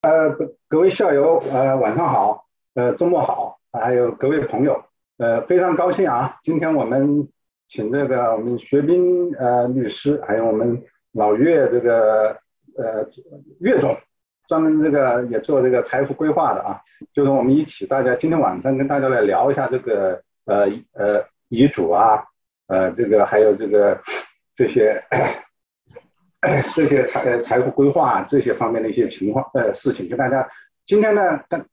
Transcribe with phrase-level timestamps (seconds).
[0.00, 0.30] 呃，
[0.68, 4.84] 各位校友，呃，晚上好，呃，周末好，还有各位朋友，
[5.16, 7.28] 呃，非常高兴啊，今天我们
[7.66, 12.38] 请这个我们薛斌呃律师，还有我们老岳这个
[12.76, 13.08] 呃
[13.58, 13.96] 岳总，
[14.46, 16.80] 专门这个也做这个财富规划的啊，
[17.12, 22.22] 就是我们一起，大家今天晚上跟大家来聊一下这个呃呃遗嘱啊，
[22.68, 24.00] 呃，这个还有这个
[24.54, 25.02] 这些。
[26.74, 30.48] 这些财财富规划这些方面的一些情况呃事情，跟大家
[30.86, 31.66] 今天呢，跟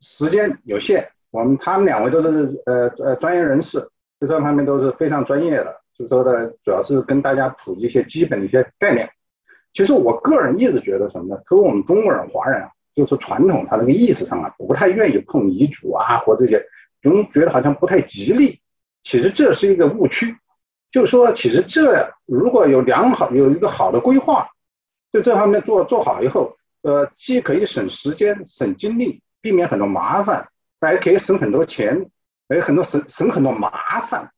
[0.00, 3.80] 时间有限，我们他们两位都是呃呃专业人士，
[4.18, 9.10] 在这方面都是非常专业的，就说的主要是跟大家普及一些基本的一些概念。
[9.74, 11.42] 其实我个人一直觉得什么呢？
[11.44, 16.64] 特别我们中国人、华人啊，就是传统他那个意识上啊，不太愿意碰遗嘱啊或这些，
[17.02, 18.58] 总觉得好像不太吉利。
[19.02, 20.34] 其实这是一个误区。
[20.90, 24.48] 就是说，其实这如果有良好有一个好的规划，
[25.12, 30.48] 在这方面做做好以后，呃，既可以省时间、省精力，避免很多麻烦，
[30.80, 32.08] 还可以省很多钱，
[32.48, 33.70] 还有很多省省很多麻
[34.08, 34.30] 烦。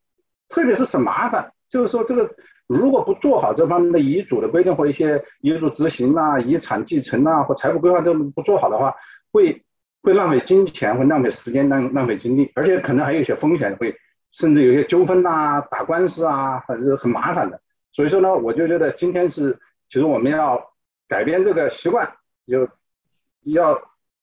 [0.49, 2.29] 特别是省麻烦，就是说这个
[2.67, 8.93] 如果不做好这方面的遗嘱的规定或一些遗嘱执行啊、遗产继承啊或财富规划这不做好的话，
[9.31, 9.63] 会
[10.03, 13.95] 会浪费金钱，会浪费时间、浪浪费精力，而且可能还有一些风险会。
[14.31, 17.59] 甚至有些纠纷呐、打官司啊，还是很麻烦的。
[17.91, 20.71] 所以说呢，我就觉得今天是，其实我们要
[21.07, 22.09] 改变这个习惯，
[22.47, 22.67] 就
[23.43, 23.81] 要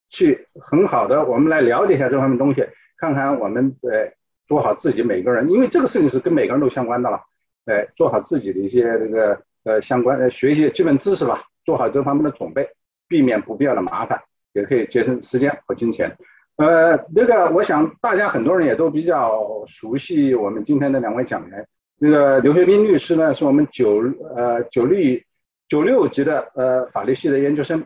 [0.09, 4.15] 去很好的，我们来了解一下这方面东西，看看我们在
[4.47, 7.21] 做好自己每个人，因为这个事情是跟每个人都相关的了。
[7.67, 12.67] 哎，做好自己的一些这个呃相关呃学习基本知识吧，做好这方面的准备，
[13.07, 14.23] 避免不必要的麻烦，
[14.55, 16.17] 也可以节省时间和金钱。
[16.59, 21.65] 呃，那个，我想大家很多人也都比较熟悉我们今天的两位讲员。
[22.01, 24.03] 那个刘学斌律师呢，是我们九
[24.35, 25.21] 呃九六
[25.69, 27.85] 九六级的呃法律系的研究生，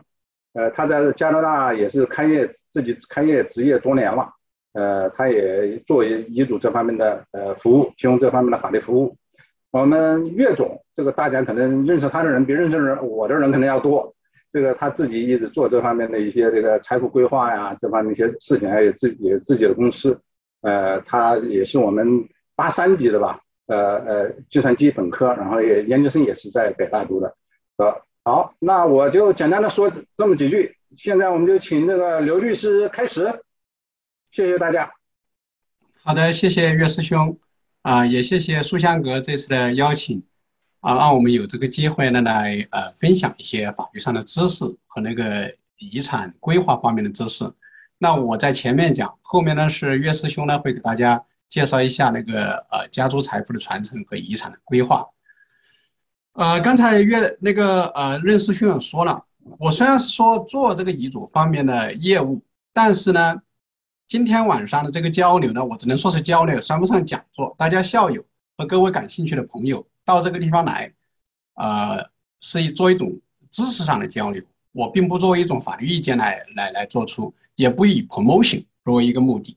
[0.53, 4.27] 呃，他在加拿大也是开业自己开业职业多年了，
[4.73, 9.15] 呃，他也做遗嘱这方面的呃服务，提供这方面的法律服务。
[9.69, 14.15] 我们岳总，这个大家可能认识他的人比认识人我的人可能要多。
[14.53, 20.21] 这个他自己一直做这方面的一些这个财富规划呀，这方面一些事情，还有自己自己的公司，
[20.61, 27.35] 呃，他也是我们八三级的吧，呃呃，计算机本科，然后也研究生也是在北大读的，
[27.77, 33.41] 呃，好，那我就简单的说这么几句，现在我们就请这个刘律师开始，
[34.29, 34.91] 谢谢大家。
[36.03, 37.39] 好的，谢谢岳师兄，
[37.81, 40.23] 啊，也谢谢书香阁这次的邀请。
[40.83, 47.49] 啊，让我们有这个机会呢，来呃分享一些法律上的知识和那个遗产规划方面的知识。
[47.97, 55.07] 那我在前面讲，后面呢是岳师兄呢会给大家介绍一下那个呃家族财富的传承和遗产的规划。
[56.33, 59.23] 呃，刚才岳那个呃任师兄也说了，
[59.59, 62.41] 我虽然是说做这个遗嘱方面的业务，
[62.73, 63.41] 但是呢，
[64.09, 67.55] 今天晚上的这个交流呢，我只能说是交流，算不上讲座。
[67.57, 68.25] 大家校友
[68.57, 69.87] 和各位感兴趣的朋友。
[70.05, 70.91] 到这个地方来，
[71.55, 72.09] 呃，
[72.39, 73.19] 是以做一种
[73.49, 74.43] 知识上的交流。
[74.71, 79.55] 我并不作为一种法律意见来来来做出，也不以 promotion 作为一个目的。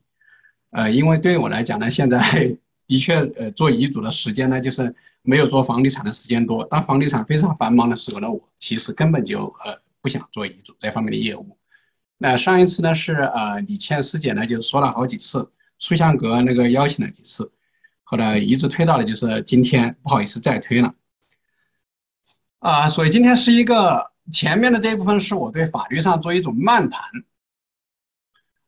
[0.69, 2.19] 呃，因为对我来讲呢，现在
[2.85, 4.93] 的确，呃，做遗嘱的时间呢，就是
[5.23, 6.63] 没有做房地产的时间多。
[6.65, 11.57] 当房地产非常繁忙的时候呢，我其实根本就呃不想做遗嘱这方面的业务。
[12.19, 17.51] 那上一次呢是呃李倩师姐呢就说了好几次，书香阁那个邀请了几次。
[18.09, 20.95] 后来一直推到了，就是今天不好意思再推了，
[22.59, 27.01] 啊，所以今天是一个前面的这一部分是我对法律上做一种漫谈，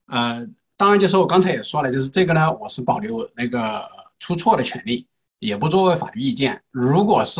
[0.07, 0.45] 呃，
[0.75, 3.81] 当然就是我刚才也说了，就是这个呢，我是保留那个
[4.19, 5.07] 出错的权利，
[5.39, 6.61] 也不作为法律意见。
[6.71, 7.39] 如果是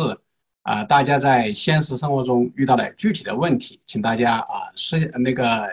[0.62, 5.66] 啊，大家在现实生活中遇到了具体的问题，请大家啊是那个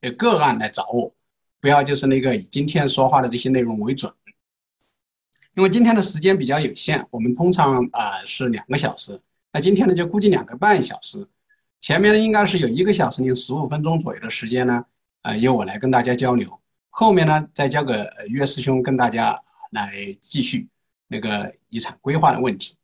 [0.00, 1.14] 呃个案来找我，
[1.60, 4.12] 不要就是那个以今天说话的这些内容为准。
[5.54, 9.20] 因为今天的时间比较有限，我们通常啊是两个小时，
[9.52, 11.28] 那今天呢就估计两个半小时，
[11.80, 14.84] 前面呢应该是有一个小时零十五分钟左右的时间呢，
[15.22, 19.40] 啊由我来跟大家交流，后面呢再交给岳师兄跟大家
[19.70, 20.68] 来继续
[21.06, 22.74] 那个遗产规划的问题，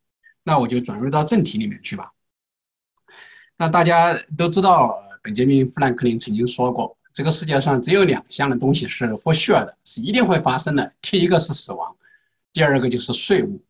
[0.45, 2.13] 那我就转入到正题里面去吧。
[3.57, 11.97] 那大家都知道，本杰明·富兰克林曾经说过，这个世界上只有两项的东西是 for sure 的，是一定会发生的，第一个是死亡。
[12.53, 13.65] 第二个就是税务，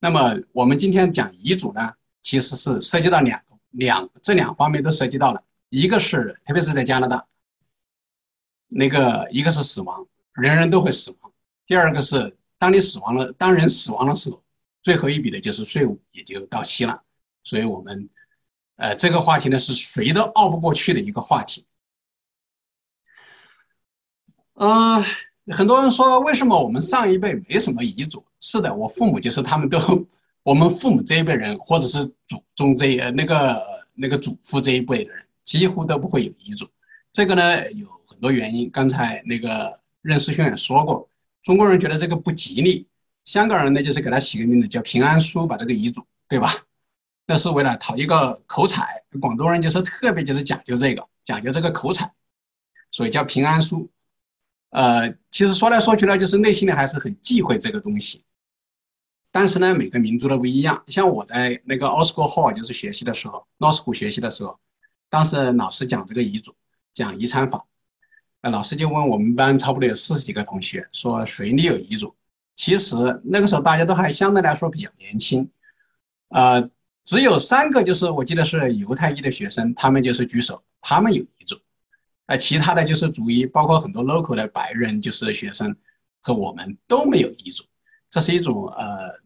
[0.00, 7.26] 那么我们今天讲遗嘱呢，其实是涉及到两两这两方面都涉及到了，一个是特别是在加拿大，
[8.68, 11.30] 那个一个是死亡，人人都会死亡；
[11.66, 14.42] 第二个是当你死亡了，当人死亡的时候，
[14.82, 17.02] 最后一笔的就是税务也就到期了。
[17.44, 18.08] 所以我们，
[18.76, 21.66] 呃，这个话题呢是谁都拗不过去的一个话题。
[24.54, 25.02] 嗯，
[25.52, 28.24] 很多人说为什么我们上一辈没什么遗嘱？
[28.40, 29.78] 是的，我父母就是他们都，
[30.42, 33.60] 我们父母这一辈人，或者是祖宗这呃那个
[33.94, 36.66] 那个祖父这一辈的人，几乎都不会有遗嘱。
[37.12, 41.08] 这个呢有很多原因，刚才那个任师兄也说过，
[41.42, 42.86] 中国人觉得这个不吉利，
[43.24, 46.52] 香港人呢就是给他起个名字叫平安书，把这个遗嘱，对吧？
[47.26, 48.86] 那是为了讨一个口彩，
[49.20, 52.10] 广东人就是特别就是讲究这个，讲究这个口彩，
[52.90, 53.90] 所以叫平安书。
[54.74, 58.24] 呃，其实说来说去呢，就是内心里还是很忌讳这个东西。
[59.30, 60.82] 但是呢，每个民族都不一样。
[60.88, 64.58] 像我在那个奥斯 l 号就是学习的时候，奥斯 l 学习的时候，
[65.08, 66.52] 当时老师讲这个遗嘱，
[66.92, 67.64] 讲遗产法，
[68.42, 72.14] 那老师就问我们班差不多有四十几个同学，说谁立有遗嘱？
[72.56, 75.48] 其实那个时候大家都还相对来说比较年轻，
[76.28, 76.68] 呃。
[77.06, 81.54] 只有三个，就是我记得是犹太裔的学生，他们就是举手，他们有遗嘱，
[82.26, 85.76] 呃，其他的就是逐一，包括很多 local 的白人就是学生
[86.22, 87.64] 和我们都没有遗嘱，
[88.08, 89.20] 这是一种呃，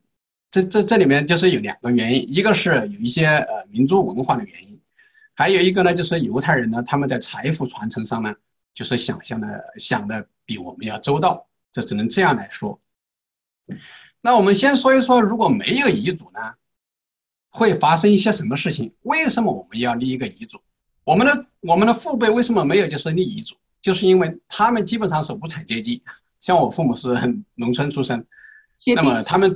[0.51, 4.81] 这这这里面就是有两个原因，一个是有一些呃民族文化的原因，
[5.35, 8.35] 还有一个呢就是犹太人呢他们在财富传承上呢
[8.75, 12.81] 就是想象的想的比我们要周到，这只能这样来说。
[14.21, 16.41] 那我们先说一说，如果没有遗嘱呢？
[17.51, 18.95] 会发生一些什么事情？
[19.03, 20.61] 为什么我们要立一个遗嘱？
[21.09, 23.57] 我们的我们的父辈为什么没有就是立遗嘱？
[23.81, 26.03] 就是因为他们基本上是无产阶级，
[26.39, 27.09] 像我父母是
[27.55, 28.27] 农村出身，
[28.95, 29.51] 那么他们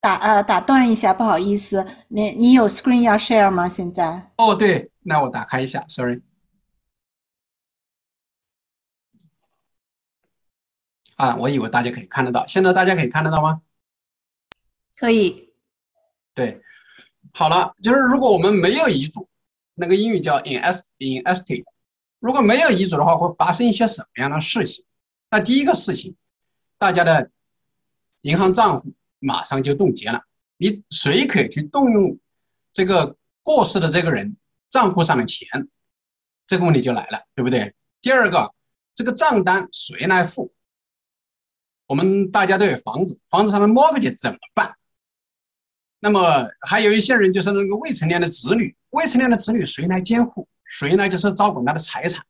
[0.00, 3.68] 打呃打断一下，不好意思，你你有 screen 要 share 吗？
[3.68, 4.30] 现在？
[4.38, 6.22] 哦，对，那我打开一下，sorry。
[11.16, 13.60] 啊，我以为大家可以看得到，现在大家可以看得到吗？
[14.96, 15.50] 可以。
[16.32, 16.62] 对。
[17.34, 19.28] 好了，就是如果我们没有遗嘱，
[19.76, 21.64] 那个英语叫 inestin e s t
[22.18, 24.84] 如果没有遗嘱的话，会发生一些什么样的事情？
[25.30, 26.16] 那第一个事情，
[26.78, 27.30] 大家的
[28.22, 30.24] 银行账户马上就冻结了，
[30.56, 32.18] 你谁可以去动用
[32.72, 34.36] 这个过世的这个人
[34.70, 35.68] 账户上的钱？
[36.46, 37.74] 这个问题就来了，对不对？
[38.00, 38.54] 第二个，
[38.94, 40.52] 这个账单谁来付？
[41.86, 44.76] 我们大家都有房子，房子上的 mortgage 怎么办？
[46.00, 50.46] 那么还有一些人就是那个未成年的子女，未成年的子女谁来监护？
[50.64, 51.08] 谁来？
[51.08, 52.24] 就是照管他的财产。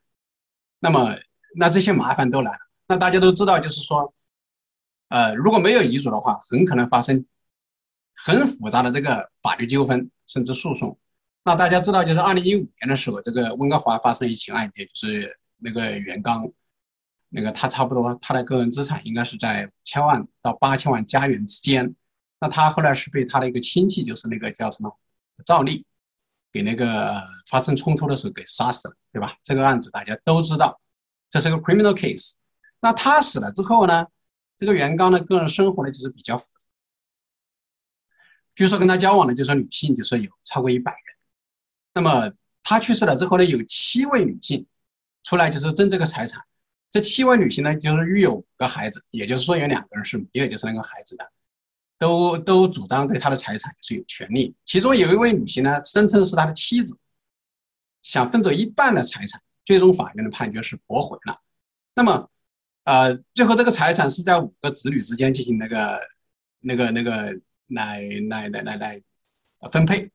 [0.78, 1.16] 那么
[1.56, 2.58] 那这些麻烦都来了。
[2.86, 4.14] 那大家都知道，就是说，
[5.08, 7.24] 呃，如果没有遗嘱的话，很可能发生
[8.14, 10.96] 很复杂的这个法律纠纷，甚至诉讼。
[11.44, 16.48] 那大家知道，就是二零一五年的时候，这个温哥华发生一起案件，就是那个袁刚，
[17.30, 21.94] 那个他差不多他的个人资产应该是在千万到八千万加元之间。
[22.46, 24.96] 那他后来是被他的一个亲戚，就是那个叫什么
[25.44, 25.84] 赵丽，
[26.52, 27.20] 给那个
[27.50, 29.36] 发生冲突的时候给杀死了，对吧？
[29.42, 30.80] 这个案子大家都知道，
[31.28, 32.34] 这是个 criminal case。
[32.78, 34.06] 那他死了之后呢，
[34.56, 36.66] 这个袁刚的个人生活呢就是比较复杂。
[38.54, 41.00] 据说跟他交往的就是女性，就是有超过一百人。
[41.94, 42.32] 那么
[42.62, 44.64] 他去世了之后呢，有七位女性
[45.24, 46.44] 出来就是争这个财产。
[46.92, 51.28] 这七位女性呢，就是育有五个孩子，也就是说有两个人是没有就是那个孩子的。
[51.98, 56.98] 都都主张对他的财产是有权利，其中有一位女性呢，声称是他的妻子，
[58.02, 61.40] 想分走一半的财产，最终法院的判决是驳回了。
[61.94, 62.28] 那么，
[62.84, 66.00] 呃，最后这个财产是在五个子女之间进行那个、
[66.60, 67.34] 那个、那个
[67.68, 69.02] 来来来来来
[69.72, 70.10] 分配。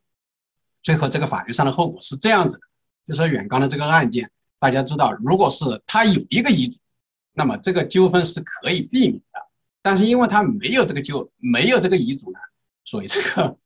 [0.83, 2.63] 最后这个法律上的后果是这样子的，
[3.05, 6.79] 就说远刚的这个案件，大家知道，如果是他有一个遗嘱，
[7.33, 9.50] 那么这个纠纷是可以避免的。
[9.81, 12.39] 但是因为他没有这个就没有这个遗嘱呢，
[12.83, 13.57] 所以这个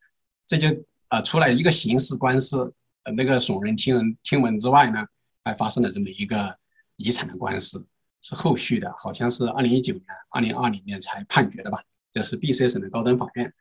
[0.47, 0.67] 这就
[1.09, 5.05] 啊出来一个刑事官司，呃那个耸人听闻听闻之外呢，
[5.43, 6.57] 还发生了这么一个
[6.95, 7.85] 遗产的官司，
[8.21, 11.83] 是后续的，好像是二零一九年、二零二零年才判决的吧？
[12.11, 13.53] 这是 B.C 省的高等法院。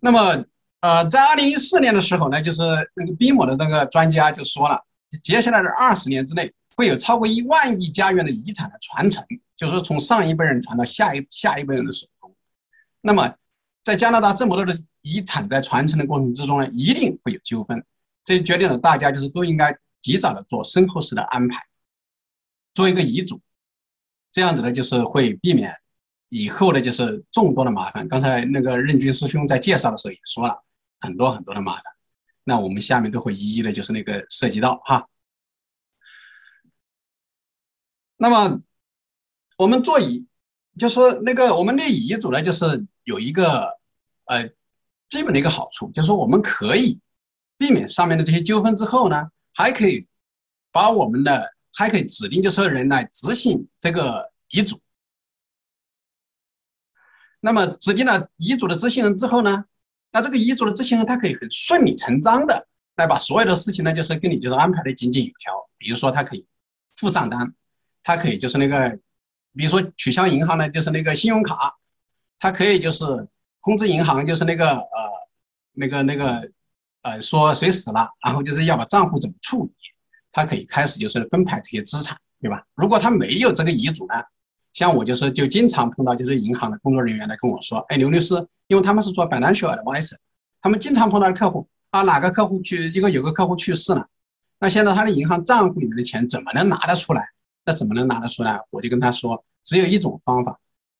[0.00, 0.44] 那么
[0.80, 2.62] 呃，在二零一四年的时候呢，就是
[2.94, 4.84] 那个 B 某的那个专家就说了，
[5.22, 9.24] 接下来的二十年之内会有超过一万亿加元的遗产的传承。
[9.56, 12.36] 就是说，从上一辈人传到下一下一辈人的手中，
[13.00, 13.34] 那么
[13.82, 17.82] 在加拿大这么多的遗产在传承的过程之中呢，一定会有纠纷。
[18.22, 21.62] 这就决定了大家就是都应该及早的做身后事的安排，
[22.74, 23.40] 做一个遗嘱，
[24.30, 25.72] 这样子呢，就是会避免
[26.28, 28.06] 以后的就是众多的麻烦。
[28.06, 30.62] 刚才那个任军师兄在介绍的时候也说了
[31.00, 31.84] 很多很多的麻烦，
[32.44, 35.08] 那我们下面都会一一的，就是那个涉及到哈。
[38.16, 38.60] 那么。
[39.58, 40.26] 我们做遗，
[40.78, 43.78] 就是那个我们立遗嘱呢，就是有一个
[44.26, 44.50] 呃
[45.08, 47.00] 基本的一个好处，就是说我们可以
[47.56, 50.06] 避免上面的这些纠纷之后呢，还可以
[50.70, 54.78] 把我们的还可以指定就是人来执行这个遗嘱。
[57.40, 59.64] 那么指定了遗嘱的执行人之后呢，
[60.12, 65.66] 那这个遗嘱的执行人他可以很顺理成章的来把所有的事情呢，就是跟你就是安排的井井有条。
[65.78, 66.46] 比如说他可以
[66.94, 67.54] 付账单，
[68.06, 68.88] 他可以就是那个，
[69.56, 71.74] 比如说取消银行的就是那个信用卡，
[72.38, 73.04] 他可以就是
[73.64, 75.10] 通知银行就是那个呃
[75.72, 76.48] 那个那个
[77.02, 79.72] 呃说谁死了，然后就是要把账户怎么处理，
[80.30, 82.64] 他可以开始就是分派这些资产，对吧？
[82.76, 84.14] 如果他没有这个遗嘱呢？
[84.72, 88.34] 像我就是就经常碰到就是银行的工作人员来跟我说，哎，刘律师，
[88.68, 90.14] 因为他们是做 financial advisor，
[90.62, 94.06] 他们经常碰到的客户啊，哪个客户去一个有个客户去世了，
[94.60, 97.26] 那现在他的银行账户里面的钱怎么能拿得出来？
[97.66, 98.58] 那怎么能拿得出来？
[98.70, 100.58] 我就跟他说，只有一种方法，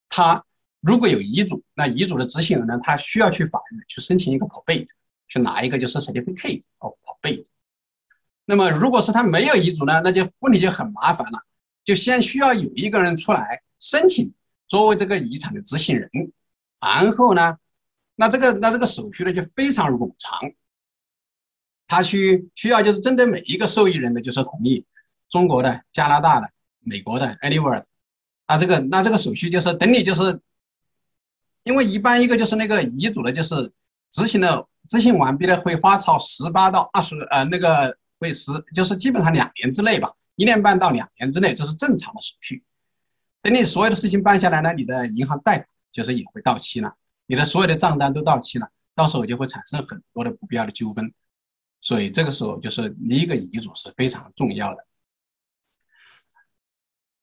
[0.09, 0.45] 他
[0.81, 4.87] 如果有遗嘱，那遗嘱的执行人呢，他需要去法院去申请一个 probate，
[5.27, 7.45] 去拿一个就是 certificate of probate。
[8.45, 11.41] 那么如果是他没有遗嘱呢，那就问题就很麻烦了，
[11.83, 13.63] 就先需要有一个人出来。
[13.79, 14.33] 申请
[14.67, 16.09] 作为这个遗产的执行人，
[16.79, 17.59] 然后呢，
[18.15, 20.39] 那这个那这个手续呢就非常冗长，
[21.85, 24.83] 他需需要就是针对每一个受益人的就是同意，
[25.29, 26.49] 中国的、加拿大的、
[26.87, 27.83] 美国的，anywhere，
[28.47, 30.39] 那这个那这个手续就是等你就是，
[31.63, 33.73] 因为一般一个就是那个遗嘱的，就是
[34.09, 42.63] 执行的执行完毕的会花超十八到二十呃那个会十就是基本上两年之内吧，一年半到两年之内这是正常的手续。
[43.41, 46.93] 等你所有的事情办下来呢，你的银行贷款就是也会到期了，
[47.25, 51.13] 你的所有的账单都到期了，到时候就会产生很多的不必要的纠纷，
[51.81, 54.86] 所以这个时候就是立一个遗嘱是非常重要的。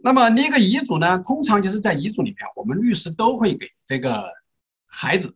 [0.04, 4.30] 那么立一个遗嘱呢，通常就是在遗嘱里面，我们律师都会给这个
[4.86, 5.34] 孩子，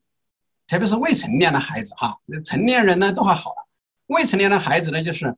[0.67, 3.67] 特别是未成年的孩子哈，成年人呢都还好了，
[4.09, 5.35] 未成年的孩子呢就是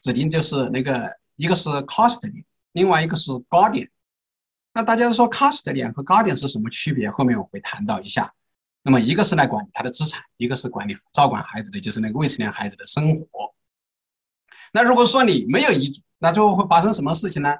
[0.00, 3.88] 指定就是那个一个是 custody，另外一个是 guardian。
[4.72, 7.10] 那大家说 custody 和 guardian 是什么区别？
[7.10, 8.32] 后面我会谈到一下。
[8.84, 13.52] 那么一个是来管理他的资产，一个是管理照管孩子的，就是那个未成年孩子的生活。
[14.72, 17.52] 那如果说你没有遗嘱，那最后会发生什么事情呢？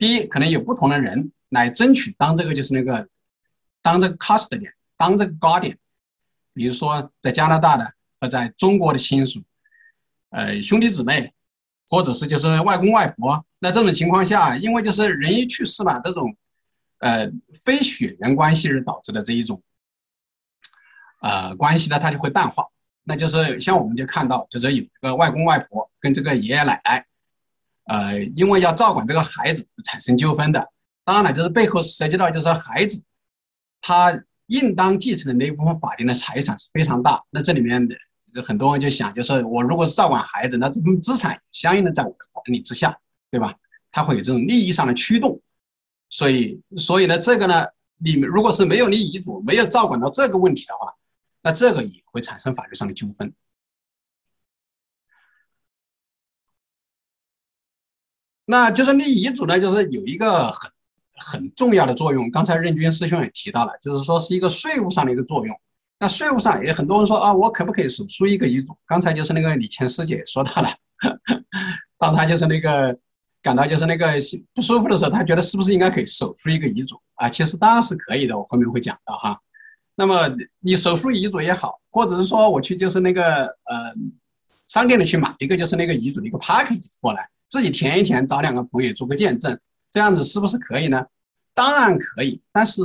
[0.00, 3.06] 第一，可能有不同的人来争取当这个就是那个
[3.82, 5.76] 当这个 custodian，当这个 guardian。
[6.52, 9.40] 比如说在加拿大的和在中国的亲属，
[10.30, 11.32] 呃，兄弟姊妹。
[11.92, 16.36] 或者是就是外公外婆，那这种情况下，因为就是人一去世嘛，这种，
[16.98, 17.28] 呃，
[17.64, 19.60] 非血缘关系而导致的这一种，
[21.20, 22.68] 呃，关系呢，它就会淡化。
[23.02, 27.04] 那就是像我们就看到，就是有一个外公外婆跟这个爷爷奶奶，
[27.90, 30.68] 呃，因为要照管这个孩子产生纠纷的。
[31.04, 33.02] 当然了，就是背后涉及到就是孩子，
[33.80, 37.22] 他应当继承的那一部分法定的财产是非常大。
[37.30, 37.96] 那这里面的。
[38.46, 42.96] 很多人就想，就是我如果是照管孩子，那这种资产相应的在我的管理之下，
[43.28, 43.52] 对吧？
[43.90, 45.40] 他会有这种利益上的驱动，
[46.08, 47.66] 所以，所以呢，这个呢，
[47.98, 50.94] 你们如果是没有立遗嘱，没有照管到这个问题的话，
[51.42, 53.34] 那这个也会产生法律上的纠纷。
[58.50, 60.70] 那就是立遗嘱呢，就是有一个很
[61.14, 62.28] 很重要的作用。
[62.32, 65.56] 刚才任军师兄也提到了，就是说是一个税务上的一个作用。
[66.00, 68.76] 那税务上也很多人说啊，我可不可以手书一个遗嘱？
[68.88, 70.68] 刚才就是那个李乾师姐也说到了，
[71.96, 72.98] 当他就是那个
[73.40, 74.14] 感到就是那个
[74.52, 77.28] 不舒服的时候，他觉得是不是应该可以手书一个遗嘱啊？
[77.28, 79.38] 其实当然是可以的，我后面会讲到哈。
[79.94, 80.28] 那么
[80.58, 83.92] 你手书遗嘱也好，或者是说我去就是那个呃
[84.66, 91.04] 商店里去买一个就是那个遗嘱的一个 package 过来，自己填一填，找两个朋友做个见证，这样子是不是可以呢？
[91.52, 92.80] 当然可以，但是。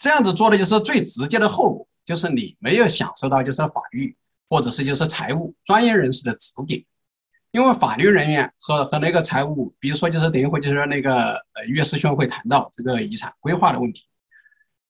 [0.00, 4.14] 这样子做的就是最直接的后果，就是你没有享受到就是法律
[4.50, 6.84] 或者是就是财务专业人士的指点，
[7.52, 14.04] 因为法律人员和和那个财务，比如说就是等一会就是那个呃岳师兄会谈到这个遗产规划的问题，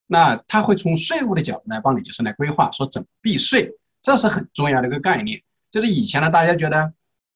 [0.08, 3.70] 那他会从税务的角度来帮你就是来规划说怎么避税，
[4.02, 5.40] 这是很重要的一个概念。
[5.70, 6.92] 就是以前呢，大家觉得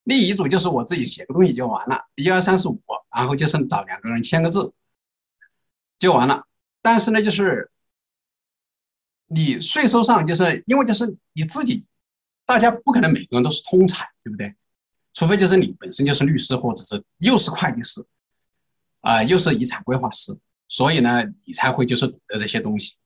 [0.08, 2.80] 立遗嘱就是我自己写个东西就完了，一二三四五，
[3.14, 4.72] 然后就是找两个人签个字
[5.98, 6.46] 就完了。
[6.80, 7.70] 但是呢，就是
[9.26, 11.84] 你税收上，就是因为就是你自己，
[12.46, 14.56] 大家不可能每个人都是通才，对不对？
[15.12, 18.02] 除非就是你本身就是律师，或者是又是会计师，
[19.02, 20.34] 啊，又是遗产规划师，
[20.68, 22.96] 所以呢，你才会就是懂得这些东西。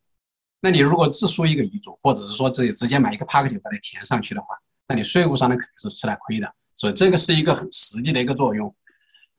[0.60, 4.56] 那你如果自书一个遗嘱，或者是说自己直接买一个 package 把它填上去的话，
[4.86, 6.54] 那你税务上呢肯定是吃了亏的。
[6.82, 8.74] 所以这个是一个很实际的一个作用。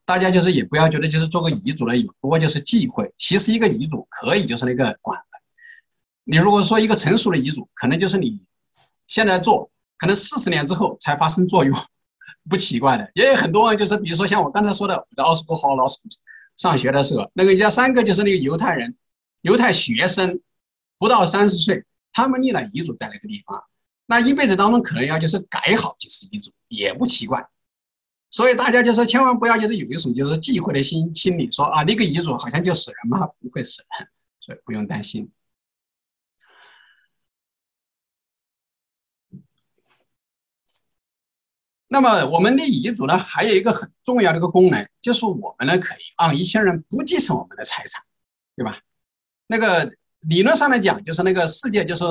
[0.06, 5.20] 大家就是也不要觉得就是做个遗嘱呢有多就是忌讳，其实一个遗嘱可以就是那个管。
[6.24, 8.40] 你如果说一个成熟的遗嘱，可能就是你
[9.08, 11.78] 现在做，可能四十年之后才发生作用，
[12.50, 13.12] 不奇怪的。
[13.14, 16.00] 也有很多就是，比如说像我刚才说的，我在奥斯国好老师
[16.56, 18.96] 上学的时候，那个人家三个就是那个犹太人，
[19.42, 20.40] 犹太学生，
[20.98, 21.84] 不到三十岁，
[22.14, 23.62] 他们立了遗嘱在那个地方，
[24.06, 27.48] 那一辈子当中可能要就是改好几次遗嘱，也不奇怪。
[28.30, 35.32] 所以大家就是千万不要就是有一种就是忌讳的心心理，说啊那个遗嘱好像就死人嘛，不会死人，所以不用担心。
[41.88, 48.04] 那么我们立遗嘱呢，还有一个很重要的一个功能，就是我们呢可以让一些人不继承我们的财产，
[48.56, 48.80] 对吧？
[49.46, 52.04] 那个理论上来讲，就是那个世界就是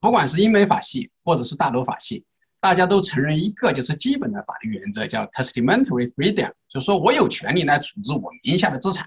[0.00, 2.24] 不管是英美法系或者是大陆法系。
[2.64, 9.06] 大家都承认一个就是基本的法律原则，叫 testamentary freedom，就是说我有权利来处置我名下的资产，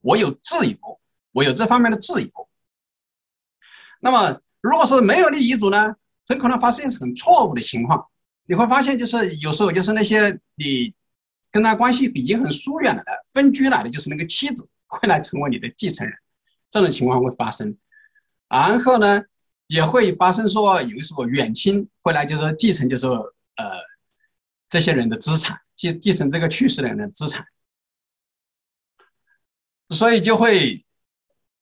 [0.00, 0.76] 我有自由，
[1.30, 2.28] 我有这方面的自由。
[4.00, 5.94] 那么，如果是没有立遗嘱呢，
[6.26, 8.04] 很可能发生很错误的情况。
[8.44, 10.92] 你会发现，就是有时候就是那些你
[11.52, 16.12] 跟他关系已经很疏远了的分居了的，就是那个妻子会来成为你的继承人，
[16.72, 17.78] 这种情况会发生。
[18.48, 19.22] 然后呢？
[19.68, 23.16] 也会发生说，有时候远亲会来，就是继承，就是说
[23.56, 23.64] 呃，
[24.68, 27.44] 这些人的资产，继继承这个去世的人的资产，
[29.90, 30.84] 所以就会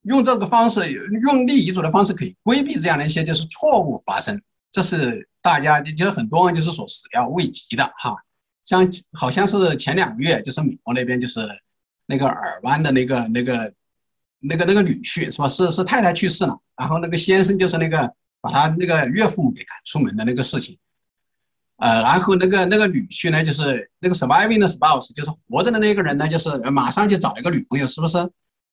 [0.02, 4.42] 用这个方式，用立遗嘱的方式，可以规避这样的一些就是错误发生。
[4.70, 8.16] 这是大家就是很多人就是所始料未及的哈。
[8.62, 11.40] 像好像是前两个月，就是美国那边就是
[12.06, 13.72] 那个尔湾的那个那个。
[14.46, 15.48] 那个那个女婿是吧？
[15.48, 20.76] 是是太太去世了，然后那个先生就是那个把他那个岳父母给赶出门的那个事情，
[21.78, 28.18] 呃，然后那个那个女婿呢，就是那个 surviving 的 spouse，就是活着的那个人呢，就是马上就找了一个女朋友，是不是？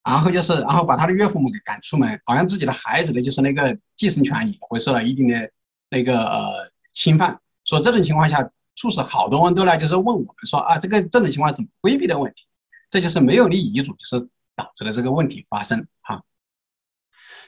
[0.04, 5.50] 然后就是然后把他的岳父母给赶出门，好像自己的孩子呢，就是那个继承权也会受到一定的
[5.90, 7.40] 那个呃侵犯。
[7.64, 12.46] 说这种情况下，促使好多人都来就是问我们说啊，这个这种情况怎么规避的问题？
[12.90, 14.28] 这就是没有立遗嘱，就是。
[14.62, 16.24] 导致了这个问题发生哈。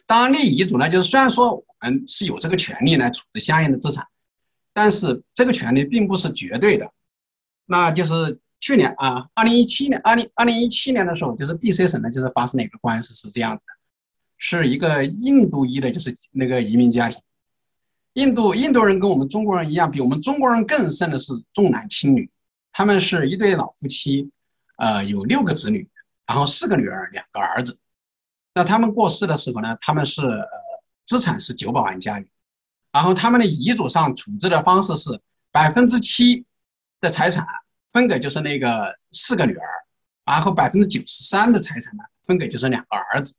[0.05, 4.05] 当然，立遗嘱呢，就是虽然说我们是有这个权利来处置相应的资产，
[4.73, 6.91] 但是这个权利并不是绝对的。
[7.65, 13.73] 那就是去年啊，二零一七年，二零二零一七年的时候，就是 B.C 省呢，就是发生了一个官司，是这样子的，
[14.37, 17.21] 是一个印度裔的，就是那个移民家庭。
[18.13, 22.29] 印度印度人跟我们中国人一样，比我们中国人更甚的是重男轻女。
[22.73, 24.29] 他们是一对老夫妻，
[24.77, 25.87] 呃，有六个子女。
[26.25, 27.77] 然后四个女儿，两个儿子。
[28.53, 30.47] 那他们过世的时候呢，他们是呃
[31.05, 32.27] 资产是九百万加元，
[32.91, 35.19] 然后他们的遗嘱上处置的方式是
[35.51, 36.45] 百分之七
[37.01, 37.45] 的财产
[37.91, 39.67] 分给就是那个四个女儿，
[40.23, 43.33] 然后百分之九十三的财产呢分给就是两个儿子。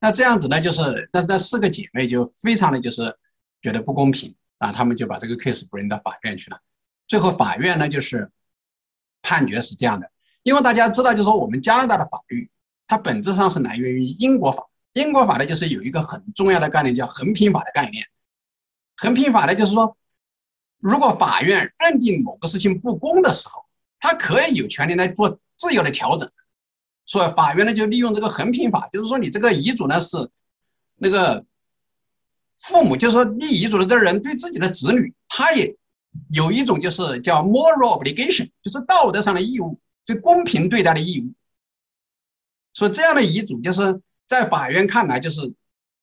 [0.00, 3.16] 那这样子呢，就是那那四个姐妹就非常的就是
[3.62, 6.58] 觉得不公平啊，他们就把这个 case bring 到法院去了。
[7.06, 8.30] 最后法院呢就是
[9.22, 10.10] 判决是这样的。
[10.46, 12.48] 因为大家知道，就是说我们加拿大的法律，
[12.86, 14.64] 它本质上是来源于英国法。
[14.92, 18.06] 英国法呢，就是有一个很重要的概念，叫横平法的概念。
[18.96, 19.96] 横平法呢，就是说，
[20.78, 23.64] 如果法院认定某个事情不公的时候，
[23.98, 26.30] 它可以有权利来做自由的调整。
[27.04, 30.30] 所以法院呢，就利用这个横平法，就是说你这个遗嘱呢是
[30.94, 31.44] 那个
[32.56, 35.76] 父母，就是说立遗嘱的这个人对自己的子女，他也
[36.30, 39.76] 有一种就是叫 moral obligation，就是道德上的义务。
[40.06, 41.34] 就公平对待的义务，
[42.72, 45.52] 所以这样的遗嘱就是在法院看来，就是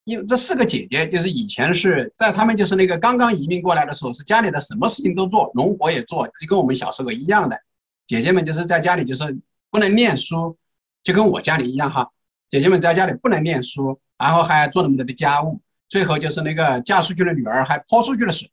[0.04, 7.58] 因为这四个姐姐就是以前是在他们就是那个刚刚移民过来的时候，是家里的什么事情都做，农活也做，就跟我们小时候一样的。
[8.06, 9.40] 姐姐们就是在家里就是
[9.72, 10.58] 不能念书，
[11.02, 12.12] 就跟我家里一样哈。
[12.50, 18.50] 姐姐们在家里不能念书，然后还做那么多的家务，最后就是那个嫁出去的女儿还泼出去了水，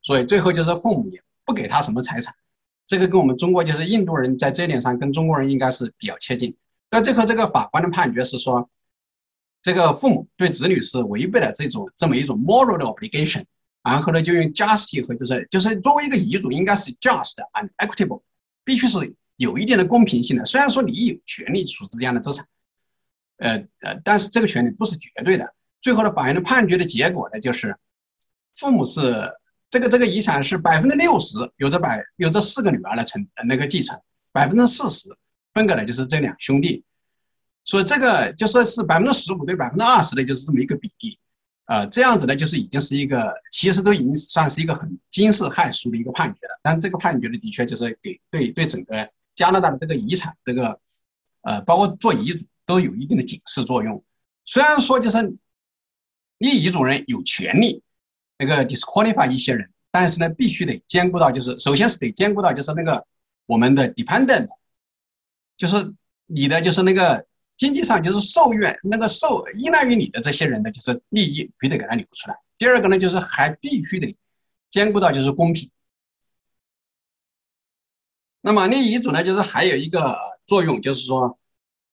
[0.00, 2.34] 所以最后就是父母也不给她什么财产。
[2.86, 6.54] 这个跟我们中国就是印度人在这点上跟中国人应该是比较接近。
[6.90, 8.68] 那最后这个法官的判决是说，
[9.62, 13.44] 这个父母对子女是违背了这种这么一种 moral 的 obligation，
[13.82, 18.20] 然后呢就用 justice 和就是就是作为一个遗嘱应该是 just and equitable，
[18.64, 20.44] 必须是有一定的公平性的。
[20.44, 22.46] 虽然说你有权利处置这样的资产，
[23.38, 25.54] 呃呃，但是这个权利不是绝对的。
[25.80, 27.76] 最后的法院的判决的结果呢，就是
[28.54, 29.00] 父母是。
[29.74, 35.08] 这个这个遗产是百分之六十由这百由这四个女儿来承那个继承，百分之四十
[35.52, 36.84] 分给了就是这两兄弟，
[37.64, 41.18] 所以这个就说是百分之十五对百分之二十的就是这么一个比例，
[41.66, 46.60] 呃，这样子呢就是已经是一个其实都已经算是一个很惊世骇俗的一个判决了。
[46.62, 50.78] 但这个判决呢的确就是给对对整个加拿大的这个遗产这个
[51.42, 54.04] 呃包括做遗嘱都有一定的警示作用。
[54.44, 55.36] 虽然说就是
[56.38, 57.82] 立遗嘱人有权利。
[58.38, 63.06] 那个 disqualify 一些人，但是呢，必须得兼顾到，就是首先是得兼顾到，就是那个
[63.46, 64.48] 我们的 dependent，
[65.56, 65.94] 就是
[66.26, 72.36] 你的就是那个经济上就是受愿那个受依赖于你的这些人的就是利益，必须得给他留出来。
[72.58, 74.16] 第二个呢，就是还必须得
[74.70, 75.70] 兼顾到就是公平。
[78.40, 81.38] 那么立遗嘱呢，就是还有一个作用，就是说，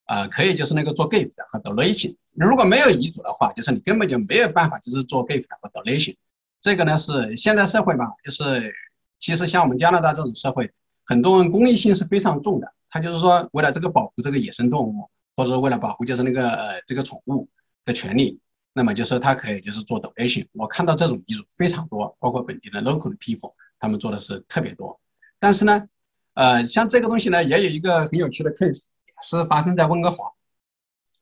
[0.05, 2.15] 呃，可以就是那个做 gift 和 donation。
[2.33, 6.15] 如果没有遗嘱的话，就是你根本就没有办法就是做 gift 和 donation。
[6.61, 8.73] 这个呢是现代社会嘛，就是
[9.19, 10.71] 其实像我们加拿大这种社会，
[11.05, 12.71] 很多人公益性是非常重的。
[12.89, 17.47] 他就是说，为了这个保护这个野生动物，或者为了保护就是那个呃这个宠物
[17.83, 18.39] 的权利，
[18.73, 20.45] 那么就是他可以就是做 donation。
[20.53, 24.99] 我看到这种遗嘱非常多，包括本地的 local 的 people，他们做的是特别多。
[25.39, 25.87] 但是呢，
[26.33, 28.87] 呃，像这个东西呢，也有一个很有趣的 case，
[29.23, 30.29] 是发生在温哥华，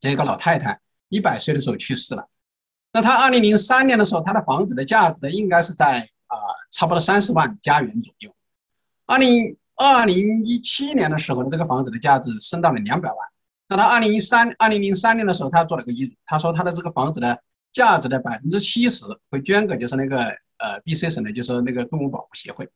[0.02, 2.28] 有一个老太太一百岁的时候去世了。
[2.92, 6.36] 那他二零零三年的时候，他的房子的价值呢，应该是在啊
[6.72, 8.34] 差不多三十万加元左右。
[9.06, 13.18] 二零二零一七年的时候呢，这个房子的价值升到了两百万。
[13.68, 17.40] 那他二零一三二零零三年的时候，他做了个遗嘱，他说他的这个房子的
[17.72, 20.24] 价值的百分之七十会捐给就是那个
[20.58, 22.68] 呃 B.C 省的，就是那个动物保护协会。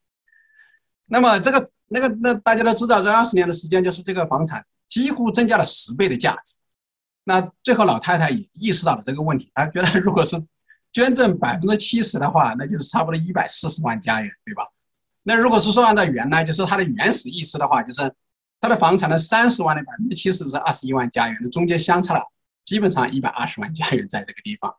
[1.07, 6.59] 那么这个那个那大家都知道，这二十年的时间，就是这个房产几乎增加了十倍的价值。
[7.25, 10.35] 那最后老太太也意识到了这个问题，她觉得如果是
[10.91, 14.67] 捐赠百分之七十的话，那就是差不多一百四十万加元，对吧？
[15.23, 18.13] 那如果是说按照原来就是她的原始意思的话，就是
[18.59, 22.21] 她的房产的三十万的百分之七十是二十一万加元，中间相差了
[22.65, 24.75] 基本上一百二十万加元在这个地方。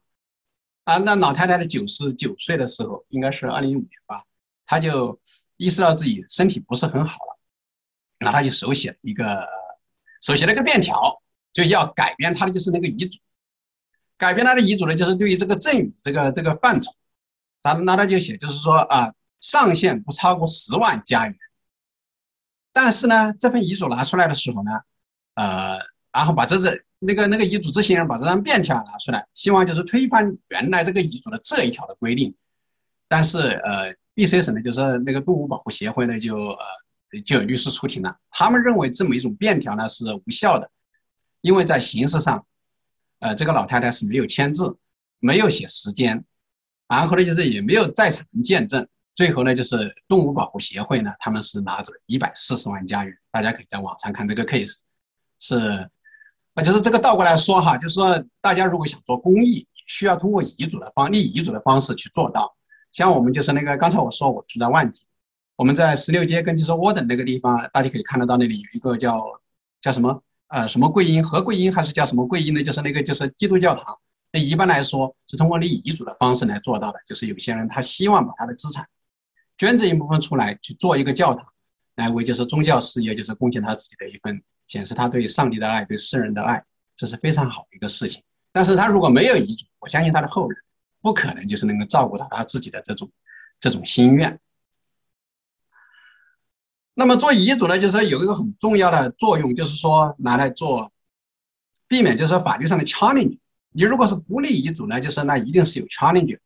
[0.84, 4.22] 啊，那老太太的九十九岁的时候，应该是二零一五年吧，
[4.66, 5.18] 她就
[5.56, 7.38] 意识到自己身体不是很好了，
[8.20, 9.48] 那她就手写了一个
[10.20, 11.22] 手写了一个便条。
[11.54, 13.18] 就要改变他的就是那个遗嘱，
[14.18, 16.92] 改变他的遗嘱呢，就是对于这个赠与这个这个范畴，
[17.62, 21.36] 他那他就写，就是说啊，上限不超过十万加元。
[22.72, 24.72] 但是呢，这份遗嘱拿出来的时候呢，
[25.36, 25.78] 呃，
[26.12, 32.34] 然后把这这那个那个遗嘱执行人把这张便条拿出来，希望就是推翻原来这个遗嘱的这一条的规定。
[33.06, 40.68] 但是呃，B.C 省呢，就是那个动物保护协会呢，就呃就有律师出庭了，他们认为这么一种便条呢是无效的。
[41.44, 42.46] 因为在形式上，
[43.18, 44.78] 呃，这个老太太是没有签字，
[45.20, 46.24] 没有写时间，
[46.88, 48.88] 然后呢，就是也没有在场人见证。
[49.14, 53.14] 最后呢，就是动物保护协会呢，他们是拿走了一百四十万加元。
[53.30, 54.76] 大家可以在网上看这个 case，
[55.38, 55.58] 是，
[56.54, 62.56] 啊，就是这个倒过来说哈，就是说大家如果想做公益，需要通过遗嘱的方立遗嘱的方式去做到。
[62.90, 65.04] 像我们就是那个刚才我说我住在万吉，
[65.56, 69.22] 我们在十六街跟就是沃登那个地方，大家可以看得到那里有一个叫
[69.82, 70.22] 叫什么？
[70.54, 72.62] 呃，什么贵因何贵因还是叫什么贵因呢？
[72.62, 73.92] 就是那个，就是基督教堂。
[74.30, 76.98] 那一般来说是通过立遗嘱的方式来做到的。
[77.04, 78.86] 就是有些人他希望把他的资产
[79.58, 81.44] 捐赠一部分出来去做一个教堂，
[81.96, 86.62] 来为就是宗教事业，就是贡献他自己的一份，显示他对上帝的爱，对世人的爱，
[86.94, 88.22] 这是非常好的一个事情。
[88.52, 90.56] 但是他如果没有遗嘱，我相信他的后人
[91.00, 93.10] 不可能就是能够照顾到他自己的这种
[93.58, 94.38] 这种心愿。
[96.96, 100.92] 那么做遗嘱呢，就是说有一个很重要的作用，就是说拿来做
[101.88, 103.36] 避免就是法律上的 challenge。
[103.70, 106.38] 你如果是不立遗嘱呢，就是那一定是有 challenge。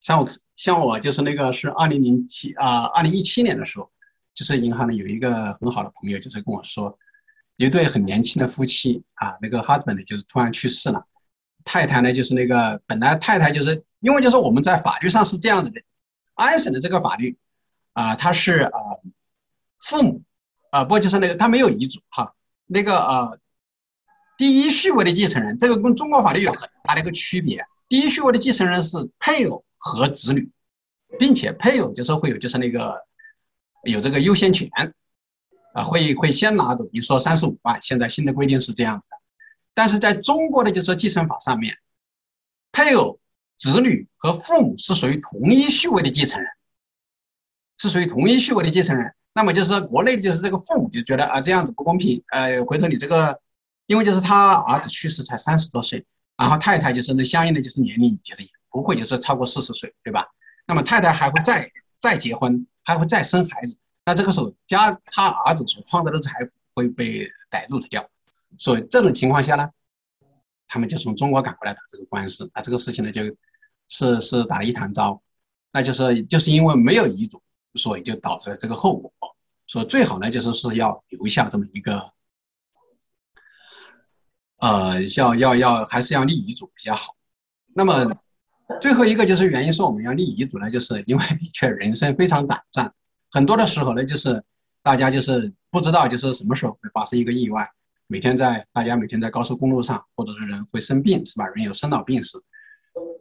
[0.00, 3.90] 像我像我就是那个是二零零七啊，二零一七年的时候，
[4.32, 6.98] 就是银行呢有一个很好的朋友，就是跟我说，
[7.56, 11.04] 一对很年轻的夫妻啊，那个 husband 就是突然去世了，
[11.62, 15.82] 太太呢就是那个本来太太就是因为就是我们在法律上是这样子的，
[16.36, 17.36] 安省的这个法律
[17.92, 18.80] 啊，它是啊。
[19.86, 20.20] 父母，
[20.70, 22.34] 啊，不就是那个他没有遗嘱哈，
[22.66, 23.38] 那个呃，
[24.36, 27.64] 第一序位的继承人，这个跟中国法律有很大的一个区别。
[27.88, 30.50] 第一序位的继承人是配偶和子女，
[31.20, 33.00] 并且配偶就是会有就是那个
[33.84, 34.68] 有这个优先权，
[35.72, 39.16] 啊，会会先拿走，比如说三十五万，现在新的规定是这样子的。
[39.72, 41.78] 但是在中国的就是继承法上面，
[42.72, 43.20] 配偶、
[43.56, 46.50] 子女和父母是属于同一序位的继承人，
[47.78, 49.14] 是属于同一序位的继承人。
[49.36, 53.38] 那么就是，国内就是这个父母就觉得啊这样子不公平，呃，回头你这个，
[53.84, 56.02] 因为就是他儿子去世才三十多岁，
[56.38, 60.24] 然后太太就是那相应的就是年龄就是也不会就是超过四十岁，对吧？
[60.66, 68.08] 那么太太还会再再结婚，还会再生孩子，那这个时候家他儿子所创造的财富会被逮入掉，
[68.56, 69.68] 所以这种情况下呢，
[70.66, 73.22] 他们就从中国赶过来打这个官司，那这个事情呢就
[73.90, 75.20] 是是打了一团糟，
[75.74, 77.42] 那就是就是因为没有遗嘱。
[77.76, 79.12] 所以就导致了这个后果。
[79.66, 82.12] 说最好呢，就是是要留下这么一个，
[84.58, 87.16] 呃，要要要还是要立遗嘱比较好。
[87.74, 88.06] 那么
[88.80, 92.94] 最后一个就是原因是我们要立遗嘱呢，就是因为的确人生非常短暂，
[93.30, 94.42] 很多的时候呢，就是
[94.82, 97.68] 大家就是不知道就是什么时候会发生一个意外，
[98.06, 101.46] 每天在大家每天在高速公路上，或者是人会生病，是吧？
[101.48, 102.42] 人有生老病死，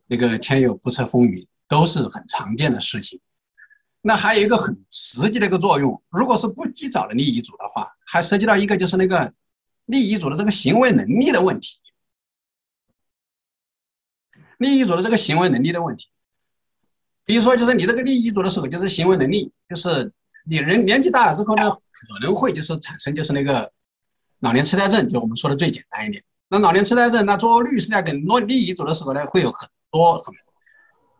[0.08, 3.20] 那个天有不测风云，都是很常见的事情。
[4.08, 9.34] 那还有一个很实际的一个作用，如果是不及早的立遗嘱的话，还涉及到一个就是那个
[9.86, 11.80] 立遗嘱的这个行为能力的问题。
[14.60, 16.10] 立遗嘱的这个行为能力的问题，
[17.26, 20.14] 比如说，就是你这个立遗嘱的时候，就是行为能力，就是
[20.46, 23.72] 你人年纪大了之后呢，可能会就是产生就是那个
[24.42, 26.24] 老年痴呆症，就我们说的最简单一点。
[26.48, 30.32] 那老年痴呆症，那做律师呢，跟落立遗嘱的时候呢，会有很多很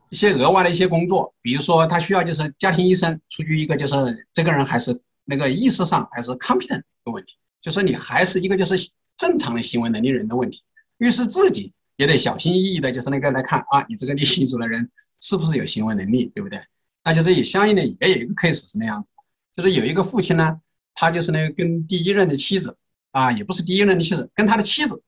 [0.10, 10.64] 一些额外的一些工作，比如说他需要就是家庭医生出具一个就是这个人还是那个意识上还是 competent 一个问题，就是你还是一个就是正常的行为能力人的问题，
[10.98, 11.72] 律师自己。
[11.98, 14.92] 也得小心翼翼的，就是那个来看啊，你这个立遗嘱的人
[15.22, 16.60] 是不是有行为能力，对不对？
[17.06, 19.14] 那就是也相应的也有一个 case 是那样子，
[19.56, 20.60] 就是有一个父亲呢，
[20.94, 22.76] 他就是那个跟第一任的妻子
[23.12, 25.02] 啊，也不是第一任的妻子，跟他的妻子，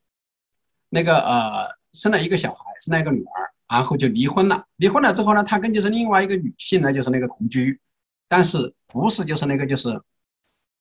[0.88, 4.66] 那个呃生了一个小孩，生了一个女儿，然后就离婚了。
[4.76, 7.80] 离婚了之后呢，他跟就是另外一个女性呢，就是那个同居，
[8.28, 10.02] 但是不是就是那个就是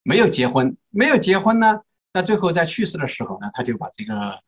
[0.03, 1.81] 没有结婚，没有结婚呢，
[2.13, 4.39] 那最后在去世的时候呢，他就把这个。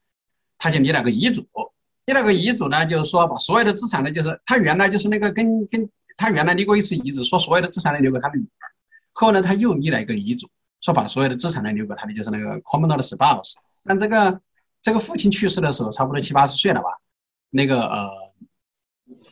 [0.62, 1.47] 他就立了个遗嘱，
[2.06, 8.67] 立了个遗嘱呢，就是说把所有的资产呢，就是他原来就是那个跟跟他原来立过一次遗嘱，说所有的资产呢留给他的女儿，
[9.13, 10.49] 后呢他又立了一个遗嘱，
[10.82, 13.54] 说把所有的资产呢留给他的就是那个 common law spouse。
[13.86, 14.41] 但这个
[14.82, 16.89] 这个父亲去世的时候差不多七八十岁了吧，
[17.52, 18.10] 那个呃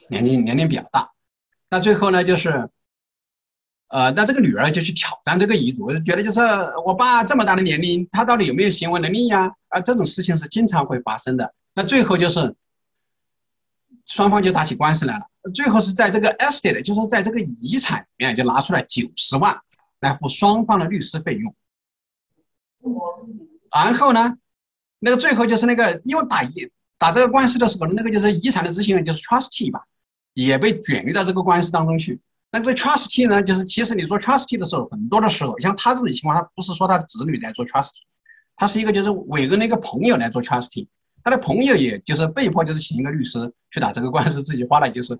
[0.10, 1.12] 年龄年龄比较大，
[1.70, 2.70] 那最后呢就是。
[3.90, 6.42] 呃，那这个女儿就去挑战这个遗嘱，觉得就是
[6.86, 9.50] 我爸这么大的年龄，他到底有没有行为能力呀？
[9.70, 11.54] 啊，这种事情是经常会发生的。
[11.74, 12.54] 那最后就是
[14.06, 15.28] 双方就打起官司来了。
[15.54, 19.58] 最后是在这个 estate，就是在这个遗产里面就拿出来九十万
[20.02, 21.56] 来付双方的律师费用。
[23.72, 24.36] 然后呢，
[25.00, 29.86] 那个最后就是那个因为打遗打这个官司的时候，那个就是遗产的执行人就是 trustee 吧，
[30.46, 32.20] 也被卷入到这个官司当中去。
[32.52, 38.04] 那这 trustee 呢，就是其实你做 trustee 的时候，很多的时候，像他这种情况，他不是说他的子女来做 trustee，
[38.56, 40.88] 他是一个就是委任那个朋友来做 trustee，
[41.24, 45.18] 他的朋友也就是被迫就是请一个律师去打这个官司，自己花了就是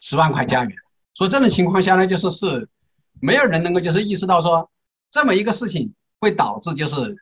[0.00, 0.76] 十万块加元。
[1.14, 2.68] 所以这种情况下呢，就是是
[3.20, 4.70] 没有人能够就是意识到说
[5.10, 7.16] 这么一个事情会导致就是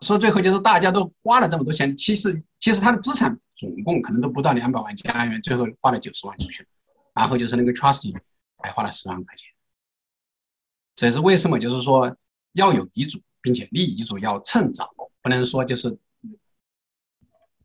[0.00, 6.66] 说最后就是大家都花了这么多钱，其实其实他的资产总共可能都不到两百万加元，最后花了九十万出去。
[7.14, 8.16] 然后就是那个 trustee
[8.58, 9.50] 还花了十万块钱，
[10.94, 11.58] 这是为什么？
[11.58, 12.16] 就是说
[12.52, 14.88] 要有遗嘱，并且立遗嘱要趁早，
[15.20, 15.98] 不能说就是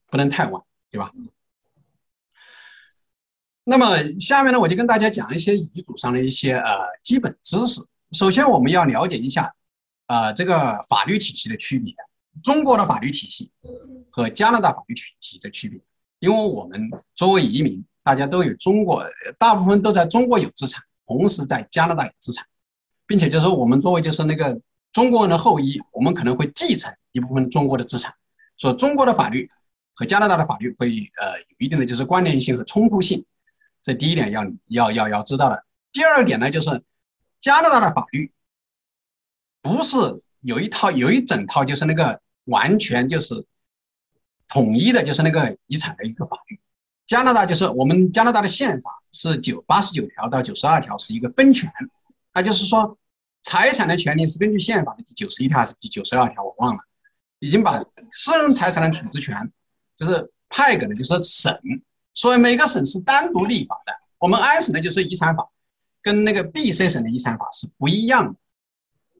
[0.07, 1.11] 不能太晚，对吧？
[3.63, 7.81] 那么下面呢，我就跟大家讲一些遗嘱上的一些呃基本知识。
[8.11, 9.55] 首先，我们要了解一下
[10.07, 11.93] 啊这个法律体系的区别，
[12.43, 13.51] 中国的法律体系
[14.09, 15.79] 和加拿大法律体系的区别，
[16.19, 17.83] 因为我们作为移民。
[18.05, 19.03] 大家都有中国，
[19.39, 22.45] 大部分都在中国有资产，同时在加拿大有资产，
[23.07, 24.61] 并且就是说，我们作为就是那个
[24.93, 28.13] 中国人的后裔，我们可能会继承一部分中国的资产。
[28.59, 29.49] 所以中国的法律
[29.95, 30.87] 和加拿大的法律会
[31.19, 33.25] 呃有一定的就是关联性和冲突性，
[33.81, 35.65] 这第一点要要要要知道的。
[35.91, 36.83] 第二点呢，就是
[37.39, 38.31] 加拿大的法律
[39.63, 39.97] 不是
[40.41, 43.45] 有一套有一整套就是那个完全就是
[44.47, 46.59] 统一的，就是那个遗产的一个法律。
[47.05, 51.71] 加拿大就是我们加拿大的宪法是九八十九条到九十二条是一个分权，
[52.33, 52.97] 那就是说
[53.43, 56.79] 财产的权利是根据宪法的第九十一条还是第九十二条我忘了，
[57.37, 57.79] 已经把
[58.11, 59.51] 私人财产的处置权
[59.95, 61.55] 就是派给了就是省，
[62.15, 63.93] 所以每个省是单独立法的。
[64.17, 65.47] 我们安省的就是遗产法，
[66.01, 68.39] 跟那个 B.C 省的遗产法是不一样的。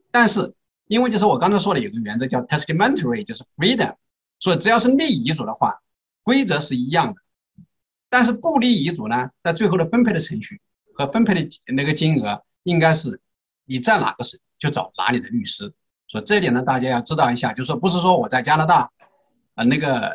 [0.09, 0.53] 但是
[0.87, 3.95] 因为就是我刚才说的有个原则叫 testamentary，就是 freedom，
[4.39, 5.79] 所以只要是立遗嘱的话，
[6.23, 7.21] 规则是一样的。
[8.09, 10.61] 但是不立遗嘱呢，在最后的分配的程序
[10.93, 13.19] 和分配的那个金额，应该是
[13.65, 15.73] 你在哪个省就找哪里的律师。
[16.07, 18.89] 所以这一点呢，大家要知道一下，就是说不是说我在加拿大，
[19.55, 20.09] 啊那个，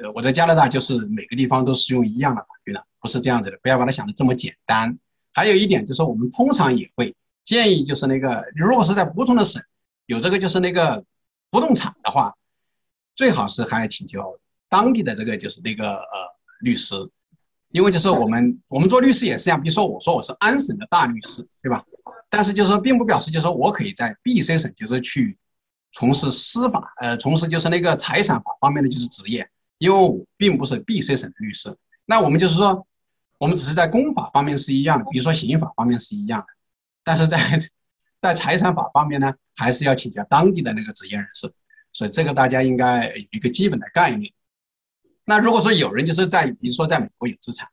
[0.00, 4.96] 呃我在加拿大就是每个地方都适用一样的法律了，不是这样子的，不要把它想的这么简单。
[5.34, 7.14] 还有一点就是我们通常也会
[7.44, 9.60] 建议，就是那个如果是在不同的省
[10.06, 11.04] 有这个就是那个
[11.50, 12.34] 不动产的话，
[13.14, 14.38] 最好是还要请求
[14.68, 16.06] 当地的这个就是那个呃
[16.60, 16.96] 律师。
[17.70, 21.84] 因为就是我们我们做律师也是一样，比如说我说我是安省的大律师，对吧？
[22.30, 25.36] 但是就是说，并不表示就是说我可以在 B、C 省就是去
[25.92, 29.46] 从事司法，呃，从事就是那个财产法方面的就是职业，
[29.78, 31.76] 因为我并不是 B、C 省的律师。
[32.06, 32.86] 那我们就是说，
[33.38, 36.46] 我们只是在公法方面是一样的，比如说刑法方面是一样的，
[37.04, 37.38] 但是在
[38.22, 41.52] 在财产法方面呢，还是要请教当地的那个职业人士。
[41.92, 44.32] 所以这个大家应该有一个基本的概念。
[45.24, 47.66] 那如果说有人就是在比如说在美国有资产，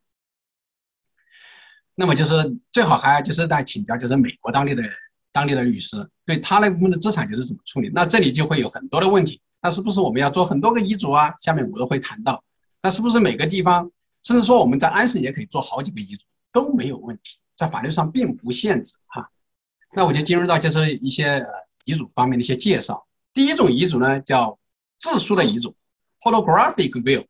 [1.93, 2.33] 那么就是
[2.71, 4.81] 最好还就是在请教就是美国当地的
[5.31, 7.91] 当地的律师，对他那部分的资产就是怎么处理。
[7.93, 9.41] 那这里就会有很多的问题。
[9.61, 11.33] 那是不是我们要做很多个遗嘱啊？
[11.37, 12.43] 下面我都会谈到。
[12.81, 13.91] 那是不是每个地方，
[14.23, 19.29] 甚至说我们在安省也可以做好几个遗嘱都没有问题，在法律上并不限制哈。
[19.95, 21.45] 那我就进入到就是一些
[21.85, 23.05] 遗嘱方面的一些介绍。
[23.33, 24.59] 第一种遗嘱呢叫
[24.97, 25.75] 自书的遗嘱
[26.21, 27.25] （holographic will）。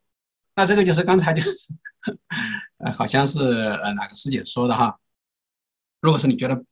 [0.55, 1.73] 那这个就是刚才就是，
[2.77, 4.99] 呃，好像是呃哪个师姐说的哈。
[5.99, 6.63] 如果是你觉得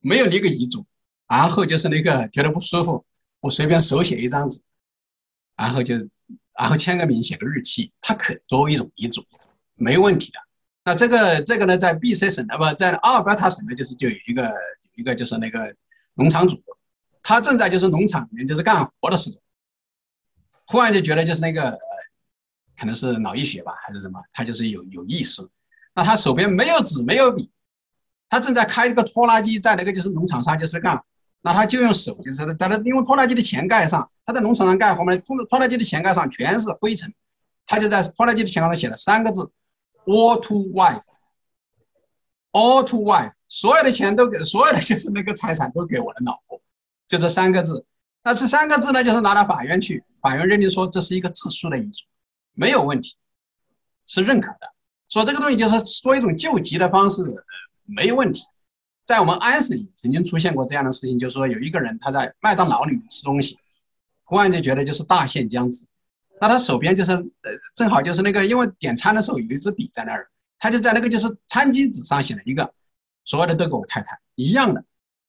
[0.00, 0.86] 没有那个遗嘱，
[1.26, 3.04] 然后就是那个觉得不舒服，
[3.40, 4.60] 我随便手写一张纸。
[5.56, 5.94] 然后就，
[6.58, 9.24] 然后签个名，写个日期，它可作为一种遗嘱，
[9.74, 10.38] 没问题的。
[10.84, 14.50] 那这个这个呢，在 B.C 省的不在阿尔伯塔省呢，就是就有一个有
[14.96, 15.74] 一个就是那个
[16.14, 16.62] 农场主，
[17.24, 19.36] 他正在就是农场里面就是干活的时候，
[20.66, 21.78] 忽然就觉得就是那个呃，
[22.78, 25.42] 可能是脑溢血吧还是什么，他就是有有意识。
[25.94, 27.50] 那他手边没有纸没有笔，
[28.28, 31.02] 他正在开一个拖拉机在那个就是农场上就是干。
[31.46, 37.12] 那他就用手，就是在那，因为拖拉机的前盖上，他在农场上干活嘛，拖拖拉机的前盖上全是灰尘，
[37.66, 39.50] 他就在拖拉机的前盖上写了三个字
[40.06, 46.58] ：all to wife，all to wife，所有的钱都给，所有的就是那个财产都给我的老婆，
[47.14, 47.84] 就这三个字。
[48.24, 52.04] 那这三个字呢，就是拿到法院去，法院认定说这是一个自书的遗嘱，
[52.54, 53.14] 没有问题，
[54.06, 54.72] 是认可的，
[55.08, 57.22] 说这个东西就是说一种救急的方式，
[57.84, 58.42] 没有问题。
[59.06, 63.58] 在我们安省曾经出现过这样的事情，就是说有一个人他在麦当劳里面吃东西，
[64.24, 65.84] 忽然就觉得就是大限将至，
[66.40, 72.72] 那他手边就是呃正好就是那个，因为点餐的时候有一支笔在那儿，他就在那个就是餐巾纸上写了一个，
[73.26, 74.82] 所有的都给我太太一样的，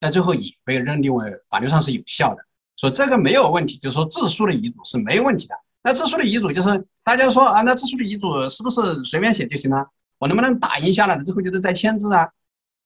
[0.06, 2.40] 在最后也被认定为法律上是有效的，
[2.76, 5.54] 说这个没有问题，就是说自书的遗嘱是没问题的。
[5.82, 9.88] 那自书的遗嘱就是大家说啊，那自书的遗嘱是不是随便写就行了？
[10.18, 12.28] 我能不能打印下来了之后就是再签字啊？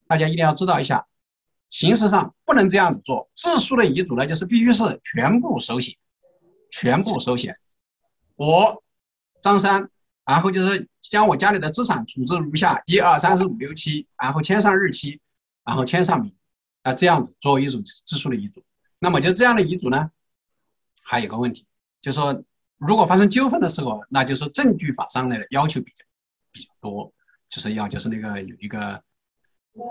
[0.09, 1.07] 大家一定要知道一下，
[1.69, 3.31] 形式上不能这样子做。
[3.35, 5.97] 自书的遗嘱呢，就是必须是全部手写，
[6.71, 7.57] 全部手写。
[8.37, 8.83] 我
[9.43, 9.89] 张三，
[10.25, 15.21] 然后就是将我家里的资产处置如下：一二三四五六七，然后签上日期，
[15.65, 16.33] 然后签上名，
[16.83, 18.63] 啊，这样子作为一种自书的遗嘱。
[18.99, 20.11] 那么就这样的遗嘱呢，
[21.03, 21.67] 还有个问题，
[22.01, 22.43] 就是说
[22.79, 26.05] 如果发生纠纷的时候，那就是证据法上的要求比较
[26.53, 27.13] 比较多，
[27.49, 29.03] 就是要就是那个有一个。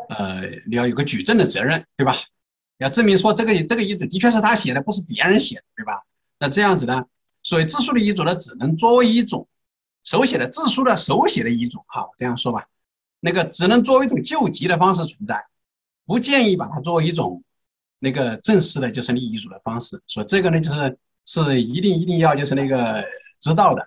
[0.09, 2.13] 呃，你要有个举证的责任，对吧？
[2.79, 6.03] 要证明说这个这个遗嘱的确是他写的，不是别人写的，对吧？
[6.37, 7.05] 那这样子呢，
[7.43, 9.47] 所以自书的遗嘱呢，只能作为一种
[10.03, 12.67] 手写的自书的手写的遗嘱，好，这样说吧，
[13.21, 15.45] 那个只能作为一种救急的方式存在，
[16.09, 17.43] 不建议把它作为一种
[17.99, 20.01] 那个正式的就是立遗嘱的方式。
[20.07, 23.05] 所以这个呢，就是是一定一定要就是那个
[23.39, 23.85] 知道的。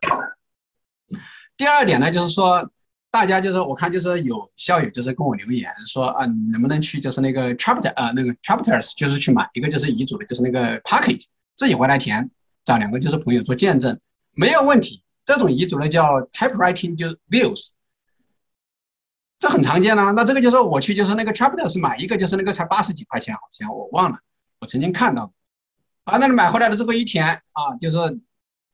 [1.57, 2.71] 第二点呢，就是说。
[3.15, 12.31] 大家就是我看就是有校友就是跟我留言说啊，能不能去就是那个 chapter 啊那个 chapters 就是去买一个就是遗嘱的就是那个 package 自己回来填，
[12.65, 15.03] 找两个就是朋友做见证没有问题。
[15.27, 17.73] 这种遗嘱呢叫 typewriting 就 wills，
[19.42, 20.12] 这很常见啦。
[20.12, 24.16] 那这个就是我去就是那个 chapters 买一个就是那个才八十几块钱好像我忘了，
[24.61, 25.33] 我曾经看到
[26.05, 27.98] 啊，那你买回来了之后一填啊，就是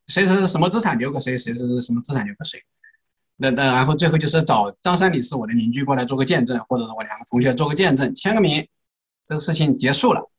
[0.09, 2.63] 谁谁是什么资产留给谁，谁是什么资产留给谁。
[3.37, 8.69] 那那然后最后就是找张三李四我的邻居过来做个见证，或者是我两个同学做个见证，签个名，
[9.25, 10.31] 这个事情结束了。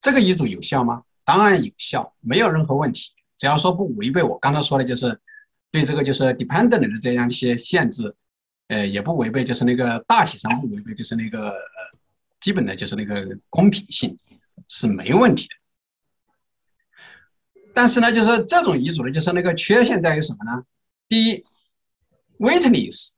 [0.00, 1.04] 这个遗嘱有效吗？
[1.24, 3.12] 当然有效，没有任何问题。
[3.36, 5.20] 只要说不违背我刚才说的，就是
[5.76, 8.14] 对这个就是 dependent 的这样一些限制，
[8.68, 11.54] 呃，也不违背就是那个大体上不违背就是那个
[12.40, 14.16] 基本的就是那个公平性
[14.68, 15.54] 是没问题的。
[17.74, 20.64] 但是呢，就是这种遗嘱呢，就是那个缺陷在于什么呢？
[21.08, 21.44] 第一
[22.38, 23.10] ，witness，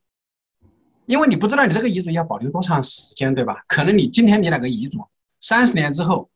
[1.07, 3.63] 因为你不知道你这个遗嘱要保留多长时间，对吧？
[3.69, 5.07] 可能你今天你那个遗嘱，
[5.39, 6.29] 三十年之后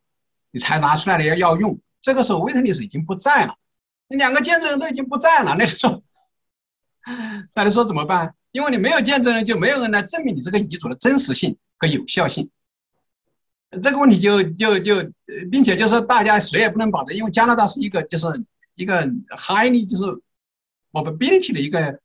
[0.52, 3.56] 你才拿出来的要要用，这个时候 witness 已经不在了，
[4.06, 6.00] 你两个见证人都已经不在了，那时候，
[7.54, 8.34] 那你说怎么办？
[8.52, 12.50] 因为你没有见证人，就没有人来证明你这个遗嘱的真实性和有效性。
[13.82, 14.94] 这个问题就就就，
[15.50, 18.26] 并且就是大家谁也不能保证，因为加拿大是一个就是
[18.74, 20.04] 一个 highly 就是。
[20.94, 21.98] mobility 的一个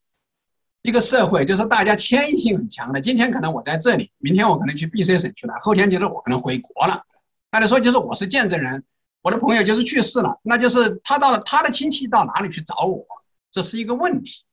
[0.82, 3.02] 一个社会，就是大家迁移性很强的。
[3.02, 7.04] 今天可能我在这里，明天我可能去 BC 省去了，后天就是我可能回国了。
[7.52, 8.82] 那你说就是我是见证人，
[9.22, 13.06] 我的朋友就是去世了，那就是他到了他的亲戚到哪里去找我，
[13.52, 14.46] 这是一个问题。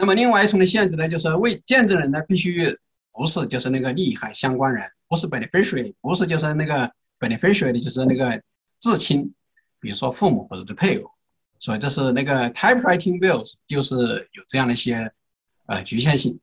[0.00, 2.74] 那么另外一重的限制呢，就是为见证人呢必须
[3.12, 8.42] 不是就是那个利害相关人，不是 beneficiary，不是就是那个 beneficiary 就是那个
[8.78, 9.30] 至亲，
[9.78, 11.10] 比如说父母或者是配偶。
[11.58, 13.94] 所以这是那个 typewriting wills 就是
[14.32, 15.12] 有这样的一些
[15.66, 16.40] 呃局限性。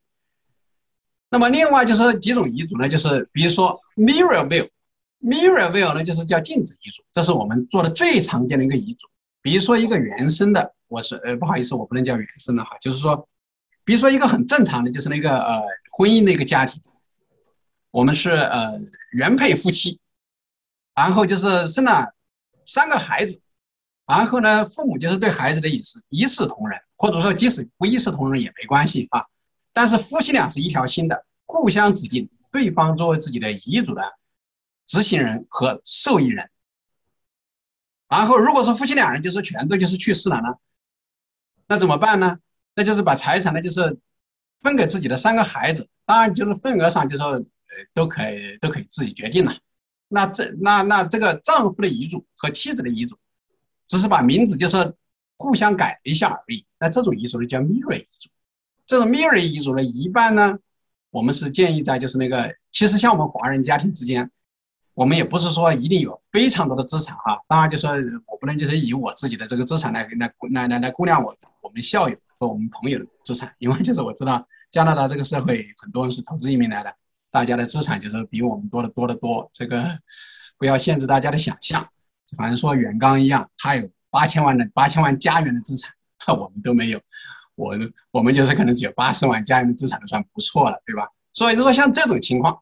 [1.31, 9.07] 那么另外就是几种遗嘱呢，就是比如说 mirror will，mirror will 呢就是叫镜子遗嘱，这是我们做的最常见的一个遗嘱。
[9.41, 13.27] 比如说一个原生的，我是呃不好意思，我不能叫原生的哈，就是说，
[13.87, 15.63] 比如说一个很正常的，就是那个呃
[15.97, 16.83] 婚姻的一个家庭，
[17.89, 18.73] 我们是呃
[19.13, 19.97] 原配夫妻，
[20.93, 22.13] 然后就是生了
[22.65, 23.41] 三个孩子，
[24.05, 29.23] 然后呢父母就是对孩子的也是一视同仁，或者说即使不一视同仁也没关系啊。
[29.71, 34.15] 但是夫妻俩是一条心的，互相指定对方作为自己的遗嘱的
[34.85, 36.49] 执行人和受益人。
[38.09, 40.55] 然后，如果是夫妻两人就是全都就是去世了呢，
[41.67, 42.39] 那怎么办呢？
[42.77, 43.97] 那就是把财产呢就是
[44.61, 47.43] 分给自己的三个孩子，当然就是份额上就说呃
[47.91, 49.51] 都可以都可以自己决定了。
[50.07, 53.17] 那这那那这个丈夫的遗嘱和妻子的遗嘱，
[53.87, 54.93] 只是把名字就是
[55.37, 56.63] 互相改一下而已。
[56.79, 58.29] 那这种遗嘱呢叫 mirror 遗嘱。
[58.85, 60.59] 这种 mirror 遗嘱呢，一般呢，
[61.09, 64.29] 我们是建议在就是那个，其实像我们华人家庭之间，
[64.93, 67.41] 我们也不是说一定有非常多的资产哈。
[67.47, 67.89] 当然，就说
[68.27, 76.93] 我不能就是以我自己的这个资产来来来来来估量我我们校友和我们朋友的资产，因为就是我知道加拿大这个社会很多人是投资移民来的，
[77.31, 79.49] 大家的资产就是比我们多的多得多。
[79.53, 79.83] 这个
[80.57, 81.87] 不要限制大家的想象，
[82.37, 85.93] 反正说远刚一样，他有八千万的八千万加元的资产，
[86.27, 87.01] 我们都没有。
[87.55, 87.75] 我
[88.11, 91.07] 我们就是可能只有八十万加元的资产都算不错了，对吧？
[91.33, 92.61] 所以如果像这种情况，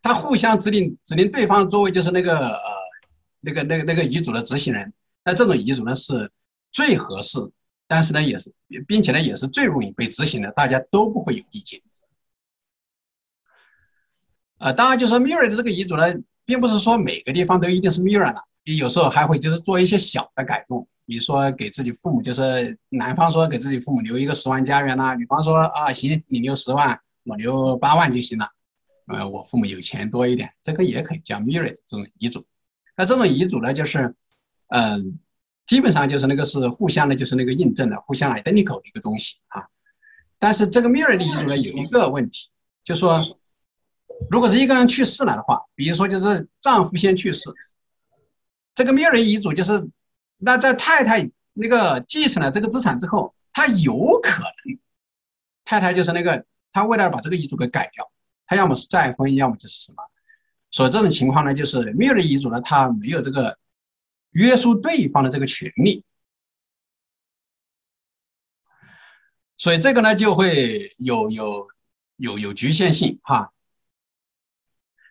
[0.00, 2.70] 他互相指定指定对方作为就是那个呃
[3.40, 4.92] 那个那个那个遗嘱的执行人，
[5.24, 6.30] 那这种遗嘱呢是
[6.72, 7.38] 最合适，
[7.88, 8.54] 但是呢也是
[8.86, 11.80] 并且呢也是最容易被执行的，大家都不会有意见。
[14.58, 16.04] 呃，当然就说 mirror 的这个遗嘱呢，
[16.44, 20.86] 并不是说每个地方都一定是 mirror 了，有时候还会就是做一些小的改动。
[21.06, 28.46] 比如说给自己父母，就是男方说给自己父母留一个十万家园呐，女方说啊行，你留十万，我留八万就行了。
[29.06, 32.44] 呃，我父母有钱多一点，这个也可以叫 mirror 这种遗嘱。
[32.94, 34.14] 那这种遗嘱呢，就是，
[34.68, 35.18] 嗯，
[35.68, 39.62] 基本上就是那个是互相的，就是那个印证的，互相 identical 的一个东西啊。
[40.40, 42.48] 但是这个 mirror 的遗嘱呢，有一个问题，
[42.82, 43.22] 就说，
[44.28, 47.48] 如果是一个人去世了的话，比如说就是丈夫先去世，
[48.74, 49.88] 这个 mirror 遗嘱就是。
[50.40, 54.78] 那在太太那个继承了这个资产之后，他有可能，
[55.64, 58.08] 太太就是那个，他为了把这个遗嘱给改掉，
[58.46, 60.04] 他要么是再婚，要么就是什么，
[60.70, 63.58] 所以这种情况呢，就是没有的遗嘱呢，他没有这个
[64.30, 66.04] 约束对方的这个权利，
[69.56, 71.68] 所以这个呢就会有有
[72.16, 73.52] 有有局限性哈。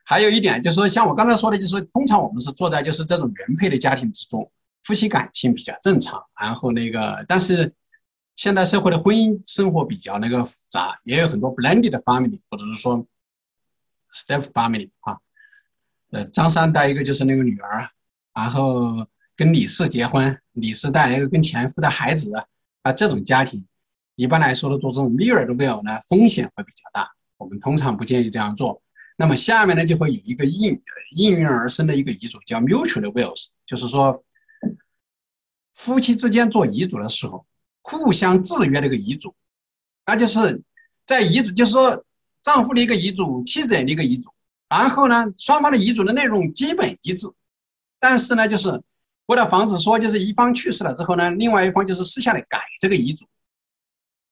[0.06, 4.52] 还有一点就是说，像我刚才说的，就是通常我们是坐在就是这种原配的家庭之中。
[4.84, 7.74] 夫妻感情比较正常，然后那个，但是
[8.38, 13.06] 现代社会的婚姻生活比较那个复杂，也有很多 blended family，或者是说
[14.14, 15.18] step family 啊。
[16.12, 17.90] 呃，张三带一个就是那个女儿，
[18.38, 22.32] 然后跟李四结婚，李四带一个跟前夫的孩子
[22.84, 23.66] 啊，这种家庭
[24.16, 28.80] 一般来说的做这种 mirror 的 will 呢，风险会比较大，我们通常不建议这样做。
[29.18, 30.80] 那么下面呢就会有一个应
[31.14, 34.24] 应运而生的一个遗嘱，叫 mutual wills，就是说。
[35.74, 37.46] 夫妻之间做遗嘱的时候，
[37.84, 39.36] 互相制约的一个遗嘱，
[40.08, 40.64] 那就是
[41.06, 42.04] 在遗嘱，就是说
[42.42, 44.32] 丈夫的一个遗嘱，妻子的一个遗嘱，
[44.68, 47.28] 然后呢，双方的遗嘱的内容基本一致，
[48.00, 48.82] 但是呢，就是
[49.28, 53.26] 为了防止说就是一方去世了之后呢，另外一方就是私下里改这个遗嘱，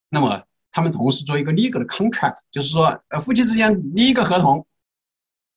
[0.09, 4.65] 那么他们同时做一个 legal 的 contract，就是说呃夫妻之间立一个合同，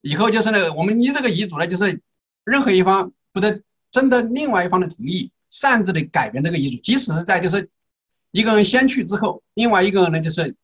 [0.00, 2.00] 以后就是呢，我们立这个遗嘱呢，就是
[2.44, 5.30] 任何一方不得征得另外一方的同意。
[5.50, 7.70] 擅自的改变这个遗嘱，即使是在就是
[8.32, 10.54] 一个人先去之后，另外一个人呢，就是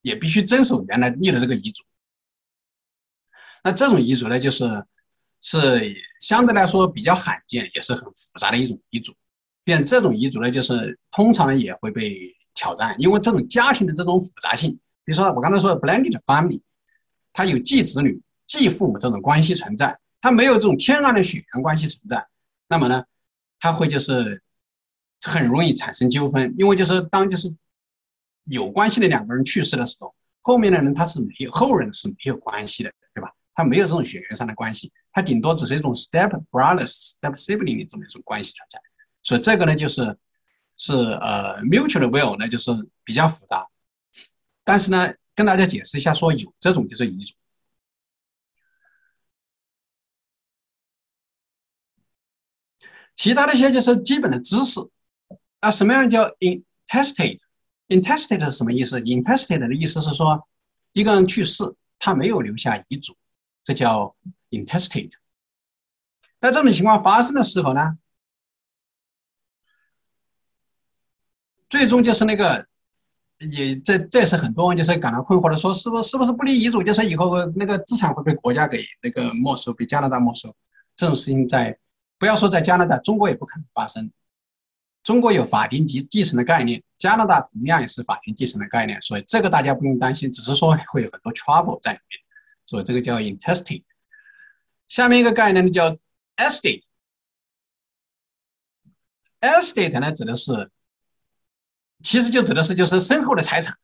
[0.00, 1.84] 也必须遵守原来立的这个遗嘱。
[3.62, 4.86] 那这种遗嘱呢，就是
[5.42, 5.58] 是
[6.20, 9.12] 相对来说比较罕见，也是很复杂的一种遗嘱。
[9.64, 14.70] 便这种遗嘱呢，就是通常也会被挑战，因为这种家庭的这种复杂性，
[15.04, 16.60] 比如说我刚才说的 blended family，
[17.32, 22.26] 它有继子女、继父母这种关系存在，它没有这种天然的血缘关系存在，
[22.68, 23.04] 那么呢？
[23.62, 24.42] 他会就是
[25.20, 27.54] 很容易产生纠纷，因为就是当就是
[28.44, 33.30] 有关系的两个人去世的时候，后面的人他是没有后人是没有关系的，对吧？
[33.60, 38.80] 他没有这种血缘上的关系，他顶多只是一种 step brothers、step sibling 的这么一种关系存在。
[39.22, 40.16] 所以这个呢，就是
[40.78, 42.70] 是呃 mutual will 呢，就是
[43.04, 43.68] 比较复杂。
[44.64, 47.34] 但是呢，跟大家解释一下，说有这种就是遗嘱。
[53.14, 54.80] 其他的一些就是基本的知识
[55.58, 60.48] 啊，什么样叫 intestate？intestate 是什么意思？intestate 的意思是说，
[60.92, 63.14] 一个人去世，他没有留下遗嘱，
[63.64, 64.14] 这叫
[64.50, 65.12] intestate。
[66.40, 67.98] 那这种情况发生的时候呢，
[71.68, 72.66] 最终就是那个，
[73.38, 80.54] 也这这也是很多人就是感到困惑的，说是不是是不是不立遗嘱，就是以后那个资产会被国家给那个没收，被加拿大没收？
[80.96, 81.78] 这种事情在。
[82.18, 84.12] 不要说在加拿大，中国也不可能发生。
[85.02, 92.19] 中国有法定继继承的概念，加拿大同样也是法定继承的概念，所以这个大家不用担心，只是说会有很多 trouble 在里面。
[92.70, 93.82] 所以这个叫 intestate。
[94.86, 95.98] 下面一个概念呢叫
[96.36, 96.84] estate。
[99.40, 100.70] estate 呢指的是，
[102.00, 103.76] 其实就指的是就是身后的财产，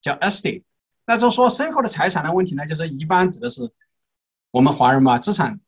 [0.00, 0.62] 叫 estate。
[1.04, 3.70] 那就说身后的财产的问题呢，就是一般指的是
[4.50, 5.60] 我们华人嘛，资产。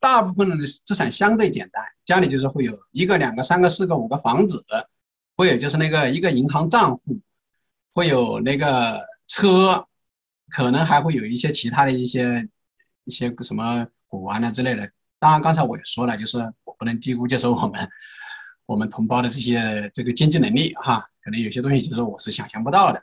[0.00, 4.64] 大部分的资产相对简单，家里就是会有一个、两个、三个、四个、五个房子，
[5.36, 7.20] 会有就是那个一个银行账户，
[7.92, 9.86] 会有那个车，
[10.52, 12.48] 可能还会有一些其他的一些
[13.04, 14.90] 一些什么古玩啊之类的。
[15.18, 17.88] 当然，刚才我也说了，就是我不能低估就是我们
[18.66, 23.02] 我们同胞的这些这个经济能力哈，可能有些东西就是我是想象不到的。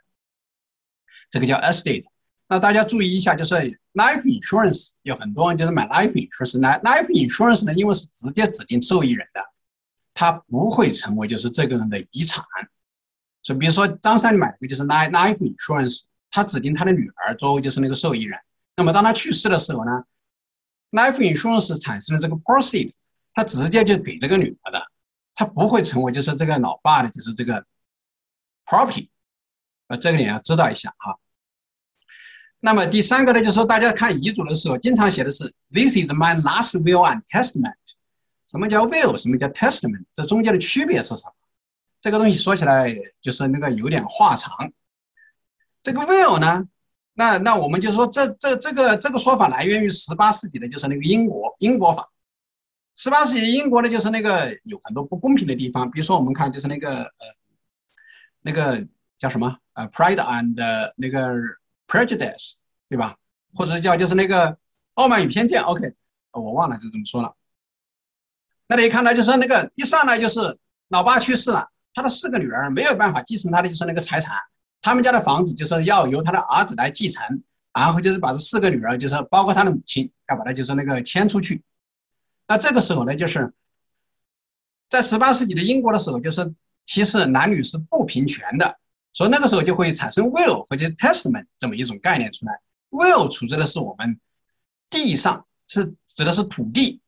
[1.30, 2.04] 这个叫 estate。
[2.48, 3.54] 那大家注意一下，就是
[3.94, 6.58] life insurance 有很多人就是买 life insurance。
[6.58, 9.40] life life insurance 呢，因为是直接指定受益人的，
[10.12, 12.44] 它不会成为就是这个人的遗产。
[13.42, 18.38] 所以，比如说张三买的就是 life life insurance，他指定他的女儿作为就是那个受益人。
[18.76, 20.04] 那么当他去世的时候呢
[20.92, 22.92] ，life insurance 产生的这个 proceed，
[23.34, 24.80] 他直接就给这个女儿的，
[25.34, 27.64] 他不会成为就是这个老爸的就是这个
[28.64, 29.08] property。
[29.88, 31.18] 呃，这个你要知道一下哈。
[32.60, 37.74] 那么第三个呢，就是说大家看遗嘱的时候，经常写的是 "This is my last will and testament"。
[38.46, 39.16] 什么叫 will？
[39.16, 40.04] 什么叫 testament？
[40.12, 41.34] 这中间的区别是什么？
[42.00, 44.52] 这个东西说起来就是那个有点话长。
[45.82, 46.64] 这个 will 呢，
[47.14, 52.08] 那那我们就说这这这个这个说法来源于十八世纪的，就是那个英国英国法。
[52.96, 57.26] 十八世纪英国呢，就是那个有很多不公平的地方，比如说我们看就是那个呃
[58.42, 58.86] 那个
[59.18, 61.34] 叫什么呃 Pride and 那个。
[61.90, 62.54] prejudice，
[62.88, 63.16] 对吧？
[63.52, 64.56] 或者叫就是那个
[64.94, 65.60] 傲慢与偏见。
[65.60, 65.92] OK，
[66.30, 67.34] 我忘了是怎么说了。
[68.68, 70.56] 那你看到就是那个一上来就是
[70.86, 74.36] 老爸去世了，他的四个女儿没有办法继承他的就是那个财产，
[74.82, 81.62] 他们家的房子就是要由他的儿子来继承，然后就是把这四个女儿就是包括他的母亲要把他就是那个迁出去。
[82.48, 83.52] 那这个时候呢，就是
[84.88, 86.54] 在十八世纪的英国的时候，就是
[86.86, 88.78] 其实男女是不平权的。
[89.12, 92.60] 所以那个时候就会产生 will 或者 testament 这么一种概念出来。
[92.90, 94.20] will 处置的是我们
[94.88, 97.00] 地上是指的是土地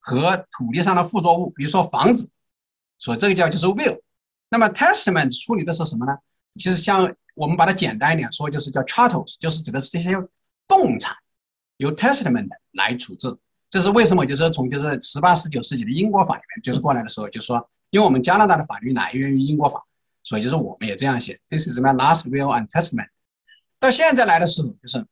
[0.00, 2.28] 和土地上的附着物，比如说房子，
[2.98, 4.00] 所以这个叫就是 will。
[4.48, 6.18] 那么 testament 处理的是什么呢？
[6.58, 10.12] 其实像我们把它简单一点说，就是叫 chattels，就是指的是这些
[10.66, 11.16] 动产
[11.76, 13.34] 由 testament 来处置。
[13.70, 14.26] 这是为什么？
[14.26, 19.82] 就是从就是十八、十九世纪的英国法里面就是过来的时候，就说因为我们加拿大的法律来源于英国法。
[20.24, 23.08] 所以就是我们也这样写，这是什么 last will and testament。
[23.78, 25.06] 到现在来的时候，就是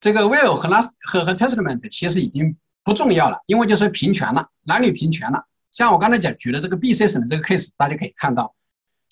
[0.00, 5.44] 这个 will 和 last 和和 testament 其实已经不重要了，因为就是平权了，男女平权了。
[5.70, 8.54] 像我刚才讲举的这个 B C 省的这个 case，大家可以看到，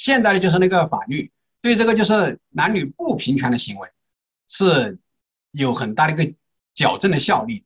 [0.03, 1.31] 现在的就是那个法律
[1.61, 3.89] 对这个就是男女不平权的行为
[4.49, 4.99] 是
[5.53, 6.35] 有很大的一个
[6.75, 7.65] 矫正的效力。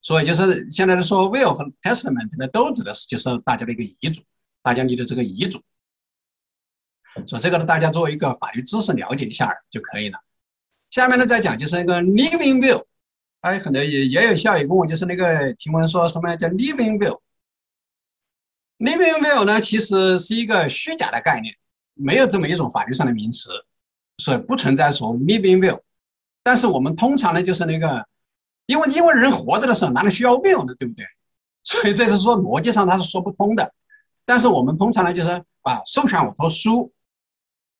[0.00, 4.22] 所以就是现在的说 will 和 testament 呢，都指的是就是大家的一个遗嘱。
[4.62, 5.62] 大家立的这个遗嘱，
[7.24, 10.18] 所以这个呢，大家作为一个法律知识了解一下就可以了。
[10.90, 12.84] 下面呢，再讲就是那个 living will，
[13.42, 17.20] 哎，很多也也有校友跟我就是那个提问说什么叫 living will。
[18.78, 21.54] Living will 呢，其实是一个虚假的概念，
[21.94, 23.48] 没有这么一种法律上的名词，
[24.18, 25.80] 所以不存在说 living will。
[26.42, 28.06] 但是我们通常呢，就是那个，
[28.66, 31.04] 因为因为人活着的时候哪里需要 will 呢，对不对？
[31.64, 33.72] 所以这是说逻辑上它是说不通的。
[34.24, 36.92] 但是我们通常呢，就是把授权委托书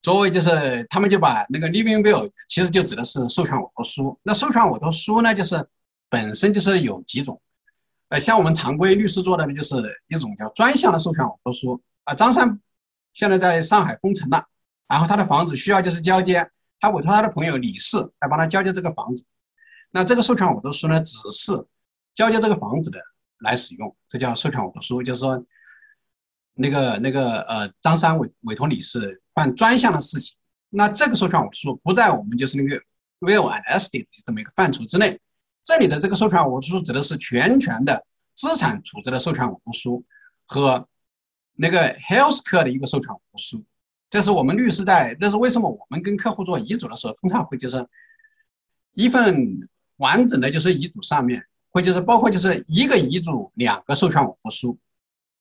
[0.03, 4.19] 作为，就是他们就把那个 living will，其实就指的是授权委托书。
[4.23, 5.69] 那授权委托书呢，就是
[6.09, 7.41] 本身就是有几种，
[8.09, 9.75] 呃，像我们常规律师做的呢，就是
[10.09, 11.83] 一种叫专项的授权委托书。
[12.05, 12.61] 啊，张三
[13.13, 14.45] 现在在上海封城了，
[14.89, 19.25] 然后他的房子需要就是交接，他委托他的朋友李四来帮他交接这个房子。
[19.91, 21.67] 那这个授权委托书呢，只是
[22.15, 22.99] 交接这个房子的
[23.41, 25.45] 来使用，这叫授权委托书，就是说。
[26.59, 30.39] 那个那个呃张三委委托李四办专项的事情，
[30.71, 32.77] 那这个授权委托书不在我们就是那个
[33.21, 35.21] will and estate 这么一个范畴之内。
[35.67, 40.05] 这里的这个授权委托书指的是全权的资产处置的授权委托书
[40.45, 40.87] 和
[41.55, 43.65] 那个 healthcare 的一个授权委托书。
[44.09, 47.85] 这是我们律师在，这是为什么我们跟客户做遗嘱的时候，通常会就是
[48.93, 49.59] 一份
[49.97, 54.79] 完整的就是遗嘱上面会就是包括就是一个遗嘱两个授权委托书，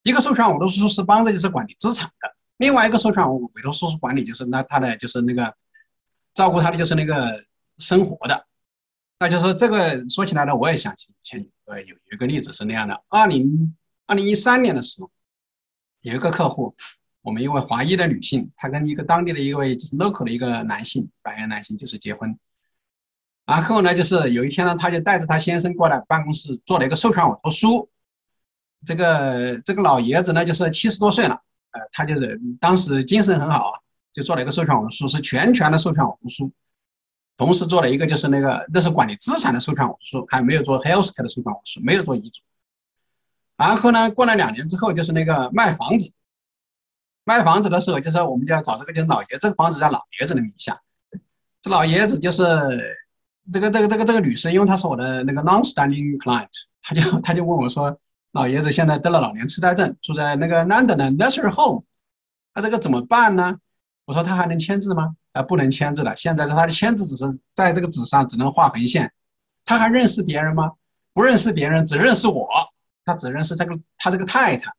[0.01, 5.55] 一个授权委托书是帮着就是管理资产的，另外一个授权委托书是管理就是那他的就是那个
[6.33, 7.29] 照顾他的就是那个
[7.77, 8.47] 生活的，
[9.19, 15.09] 那就是这个说起来呢，我也想起以前有个有一个例子是那样的，二零二零一三年的时候，
[16.01, 16.75] 有一个客户。
[17.21, 22.37] 我们一位华裔的女性，她跟一个当地的一位就是 local 的一个男性，白人男性就是结婚。
[23.47, 27.89] 然后呢，就是有一天呢，她就带着她先生过来办公室做了一个授权委托书。
[28.85, 31.41] 这个这个老爷子呢，就是七十多岁了，
[31.71, 33.79] 呃，他就是当时精神很好啊，
[34.13, 36.51] 就做了一个授权委托书，是全权的授权委托书，
[37.37, 42.41] 同时做了一个就是那个那是管理资产的授权文书，还没有做 healthcare 的授权文书，没有做遗嘱。
[43.57, 46.11] 然后呢，过了两年之后，就是那个卖房子。
[47.23, 50.79] 卖房子的时候，就是我们就要找这个就是老爷，这个房子在老爷子的名下。
[51.61, 52.43] 这老爷子就是
[53.51, 56.47] 这个这个这个这个女生，因为她是我的那个 non-standing client，
[56.81, 57.99] 她就她就问我说，
[58.33, 61.83] 老爷子现在得了老年痴呆症，住在那个 London 的 nursery home，
[62.53, 63.57] 他这个怎么办呢？
[64.05, 65.15] 我说他还能签字吗？
[65.35, 66.15] 啊，不能签字了。
[66.15, 69.11] 现在是他的签字只是在这个纸上只能画横线，
[69.65, 70.71] 他还认识别人吗？
[71.13, 72.47] 不认识别人，只认识我，
[73.03, 74.71] 他只认识这个他这个太太。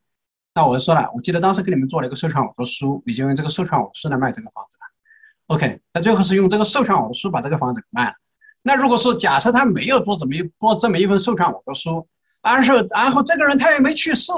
[0.55, 5.55] 那我就说了，我记得当时给你们做了一个授权委托书，你就用这个授权委托书来卖这个房子了。
[5.55, 8.15] OK，那最后是用这个授权委托书把这个房子给卖了。
[8.63, 12.09] 那如果说假设他没有做这么一做这么一份授权委托书，
[12.43, 14.33] 然后然后这个人他也没去世，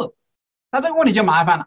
[0.71, 1.67] 那这个问题就麻烦了。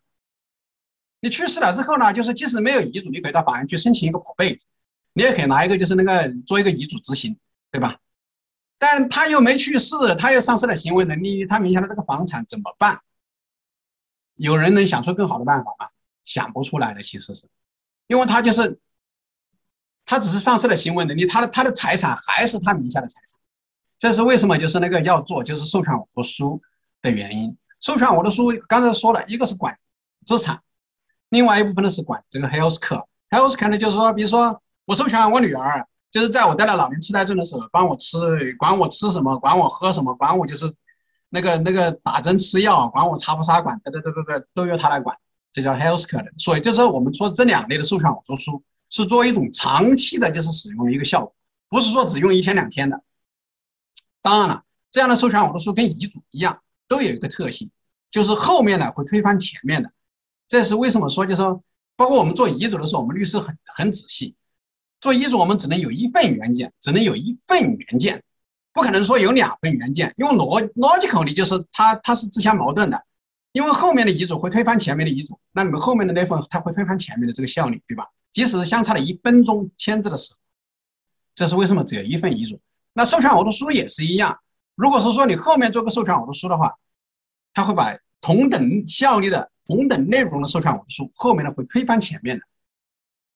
[1.22, 4.57] 你去世了之后呢，就是即使没有遗嘱，你可以到法院去申请一个保贝
[5.13, 7.38] 你也可以拿一个就是那个做一个遗嘱执行，
[7.72, 7.97] 对吧？
[8.78, 12.99] 但他又没去世，他又丧失了行为能力，他名下的这个房产怎么办？
[14.36, 15.88] 有人能想出更好的办法吗？
[16.24, 17.45] 想不出来的，其实是，
[18.07, 18.80] 因为他就是，
[20.05, 23.39] 他只是丧失了行为能力，他的他的财产还是他名下的财产，
[23.99, 24.57] 这是为什么？
[24.57, 26.59] 就是那个要做就是授权委托书
[27.01, 27.55] 的原因。
[27.80, 29.78] 授权委托书刚才说了一个是管
[30.26, 30.59] 资产，
[31.32, 33.03] 另外一部分呢是管这个 health care。
[33.32, 38.17] health care 呢就是说，比如说我授权我女儿，就是在我得了老年痴呆症的时候，帮我吃，
[38.59, 40.71] 管我吃什么，管我喝什么，管我就是。
[41.34, 45.17] 那个那个打针吃药，管我插不插管，对对对对对，都由他来管，
[45.53, 46.29] 这叫 healthcare 的。
[46.38, 51.34] 所以就是我们说这两类的授权委托书是作为一种长期的，就是使用的一个效果，
[51.69, 53.01] 不是说只用一天两天的。
[54.21, 57.71] 当然了，这样的授权委托书跟遗嘱一样，都有一个特性，
[58.11, 59.89] 就是后面呢会推翻前面的。
[60.52, 61.64] 这是为什么说，就是说，
[61.95, 64.36] 包括我们做遗嘱的时候，我们律师很很仔细，
[64.99, 68.22] 做遗嘱我们只能有一份原件，只能有一份原件。
[68.74, 73.02] 不可能说有两份原件，因为逻逻辑口里就是它它是自相矛盾的，
[73.54, 78.06] 因为后面的遗嘱会推翻前面的遗嘱，那你们后面的那份它会推翻前面的这个效力，对吧？
[78.34, 80.39] 即使是相差了一分钟签字的时候，
[81.34, 82.60] 这是为什么只有一份遗嘱？
[82.91, 84.38] 那授权委托书也是一样，
[84.76, 86.76] 如果是说你后面做个授权委托书的话，
[87.54, 92.43] 他会把同等效力的同等内容的授权委托书后面的会推翻前面的，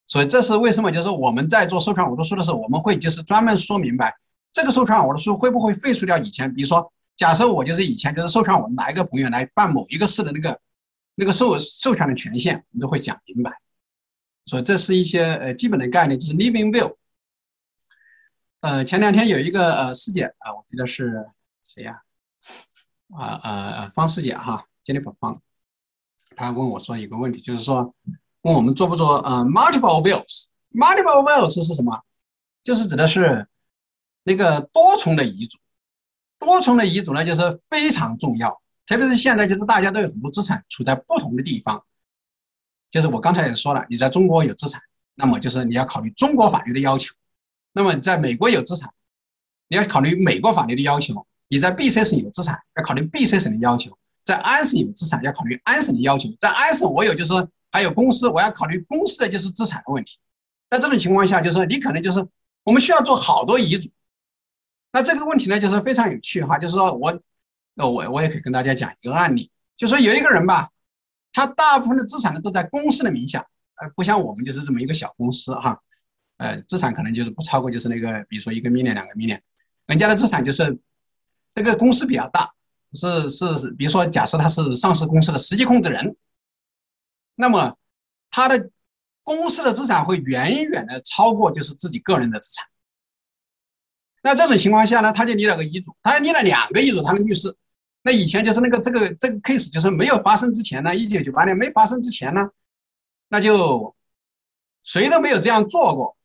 [0.05, 0.91] 所以这是为什么？
[0.91, 4.17] 就是我们在做授权委托书的时候，我们会就是专门说明白。
[4.51, 6.53] 这个授权委托书会不会废除掉以前？
[6.53, 10.59] 比如说，假设我就是以前就是授权我哪一个朋友来办某一个事的那个
[11.15, 13.51] 那个授授权的权限，我们都会讲明白。
[14.45, 16.95] 所以这是一些呃基本的概念，就是 living will。
[18.59, 21.25] 呃，前两天有一个呃师姐啊，我记得是
[21.63, 22.01] 谁呀？
[23.15, 25.41] 啊呃方师姐哈，金立宝方，
[26.35, 27.93] 他问我说一个问题，就是说
[28.41, 32.01] 问我们做不做呃 multiple wills？multiple wills 是什么？
[32.63, 33.47] 就是指的是。
[34.27, 35.59] 那个多重的遗嘱，
[36.39, 41.85] 多重的遗嘱呢，就是非常重要，特别是现在，就是大家都有很多资产处在不同的地方。
[42.89, 44.81] 就是我刚才也说了，你在中国有资产，
[45.13, 47.13] 那么就是你要考虑中国法律的要求；
[47.71, 48.89] 那么在美国有资产，
[49.67, 51.13] 你要考虑美国法律的要求；
[51.47, 53.91] 你在 B C 省有资产，要考虑 B C 省的要求；
[54.25, 57.33] 在安省有资产，要考虑安省的要求；在安省我有就是
[57.71, 60.17] 还有公司，我要考虑公司的就是资产的问题。
[60.69, 62.27] 在这种情况下，就是你可能就是
[62.63, 63.89] 我们需要做好多遗嘱。
[64.91, 67.21] 那这个问题呢，就是非常有趣哈，就是说我，
[67.75, 70.69] 那我我也可以跟大家讲一个案例，就说有一个人吧，
[71.31, 73.45] 他大部分的资产呢都在公司的名下，
[73.75, 75.79] 呃，不像我们就是这么一个小公司哈，
[76.37, 79.39] 呃，资产可能就是不超过就是那个，比如说一个 million 两个 million，
[79.85, 80.79] 人家的资产就是
[81.53, 82.53] 这个公司比较大，
[82.95, 86.15] 是是是，比如说假设他是上市公司的实际控制人，
[87.35, 87.77] 那么
[88.31, 88.69] 他的
[89.23, 92.65] 公司的资产会远远的超过就是自己个人的资产。
[94.21, 97.55] 那这种情况下呢，他就立了个遗嘱，他立了两个遗嘱，他的律师。
[98.01, 102.49] 那以前就是那个这个这个 case 就是没有发生之前呢，一九九八年没发生之前呢，
[103.29, 103.95] 那就
[104.83, 106.15] 谁都没有这样做过。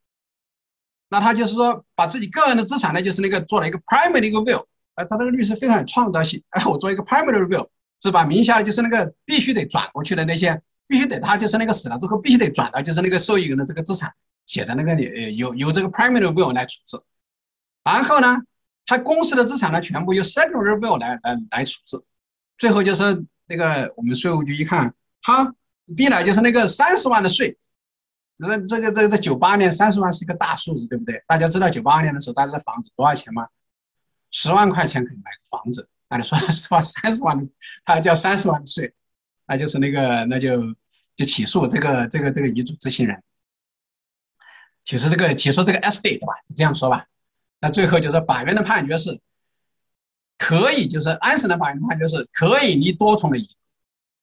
[1.08, 4.66] 那他就是说把自己个人的资产呢，就是那个做了一个 primary 的一个 will，
[5.04, 7.68] 他那个律师非常有创造性，哎，我做一个 primary will，
[8.02, 14.12] 是把名下就是那个必须得转过去的那些，必须得他就是那个死了之后必须得转到就是那个受益人的这个资产，
[14.46, 17.00] 写在那个里，呃，由由这个 primary will 来处置。
[17.84, 18.36] 然后呢，
[18.86, 22.00] 他公司的资产呢，全部由 secondary will 来来来处置。
[22.58, 25.54] 最后就是那个我们税务局一看，他
[25.96, 27.56] 逼来就是那个三十万的税。
[28.38, 31.22] 这这个这个在九八年三十万是一个大数字，对不对？
[31.26, 33.46] 大家知道九八年的时候，大家房子多少钱吗？
[34.30, 35.88] 十万块钱可以买个房子。
[36.08, 37.38] 那你说实话， 三十万
[37.84, 38.92] 他还交三十万的税，
[39.46, 40.74] 那就是那个那就
[41.14, 43.22] 就起诉这个这个这个遗嘱执行人，
[44.84, 47.06] 起诉这个起诉这个 estate 吧，就这样说吧。
[47.60, 49.20] 那最后就是法院的判决是，
[50.38, 53.54] 可以就是安审的法院判决是可以立多重的遗嘱，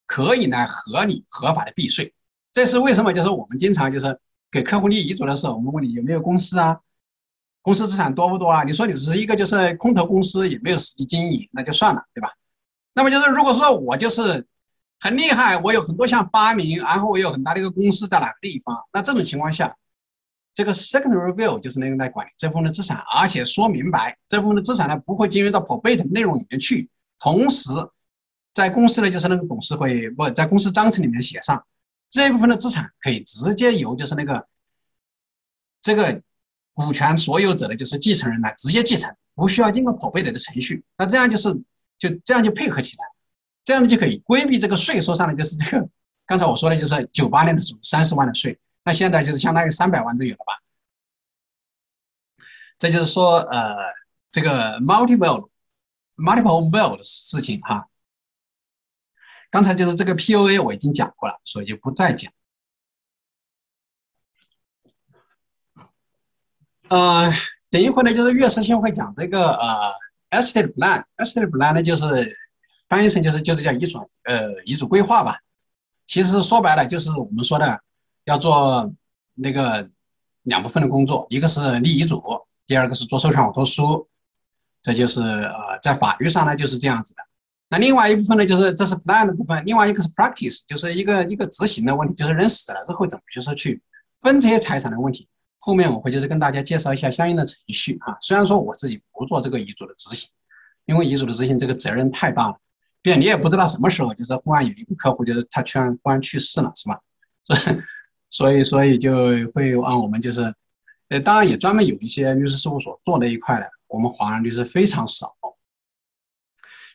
[0.06, 2.14] 可以来合理合法的避税。
[2.52, 3.14] 这是为什么？
[3.14, 6.80] 就是我们经常就是给客户立遗嘱的时候，我们问你有没有公司啊，
[7.68, 8.64] 公司资产多不多啊？
[8.64, 12.32] 你说你只是一个就是空头公司，也没有实际经营，那就算了，对吧？
[12.94, 14.48] 那么就是如果说我就是
[15.02, 19.76] 很厉害，我有很多项发明，然后我有很大的一个公司在哪个地方，那这种情况下。
[20.54, 26.90] 这个 secondary will 就是那个来管理这部分的资产，而且说明白这部分的资产呢不会进入到 probate 内容里面去。
[27.20, 27.70] 同时，
[28.56, 31.64] 在公司呢就是那个董事会不在公司章程里面写上
[32.10, 34.48] 这一部分的资产可以直接由就是那个
[35.84, 36.24] 这个
[36.78, 40.84] 股权所有者的就是继承人来直接继承，不需要经过 probate 的程序。
[40.96, 41.52] 那这样就是
[41.98, 43.06] 就这样就配合起来，
[43.66, 45.90] 这样呢就可以规避这个税收上的就是这个
[46.28, 48.60] 刚才我说的就是九八年的时候三十万的税。
[48.84, 50.54] 那现在就是相当于三百万都有了吧？
[52.78, 53.76] 这就是说，呃，
[54.32, 55.50] 这个 multiple
[56.16, 57.88] multiple will 的事情哈。
[59.50, 62.32] 刚才就是这个 POA 我已经讲过了，所以就不再讲。
[66.90, 67.32] 呃，
[67.70, 69.94] 等一会呢，就是岳师兄会讲这个呃
[70.32, 72.06] estate plan，estate plan 呢就是
[72.90, 75.40] 翻译成就是就是叫遗嘱呃遗嘱规划吧。
[76.06, 77.82] 其实说白了就是我们说的。
[78.28, 78.94] 要做
[79.36, 79.90] 那个
[80.44, 82.22] 两部分的工作，一个是立遗嘱，
[82.66, 84.06] 第二个是做授权委托书，
[84.82, 87.24] 这就是呃在法律上呢就是这样子的。
[87.70, 93.82] 那另外一部分呢，就是这是 plan 的部分，另外一个是 practice，就是一个一个执行的问题，就是人死了之后怎么就是去
[94.20, 95.30] 分这些财产的问题。
[95.60, 98.18] 后面我会就是跟大家介绍一下相应的程序啊。
[98.22, 100.30] 虽然说我自己不做这个遗嘱的执行，
[100.86, 102.58] 因为遗嘱的执行这个责任太大了，
[103.02, 107.00] 并且你也不知道什么时候就是忽然有一个客户就是他突然忽然去世了，是吧？
[107.46, 107.82] 所以。
[108.30, 109.14] 所以，所以就
[109.54, 110.54] 会让我们就是，
[111.08, 115.34] 呃，当然也专门有一些律师事务所做那一块的，我们华人律师非常少。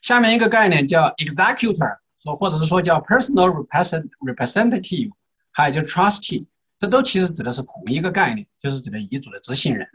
[0.02, 5.10] 下面一个概念叫 executor，或或者是说叫 personal represent representative，
[5.52, 6.44] 还有就 trustee，
[6.83, 9.87] 这都其实指的是同一个概念，就是指的遗嘱的执行人。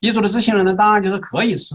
[0.00, 1.74] 遗嘱的执行人呢，当然就是可以是，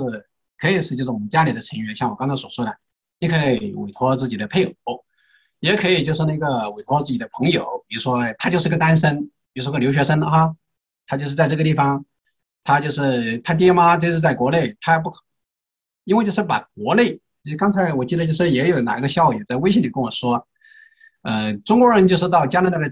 [0.58, 2.76] 可以是就是我们家里的成员，像我刚才所说的，
[3.20, 5.06] 你可以委托自己的配偶。
[5.60, 9.22] 也可以，就是那个委托自己的朋友，比如说他就是个单身，
[9.54, 10.56] 比如说个留学生哈，
[11.06, 12.04] 他就是在这个地方，
[12.64, 15.22] 他就是他爹妈就是在国内，他不可，
[16.06, 20.48] 因为就是把国内，你刚才我记得就是也有哪个校友在微信里跟我说，
[21.22, 22.90] 呃，中国人就是到加拿大的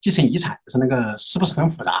[0.00, 1.92] 继承遗产，就是那个是不是很复杂？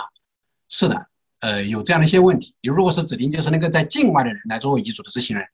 [0.68, 1.06] 是的，
[1.40, 2.54] 呃，有这样的一些问题。
[2.60, 5.46] 你如果是指定就是那个在境外的人来作为遗嘱的执行人，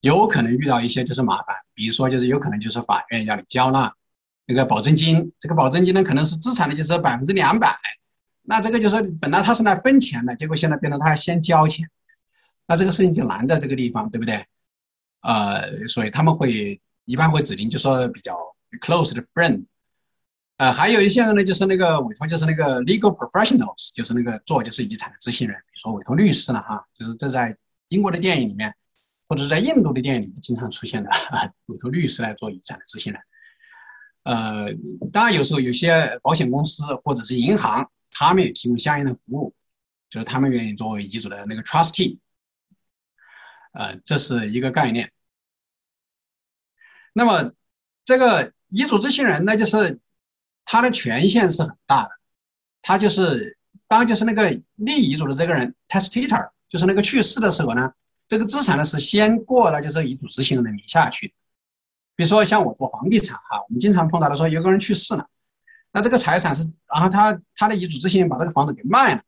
[0.00, 3.92] 有可能遇到一些就是麻烦，比如说就是有可能就是法院要你交纳。
[4.44, 7.78] 那个保证金，这个保证金呢，可能是资产的就是百分之两百，
[8.42, 11.88] 那这个就是本来他是来分钱的，结果现在变成他要先交钱，
[12.66, 14.44] 那这个事情就难在这个地方，对不对？
[15.20, 18.36] 呃，所以他们会一般会指定就说比较
[18.80, 19.64] close 的 friend，
[20.62, 27.56] 呃，还有一些人呢，就是那个委托就是那个 legal professionals，就是那个做就是遗产的执行人，比如说委托律师了哈，就是这在
[27.88, 28.72] 英国的电影里面，
[29.26, 31.10] 或者在印度的电影里面经常出现的
[31.66, 33.20] 委托律师来做遗产的执行人。
[34.22, 34.72] 呃，
[35.12, 39.52] 当然有时候有些保险公司或者是银行，他们也提供相应的服务，
[40.08, 42.18] 就是他们愿意作为遗嘱的那个 trustee，
[43.72, 45.10] 呃，这是一个概念。
[47.14, 47.50] 那么
[48.04, 49.98] 这个遗嘱执行人呢，就是
[50.64, 52.10] 他的权限是很大的，
[52.82, 53.58] 他就是
[53.88, 57.92] 当就是那个立遗嘱的这个人 testator，就是那个去世的时候呢，
[58.28, 61.34] 这个资产呢是先过了就是遗嘱执行人的名下去。
[62.14, 65.26] 比如说像我做房地产哈，我们经常碰到的说有个人去世了，
[65.92, 69.22] 那这个财产是，然后他他的遗嘱执行人把这个房子给卖了，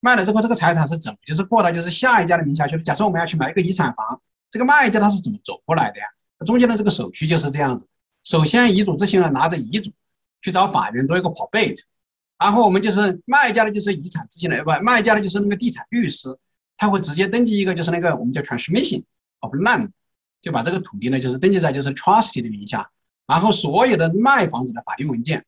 [0.00, 2.80] 卖了之后这个财产是怎么就是过到就是下一家的名下去？
[2.82, 4.20] 假设我们要去买一个遗产房，
[4.50, 6.06] 这个卖家他是怎么走过来的呀？
[6.46, 7.88] 中间的这个手续就是这样子，
[8.22, 9.90] 首先遗嘱执行人拿着遗嘱
[10.40, 11.80] 去找法院做一个 probate，
[12.38, 16.36] 然后我们就是卖家的就是遗产执行人，不，卖家的就是那个地产律师，
[16.76, 19.02] 他会直接登记一个就是那个我们叫 transmission
[19.40, 19.90] of land，
[20.40, 22.90] 就把这个土地呢就是登记在就是 trustee 的名下，
[23.26, 25.44] 然后所有的卖房子的法定文件。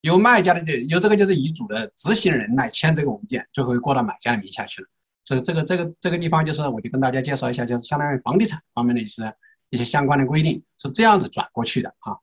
[0.00, 4.88] 由卖家的这由这个就是遗嘱的执行人来签这个文件，最后过到买家的名下去了。
[5.22, 9.32] 这这个这个这个地方就是，我就跟大家介绍一下，就是相当于房地产方面的一些
[9.70, 12.18] 一些相关的规定是这样子转过去的啊。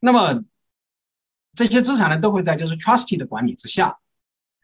[0.00, 0.42] 那么
[1.54, 3.98] 这些资产呢，都会在就是 trustee 的管理之下。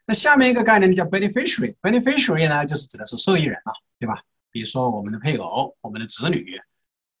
[0.05, 4.21] 那下面一个概念呢叫 beneficiary，beneficiary 呢就是指的是受益人了，对吧？
[4.51, 6.59] 比如说我们的配偶、我们的子女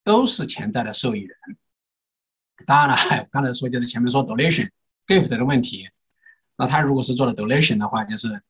[0.03, 1.37] 都是潜在的受益人。
[2.65, 4.69] 当然了， 刚才说就是前面说 donation
[5.05, 5.87] gift 的问题，
[6.55, 8.41] 那他如果是做了 donation 的话，就是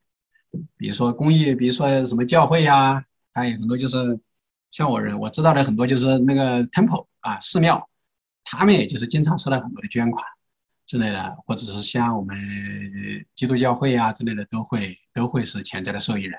[0.76, 3.04] 比如说公益，比如说什么教会呀，
[3.34, 4.18] 还有很多就是
[4.70, 7.90] 像我人我知道的很多就是那个 temple 啊寺庙，
[8.50, 10.24] 他们也就是经常收到很多的捐款
[10.86, 12.36] 之类的，或者是像我们
[13.34, 16.38] 基督教会啊之类的，都会都会是潜在的受益人。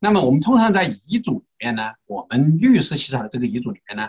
[0.00, 4.08] 那么我们通常在遗嘱里面呢，我们律师起草的这个遗嘱里面呢，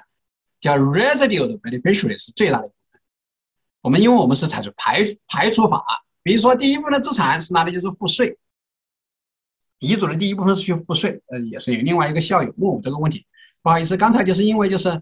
[0.59, 3.01] 叫 residual 的 beneficiary 是最大的部分。
[3.81, 5.83] 我们因为我们是采取排排除法，
[6.23, 8.37] 比如说第一部分的资产是拿的就是赋税，
[9.79, 13.25] 遗嘱的第一部分是去赋税，呃，也是有另外一个校友问我这个问题，
[13.61, 15.01] 不好意思，刚才就是因为就是，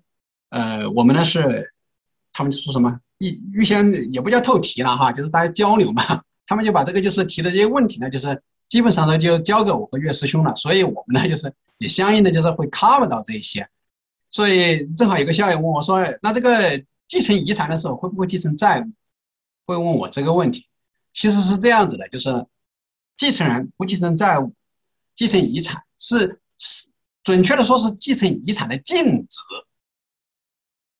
[0.49, 1.73] 呃，我们呢是，
[2.37, 13.67] 他们就说什么预预先也不叫透题了哈，就是大家交流嘛， 他们就把这个就是提的这些问题呢，就是基本上呢就交给我和岳师兄了，所以我们呢就是也相应的就是会 cover 到这一些，
[14.29, 16.83] 所以正好有个校友问我说，那这个。
[17.09, 18.91] 继承遗产的时候会不会继承债务？
[19.65, 20.67] 会问我这个问题。
[21.13, 22.45] 其实是这样子的，就是
[23.15, 24.53] 继承人不继承债务，
[25.15, 26.89] 继承遗产是是
[27.23, 29.39] 准确的说是继承遗产的净值。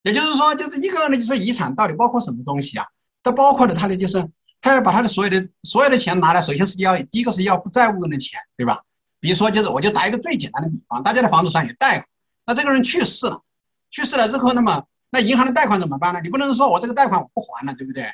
[0.07, 2.85] 也就是说，就是一个呢，就是遗产到底包括什么东西啊？
[3.21, 4.25] 它包括的他的就是
[4.61, 8.81] 他要把他的所有的所有的钱拿来，首先是要第一个是要债务人的钱，对吧？
[9.19, 12.07] 比如说，就是我就打一个最简单的比方，大家的房子上有贷款，
[12.45, 13.43] 那这个人去世了，
[13.91, 14.85] 去世了之后，那么。
[15.09, 16.19] 那银行的贷款怎么办呢？
[16.21, 18.11] 你不能说我这个贷款我不还了，对不对？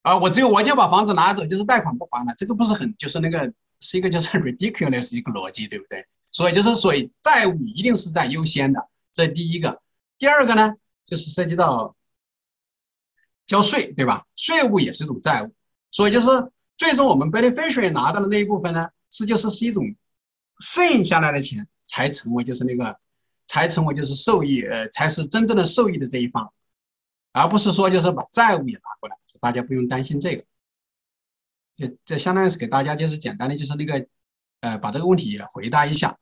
[0.00, 6.06] 啊，我只有我就把房子拿走，就是贷款不还了，这个不是很就是那个是一个就是 ridiculous 一个逻辑，对不对？
[6.30, 9.82] 所以就是所以债务一定是在优先的，这第一个。
[10.18, 10.72] 第二个呢，
[11.04, 11.96] 就是涉及到
[13.46, 14.26] 交税，对吧？
[14.36, 15.52] 税务也是一种债务，
[15.90, 16.28] 所以就是
[16.76, 19.94] 最终我们 beneficiary 拿到的那一部分呢，是就是是一种
[20.58, 22.98] 剩下来的钱才成为就是那个。
[23.48, 26.50] 才成为就是受益，呃，才是真正的受益的这一方，
[27.32, 30.44] 而不是说就是把债务也拿过来，大家不用担心这个。
[31.76, 34.06] 这这相当于是给大家就是简单的就是那个，
[34.60, 36.18] 呃，把这个问题也回答一下。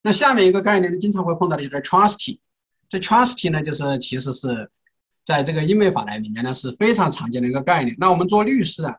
[0.00, 2.40] 那下面一个概念呢，经常会碰到的就是 trustee。
[2.92, 4.70] 这 trustee 呢，就是其实是
[5.24, 7.96] 在这个英美法来里面呢是非常常见的一个概念。
[7.98, 8.98] 那我们做律师啊，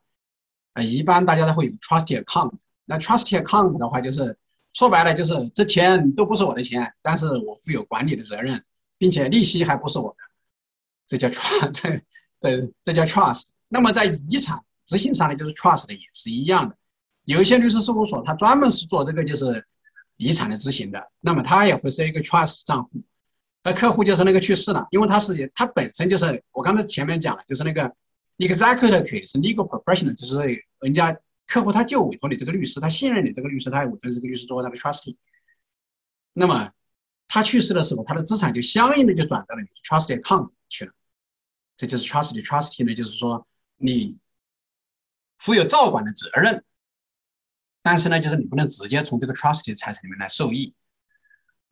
[0.74, 2.54] 呃，一般大家都会有 trustee account。
[2.86, 4.36] 那 trustee account 的话就是。
[4.76, 8.60] 说白了就是这钱都不是我的钱，但是我负有管理的责任，
[8.98, 10.16] 并且利息还不是我的，
[11.06, 12.02] 这叫 trust，这
[12.40, 13.50] 这这叫 trust。
[13.70, 16.76] 那么在遗产执行上呢，就是 trust 的也是一样的。
[17.26, 19.64] 有一些律师事务所，他专门是做这个就是
[20.18, 23.00] 遗产的执行的，那么他也会设一个 trust 账户。
[23.64, 27.94] 那客户就是那个去世了，因为他是他本身就是我刚才前面讲了，就是那个
[28.38, 31.18] executor 可以是 legal professional，就是人家。
[31.46, 35.18] 客户他就委托你这个律师，他信任你这个律师，他也委托这个律师作为他的 trustee。
[36.32, 36.72] 那么
[37.28, 40.94] 他去世的时候，他的资产就相应的就转到了你的 trustee account 去了。
[41.76, 43.46] 这就是 trustee trustee 呢，就是说
[43.76, 44.18] 你
[45.38, 46.64] 负有照管的责任，
[47.82, 50.74] 但是呢，就是你不能直接从这个 trustee 财产里面来受益。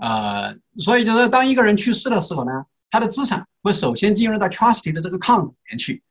[0.02, 2.52] 呃，所以就是当一个人去世的时候呢，
[2.90, 6.04] 他的资产会首先进入到 trustee 的这个 account 里面去。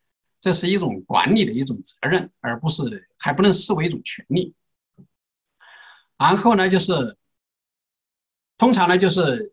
[0.42, 2.82] 这是一种管理的一种责任，而不是
[3.18, 4.54] 还不能视为一种权利。
[6.16, 7.14] 然后呢，就是
[8.56, 9.52] 通常呢，就是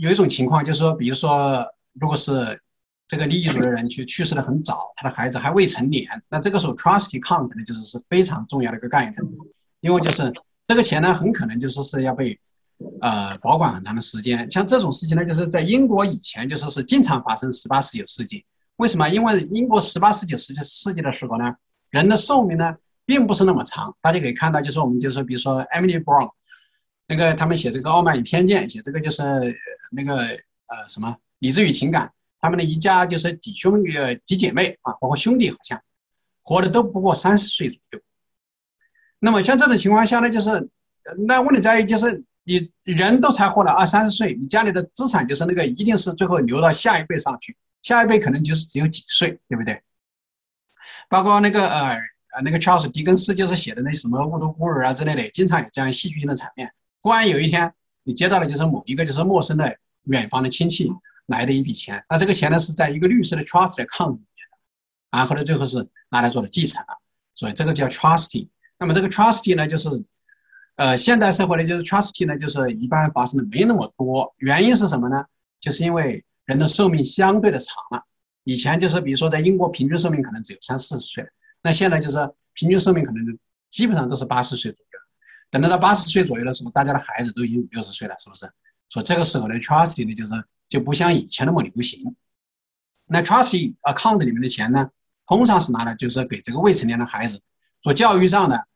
[0.00, 2.62] 有一种情况，就是说，比如说，如果是
[3.08, 9.16] 这个立遗嘱的人去去世的很早，他的孩子还未成年，那这个时候 trustee account 呢，就是是非常重要的一个概念，
[9.80, 10.32] 因为就是
[10.68, 12.38] 这个钱呢，很可能就是是要被
[13.00, 14.50] 呃保管很长的时间。
[14.50, 18.44] 像这种事情呢，就是在英国以前就说是经常发生，十八十九世纪。
[18.76, 19.08] 为什么？
[19.08, 21.54] 因为英国十八、十九世纪世纪的时候呢，
[21.90, 22.74] 人的寿命呢
[23.04, 23.94] 并不是那么长。
[24.00, 26.30] 大家可以看到，就是我们就是比如说 Emily Brown，
[27.06, 29.22] 那个他们写这个《傲慢与偏见》，写这个就是
[29.92, 31.08] 那个呃什么
[31.38, 32.06] 《理智与情感》，
[32.40, 35.80] 他们的一家就是几兄呃几姐妹啊，包括兄弟好像
[36.42, 38.00] 活的都不过三十岁左右。
[39.20, 40.68] 那么像这种情况下呢，就是
[41.28, 49.80] 那问题在于就是你人都才活了二三十岁，你家里的资产就是那个一定是最后留到下一辈上去，下一辈可能就是只有几岁，对不对？
[51.08, 51.94] 包括那个呃
[52.34, 56.72] 呃那个 Charles 狄更斯就是写的那什么雾都孤儿啊之类的，经常有这样戏剧性的场面。
[57.00, 57.72] 忽然有一天
[58.02, 60.90] 你接到了就是某一个就是陌生的远方的亲戚
[61.26, 64.58] 来的一笔钱，那这个钱呢是在一个律师的 trust account 里面的，
[65.10, 66.98] 然后呢最后是拿来做了继承了，
[67.34, 68.48] 所以这个叫 trustee。
[68.78, 69.88] 那么这个 trustee 呢，就是，
[70.82, 74.34] 呃，现代社会呢，就是 trustee 呢，就是一般发生的没那么多。
[74.38, 75.24] 原因是什么呢？
[75.60, 78.02] 就是因为人的寿命相对的长了。
[78.42, 81.24] 以前就是比如说在英国平均寿命可能只有三四十岁，
[81.62, 82.16] 那现在就是
[82.54, 83.32] 平均寿命可能就
[83.70, 84.98] 基本上都是八十岁左右。
[85.52, 88.50] 等到到八十岁左右的时候，大家的孩子都已经五六十岁了，是不是？
[88.88, 90.32] 所以这个时候呢，trustee 呢就是
[90.68, 92.16] 就不像以前那么流行。
[93.06, 94.90] 那 trustee account 里面的钱呢，
[95.28, 97.40] 通常是拿来就是给这个未成年的孩子
[97.82, 98.66] 做教育上的。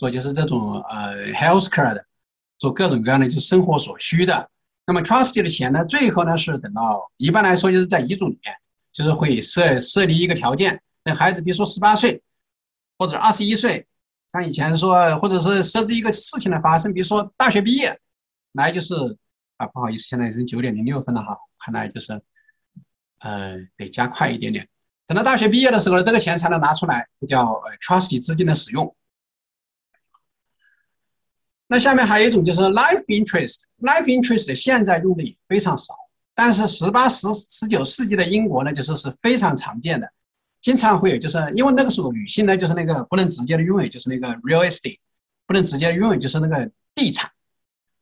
[0.00, 2.02] 做就是这种呃 health care 的，
[2.56, 4.48] 做各种各样的就是生活所需的。
[4.86, 8.54] 那么 trustee 的钱呢，最后呢是等到一般来说就是在遗嘱里面，
[8.92, 12.22] 就是会设设立一个条件，等孩子比如说十八岁
[12.96, 13.86] 或者二十一岁，
[14.32, 18.00] 像以前说或者是设置一个事情的发生，比如说大学毕业，
[18.52, 18.94] 来就是
[19.58, 22.18] 啊不好意思，现在已经九点零六分了哈，看来就是
[23.18, 24.66] 呃得加快一点点。
[25.06, 27.44] 等到大学毕业的时候呢，这个钱才能拿出来，这叫
[27.86, 28.96] trustee 资金的使用。
[31.72, 35.94] 那下面还有一种就是 life interest，life interest 现在用的也非常少，
[36.34, 40.10] 但是十八、十十九世纪的英国呢，就是是非常常见的，
[40.60, 44.98] 经常会有，就是因为那个时候女性呢，就是那个不能直接的拥有，就是那个 real estate，
[45.46, 47.30] 不能直接拥有，就是那个地产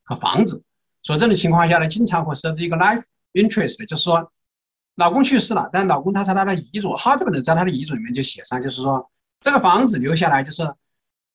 [0.03, 0.63] 和房子，
[1.03, 3.05] 所以这种情况下呢，经常会设置一个 life
[3.35, 4.33] interest，就是说，
[4.95, 9.11] 老公去世了，但老公他在他的遗嘱他这个人在他的遗嘱里面就写上，就是说
[9.43, 10.63] 这个房子留下来就是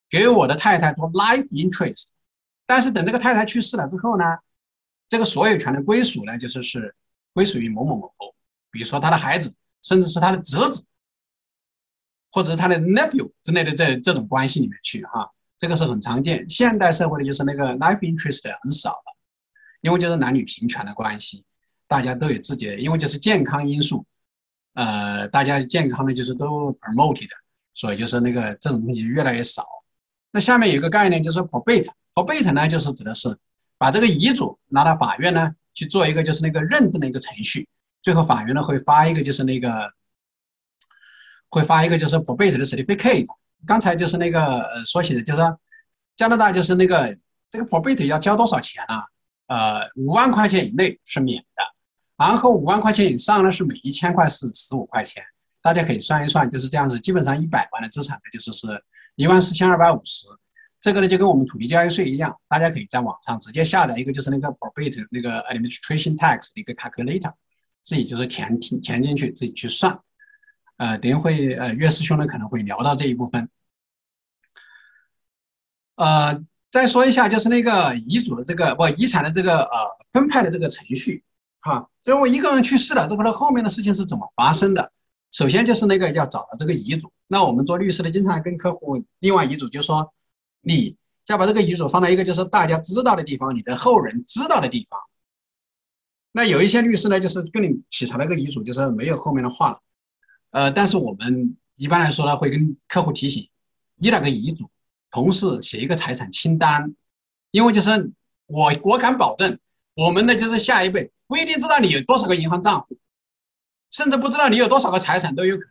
[0.09, 2.07] 给我的太太做 life interest。
[2.65, 4.23] 但是等这个太太去世了之后呢，
[5.09, 6.95] 这个所有权的归属呢，就是是
[7.33, 8.13] 归属于某某某，
[8.71, 10.85] 比如说他的孩子，甚至是他的侄子，
[12.31, 16.49] 或者是他的 nephew 之类的这这种关系里面去哈，这个是很常见。
[16.49, 19.17] 现代社会的就是那个 life interest 很少了，
[19.81, 21.43] 因为就是男女平权的关系，
[21.87, 24.05] 大家都有自己的，因为就是健康因素，
[24.73, 27.29] 呃，大家健康的就是都 promoted，
[27.73, 29.67] 所以就是那个这种东西越来越少。
[30.31, 31.91] 那下面有一个概念就是 probate。
[32.13, 33.37] Probate 呢，就是指的是
[33.77, 37.67] 把这个遗嘱拿到法院呢去做一个就是那个认证的一个程序，
[38.01, 39.91] 最后法院呢会发一个就是那个
[41.49, 43.27] 会发一个就是 probate 的 certificate。
[43.65, 45.41] 刚才就是那个呃所写的，就是
[46.15, 47.17] 加拿大就是那个
[47.49, 49.05] 这个 probate 要交多少钱啊？
[49.47, 51.63] 呃，五万块钱以内是免的，
[52.17, 55.23] 然后五万块钱以上呢是每一千块是十五块钱。
[55.61, 58.83] 大家可以算一算，就是这样子，基本上一百万的资产呢就是是
[59.15, 60.27] 一万四千二百五十。
[60.83, 67.31] 这个呢就跟我们土地交易税一样，大家可以在网上直接下载一个，就是那个 probate 那个 administration tax 的一个 calculator，
[67.81, 69.97] 自己就是填填填进去，自己去算。
[70.75, 73.47] 呃，等一会呃岳师兄呢可能会聊到这一部分。
[75.95, 81.23] 呃，再说一下就是那个遗嘱的这个不遗产的这个呃分派的这个程序，
[81.61, 84.91] 哈，所以我一个人去世了之后呢，后面的事情是怎么发生的？
[85.31, 87.09] 首先就是那个要找到这个遗嘱。
[87.27, 90.13] 那我们做律师的经常跟客户另外遗嘱，就说
[90.65, 90.95] 你
[91.27, 94.99] 要把这个遗嘱放在一个就是大家知道的地方，你的后人知道的地方。
[96.31, 99.79] 那有一些律师呢，就是跟你起草了一个遗嘱，就是没有后面的话了。
[100.49, 103.47] 呃，但是我们一般来说呢，会跟客户提醒，
[103.95, 104.69] 你那个遗嘱
[105.11, 106.95] 同时写一个财产清单，
[107.51, 108.11] 因为就是
[108.47, 109.59] 我我敢保证，
[109.95, 112.97] 我们的就是下一辈不一定知道你有多少个银行账户，
[113.91, 115.63] 甚至不知道你有多少个财产都有可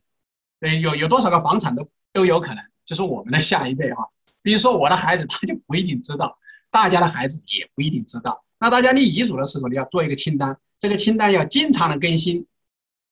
[0.60, 4.08] 能，呃，有有多少个房产都都有可能，就是我们的下一辈哈。
[4.42, 6.26] 比如说我的孩子，他就不一定知道；
[6.70, 8.44] 大家的孩子也不一定知道。
[8.58, 12.46] 那大家立遗嘱的时候，你要做一个清单，这个清单要经常的更新，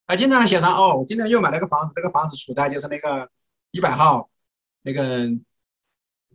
[0.06, 3.28] 啊，经常的写上哦，我今天又买了个房子，这个房子处在就是那个
[3.70, 4.30] 一百号，
[4.82, 5.28] 那个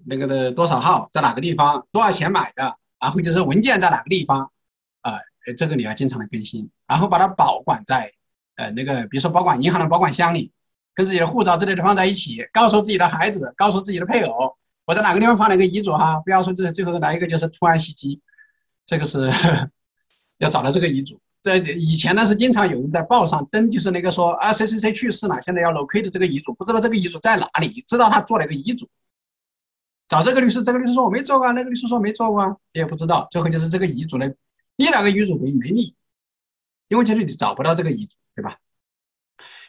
[0.06, 4.52] 那个的多少号，在哪个地方，多少钱买的，然后就是文件在哪个地方，
[5.02, 5.18] 啊，
[5.58, 8.12] 这个你要经常的更新，然后把它保管在
[8.56, 10.52] 呃那个，比如说保管银行的保管箱里，
[10.93, 14.58] 跟自己的护照之类的放在一起，告诉自己的孩子，告诉自己的配偶。
[14.86, 16.19] 我在哪个地方放了一个遗嘱哈？
[16.19, 18.21] 不要说这最后来一个就是突然袭击，
[18.86, 19.31] 这个是
[20.38, 21.19] 要找到这个遗嘱。
[21.41, 28.89] 在以前呢是经常有人在报上登，就是那个说啊谁谁谁去世了，现在要 locate 这个遗嘱，不知道这个遗嘱在哪里，知道他做了一个遗嘱，
[30.07, 33.27] 找这个律师，这个律师说我没做过，那个律师说没做过，啊，也不知道。
[33.29, 34.27] 最后就是这个遗嘱呢，
[34.77, 35.95] 立哪个遗嘱等于没立，
[36.88, 38.57] 因为就是你找不到这个遗嘱，对吧？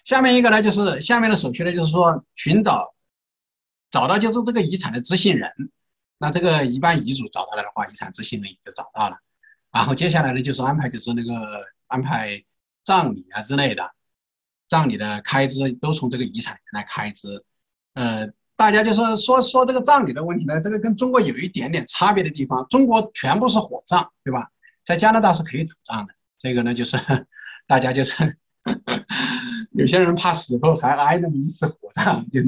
[0.04, 2.94] 下面一个呢，就是下面的手续呢，就是说寻找
[3.91, 5.51] 找到就是这个遗产的执行人。
[6.18, 9.18] 那这个一般遗嘱找到了的话，遗产执行人也就找到了。
[9.70, 11.32] 然后接下来呢，就是安排就是那个
[11.89, 12.43] 安排
[12.84, 13.91] 葬礼啊之类的，
[14.68, 17.45] 葬礼的开支都从这个遗产来开支。
[17.93, 18.26] 呃，
[18.57, 24.51] 大家就是说说这个葬礼的问题呢，这个跟中国有一点点差别的地方，中国全部是火葬，对吧？
[24.84, 26.14] 在加拿大是可以土葬的。
[26.39, 26.97] 这个呢，就是
[27.66, 28.39] 大家就是
[29.72, 32.40] 有些人怕死后还挨那么一次火葬，就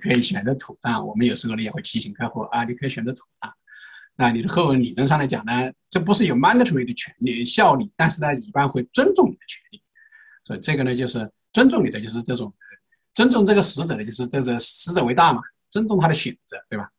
[0.00, 1.06] 可以选择土葬。
[1.06, 3.52] 我们有时候呢也会提醒客户啊，你可以选择土葬。
[4.16, 9.82] 那你的后人理论上来讲呢，这不是有 mandatory 的权利效力，但是呢，一般会尊重你的权利。
[10.44, 12.54] 所以这个呢，就是尊重你的，就是这种
[13.14, 16.90] 尊重这个死者的，就是这个死者为大嘛，尊重他的选择，对吧？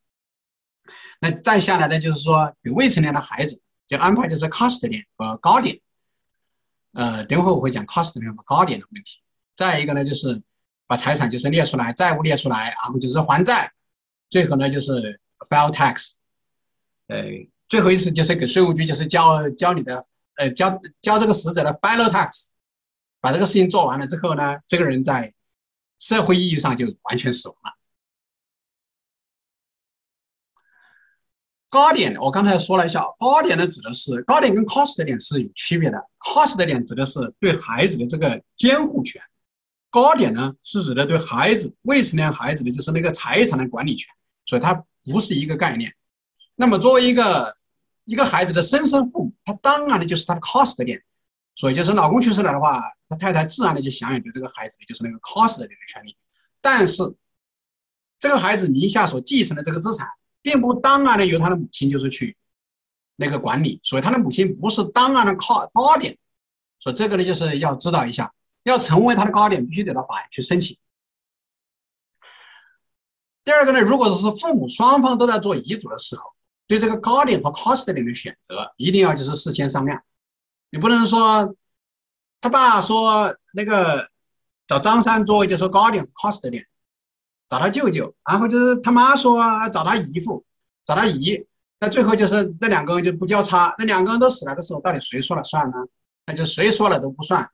[1.20, 5.78] 那再下来呢，就是说给未成年的孩子就安排就是 custody 和 guardian。
[6.92, 9.20] 呃，等会我会讲 custody 和 guardian 的问题。
[9.56, 10.42] 再一个呢，就是
[10.86, 13.72] 把财产就是列出来，债务列出来，然后就是还债，
[14.28, 16.12] 最后呢就是 file tax。
[17.08, 17.24] 呃，
[17.68, 22.48] 最后一次就是给税务局，就是交交你的，呃，交交这个死者的 file tax，
[23.20, 25.32] 把这个事情做完了之后呢，这个人在
[25.98, 27.72] 社会意义上就完全死亡了。
[31.70, 39.22] 高点，我刚才说了一下，高点呢指的是高点跟 cost 点是有区别的，cost 点指的是对孩子的这个监护权，
[39.88, 44.12] 高点呢是指的对孩子未成年孩子的就是那个财产的管理权，
[44.44, 45.94] 所以它不是一个概念。
[46.56, 47.54] 那么，作为一个
[48.04, 51.00] 一个孩子的生身父母，他当然的就是他的 cost 点，
[51.54, 56.16] 所以就是老公去世了的话，他太太自然的就享有对这个孩子的就是那个 cost 点的权利。
[56.60, 57.14] 但是，
[58.18, 60.08] 这个孩子名下所继承的这个资产，
[60.42, 62.36] 并不当然的由他的母亲就是去
[63.16, 66.16] 那个管理，所以他的母亲不是当然的靠高点。
[66.78, 68.32] 所以这个呢，就是要知道一下，
[68.64, 70.76] 要成为他的高点，必须得到法院去申请。
[73.44, 76.22] 第二个呢，如果是父母双方都在做遗嘱的时候，
[76.66, 80.02] 对这个高点和 cost 点的选择，一定要就是事先商量。
[80.70, 81.54] 你不能说
[82.40, 84.08] 他爸说那个
[84.66, 86.66] 找张三作为就是高点和 cost 点，
[87.50, 89.38] 找他舅舅，然后就是他妈说
[89.68, 90.42] 找他姨父，
[90.86, 91.44] 找他姨，
[91.80, 95.76] 那最后就是那两个人就不交叉，那两个人都死了的时候，到底谁说了算呢？
[96.26, 97.50] 那就谁说了都不算。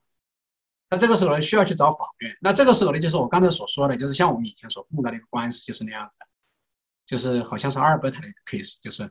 [0.91, 2.37] 那这个时候需要去找法院。
[2.41, 6.19] 那这个时候呢，就是我刚才所说的，就是像我们以前所碰到的一个官司，就是那样子。
[7.07, 9.09] 就是好像是阿尔伯特的 case，就是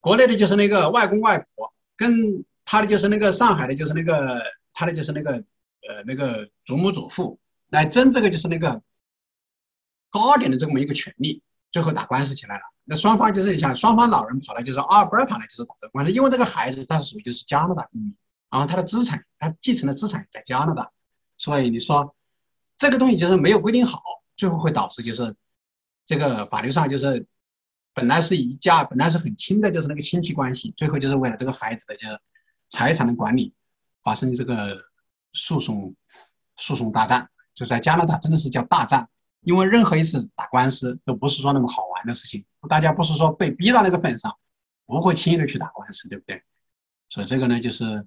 [0.00, 4.42] 国内的，就是那个外公外婆跟他的就是那个上海的，就是那个
[4.72, 5.32] 他的就是那个
[5.86, 7.38] 呃那个祖母祖父
[7.68, 8.80] 来争这个就是那个
[10.14, 11.42] 高点的这么一个权利，
[11.72, 12.62] 最后打官司起来了。
[12.84, 18.16] 那双方就是你像双方老人跑来就是阿尔伯塔呢，就是打这个官司，因为这个孩子他是属于就是加拿大公民，
[18.48, 20.88] 然后他的资产他继承的资产在加拿大，
[21.36, 22.14] 所以你说
[22.78, 24.00] 这个东西就是没有规定好，
[24.36, 25.34] 最后会导致就是。
[26.06, 27.26] 这个法律上就是
[27.94, 32.20] 本来是一家，本来是很亲的，就是那个亲戚关系，最后就是为了这个孩子的就是
[32.68, 33.54] 财产的管理，
[34.02, 34.84] 发生这个
[35.32, 35.94] 诉讼
[36.56, 37.30] 诉讼大战。
[37.54, 39.08] 这在加拿大真的是叫大战，
[39.44, 44.36] 因为任何一次打官司都不是说那么好玩的事情，大家不是说被逼到那个份上，
[44.86, 46.42] 不会轻易的去打官司，对不对？
[47.08, 48.06] 所以这个呢，就是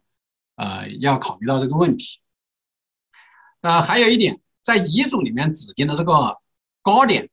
[0.56, 2.20] 呃要考虑到这个问题。
[3.62, 6.38] 呃，还有一点，在遗嘱里面指定的这个
[6.82, 7.30] 高点。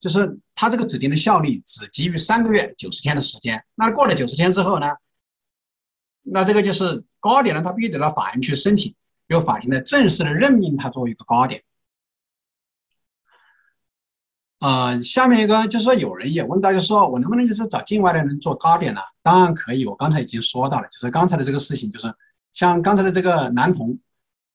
[0.00, 4.92] 就是他这个指定的效力只基于三个月九十天的时间，那过了九十天之后呢，
[6.22, 8.94] 那这个就是高点呢，他必须得到法院去申请，
[9.26, 11.64] 由法庭呢正式的任命他作为一个高点。
[14.60, 19.00] 呃，下面一个就是说有人也问到，就是说我能不能就是找境外的人做高点呢？
[19.22, 22.12] 当然可以，我刚才已经说到了，就是刚才的这个事情，就是
[22.50, 23.98] 像刚才的这个男童，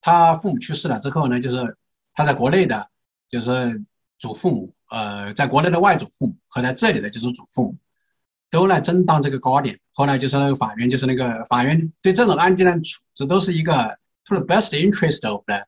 [0.02, 1.78] 他父母去世了之后呢，就是
[2.14, 2.88] 他在国内的，
[3.30, 3.82] 就是
[4.20, 4.74] 祖父母。
[4.90, 7.76] 呃，在国内的外祖父母和在这里的就是祖父母，
[8.52, 9.80] 都来争当这个高点。
[9.96, 15.66] 后来就是那个法院，就是那个法院对这种案件的处置都是一个 to the best interest of the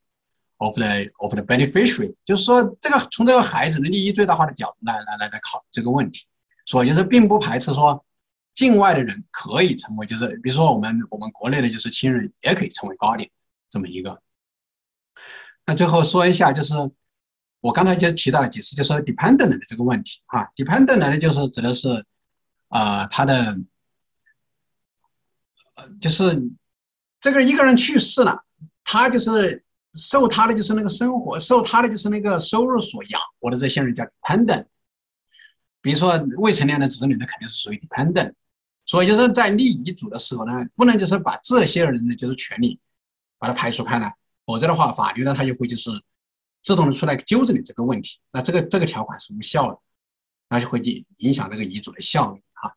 [0.57, 6.25] of the of the beneficiary，就是说这个从这个孩子的利益最大化的角度来来来来考虑这个问题。
[6.65, 8.03] 所以就是并不排斥说
[8.53, 13.29] 境外的人可以成为，就是比如说我们我们国内的就是亲人也可以成为高点
[13.69, 14.21] 这么一个。
[15.65, 16.73] 那最后说一下就是。
[17.61, 22.05] 我刚才就提到了几次，就是 dependent 的这个问题啊，dependent 呢就是指的是，
[22.69, 23.57] 呃，他的，
[25.73, 26.43] 呃就是
[27.19, 28.45] 这个一个人去世了，
[28.83, 29.64] 他就是
[29.95, 34.65] 受他的就是那个生活，受他的就是那个收入所养活的这些人叫 dependent。
[35.81, 38.33] 比如说未成年的子女，那肯定是属于 dependent。
[38.85, 42.79] 所以就是在立遗嘱的时候呢，不能就是把这些人的就是权利
[43.39, 44.15] 把它排除开来，
[44.45, 45.89] 否则的话，法律呢它就会就是
[46.61, 48.19] 自动的出来纠正你这个问题。
[48.31, 49.79] 那这个这个条款是无效的，
[50.49, 52.75] 那就会影影响这个遗嘱的效力哈。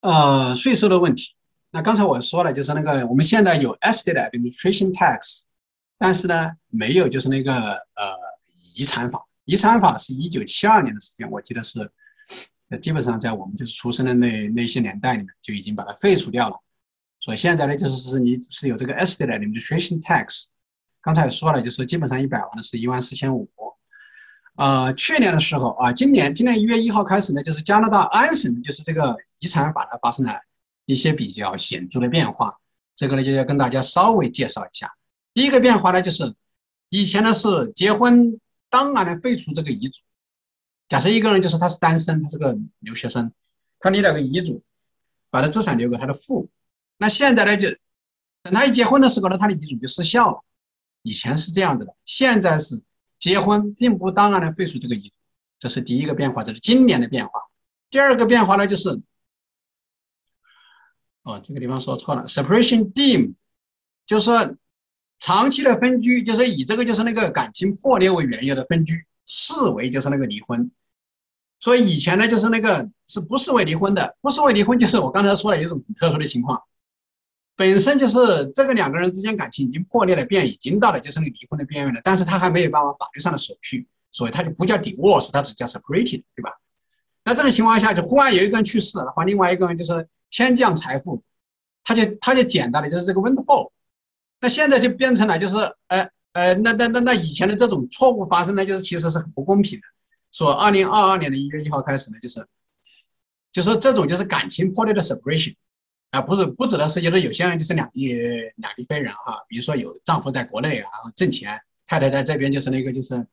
[0.00, 1.34] 呃，税收的问题，
[1.74, 5.44] 那刚才我说了，就是那个我们现在有 estate administration tax，
[5.96, 8.14] 但是呢，没有就是那个呃
[8.76, 9.26] 遗产法。
[9.46, 11.90] 遗产法是一九七二年的时间，我记得是，
[12.80, 16.56] 基本上在我们就是出生的那那些年代里面就已经把它废除掉了。
[17.20, 20.44] 所以现在呢，就是是你是有这个 estate administration tax。
[21.00, 23.50] 刚才说了，就是基本上一百万的是一万四千五。
[24.56, 30.32] 呃，去年的时候啊，今年今年一月一号开始呢，就是加拿大安省就是这个遗产法呢发生了
[30.84, 32.58] 一些比较显著的变化。
[32.96, 34.92] 这个呢就要跟大家稍微介绍一下。
[35.34, 36.34] 第一个变化呢，就是
[36.88, 38.38] 以前呢是结婚。
[38.70, 40.00] 当然呢，废除这个遗嘱。
[40.88, 43.30] 假设一个人就是他是单身，他是个留学生，
[43.78, 44.62] 他立了个遗嘱，
[45.28, 46.50] 把他资产留给他的父母。
[46.96, 47.68] 那现在呢，就
[48.42, 50.42] 等他一结婚的时候呢，他的遗嘱就失效了。
[51.02, 52.80] 以前是这样子的，现在是
[53.18, 55.14] 结婚并不当然的废除这个遗嘱。
[55.58, 57.32] 这是第一个变化，这是今年的变化。
[57.90, 59.02] 第二个变化呢，就是
[61.22, 63.34] 哦，这个地方说错了，separation deem，
[64.06, 64.56] 就是说。
[65.24, 70.68] 长期的分居就是以这个就是那个感情破裂为缘由的分居，视为就是那个离婚。
[71.60, 76.60] 所以以前呢，就是那个是不视为离婚的，不视为离婚就是我刚才说的一种很特殊的情况，
[77.54, 86.50] 本身就是这个两个人之间感情已经破裂了，便已经到了就是那个离婚的边缘了，但是他还没有办法法律上的手续，所以他就不叫 divorce，他只叫 separated，对吧？
[87.24, 91.22] 那这种情况下，就忽然有一个人去世了的话，另外一个人就是天降财富，
[91.84, 93.70] 他就他就捡到了就是这个 windfall。
[94.40, 95.56] 那现在就变成了，就是，
[95.86, 99.86] 呃，呃，那那那那以前的这种错误发生呢，就是其实是很不公平的。
[100.32, 102.44] 说二零二二年的一月一号开始呢，就是，
[103.52, 105.54] 就说这种就是感情破裂的 separation，
[106.10, 108.14] 啊，不是不指的是就是有些人就是两地
[108.56, 113.26] 两地飞人哈，比如说有丈夫在国内然后挣钱，太太在这边就是那个就是，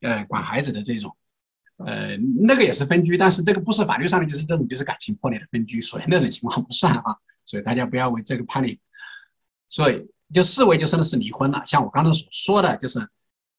[0.00, 1.14] 呃，管孩子的这种，
[1.84, 8.80] 呃，那个也是分居，但是这个不是法律上的就是这种就是感情破裂的分居，所以那种情况不算啊，所以大家不要为这个判例，
[9.68, 10.06] 所以。
[10.34, 12.98] 就视为就真的是离婚了，像我刚才所说的，就是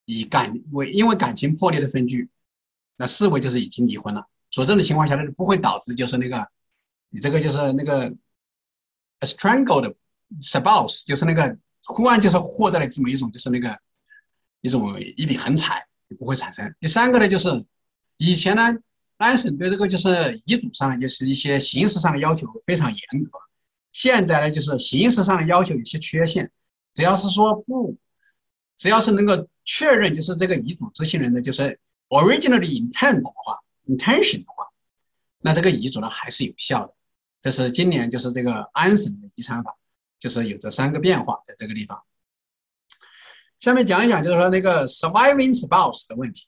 [0.03, 2.29] 以感为因为感情破裂的分居，
[2.97, 4.27] 那视为就是已经离婚了。
[4.51, 6.45] 所以这种情况下呢，不会导致就是那个
[7.09, 8.13] 你这个就是那个
[9.21, 9.95] strangled
[10.41, 13.79] spouse，就是那个忽然就是获得了这么一种就是那个
[14.59, 15.87] 一种一笔横财，
[16.19, 16.75] 不会产生。
[16.81, 17.49] 第三个呢，就是
[18.17, 18.75] 以前呢，
[19.17, 23.39] 安省对这个就是遗嘱上就是一些形式上的要求非常严格。
[23.91, 26.51] 现在呢，就是形式上的要求有些缺陷，
[26.93, 27.97] 只要是说不，
[28.75, 31.79] 只要是能够确认，就是这个遗嘱执行人的就是
[32.09, 34.67] originally intent 的话，intention 的话，
[35.39, 36.93] 那这个遗嘱呢还是有效的。
[37.39, 39.75] 这是今年就是这个安省的遗产法，
[40.19, 42.01] 就是有这三个变化在这个地方。
[43.59, 46.47] 下面讲一讲，就是说那个 surviving spouse 的问题，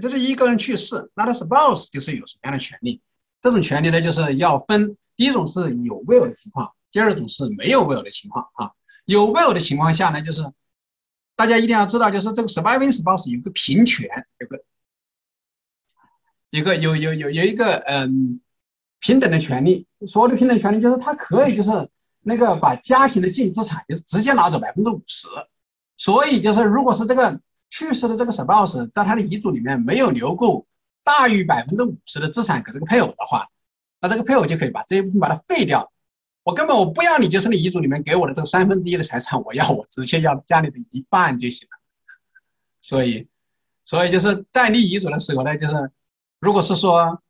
[0.00, 3.00] 就是一个人去世，那他 spouse 就是有什么样的权利？
[3.40, 4.96] 这种权利呢，就是要分。
[5.16, 8.72] 第一种是有 will 的情况，第二种是没有 will 的情况啊。
[9.04, 10.42] 有 will 的情况下呢，就是
[11.36, 14.08] 大家一定要知道，就是这个 surviving spouse 有个平权，
[14.40, 14.64] 有个
[16.50, 18.40] 有个有有有有一个嗯
[18.98, 19.86] 平等的权利。
[20.08, 21.88] 所谓的平等权利，就是他可以就是
[22.22, 25.28] 那个把家庭的净资产就直接拿走百分之五十。
[25.96, 27.40] 所以就是如果是这个
[27.74, 30.64] 去世的这个 spouse 在他的遗嘱里面没有留够
[31.02, 33.48] 大于百分之五十的资产给这个配偶的话。
[34.00, 35.90] 那这个配偶就可以把这一部分把它废掉，
[36.44, 41.76] 我根本我不要你，就是你遗嘱里面给我的这个三分之一的财产，我要我直接要家里的一半就行了。
[42.80, 43.26] 所以，
[43.82, 45.90] 所以就是在立遗嘱的时候呢，就是
[46.38, 47.20] 如果是说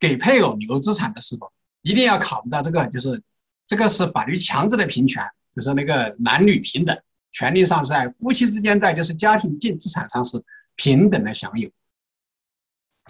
[0.00, 1.52] 给配偶留资产的时候，
[1.82, 3.20] 一定要考虑到这个，就是
[3.66, 6.98] 这个是法律强制的平权，就是那个男女平等，
[7.32, 10.42] 权利上是在夫妻之间在就是家庭净资产上是
[10.76, 11.70] 平等的享有，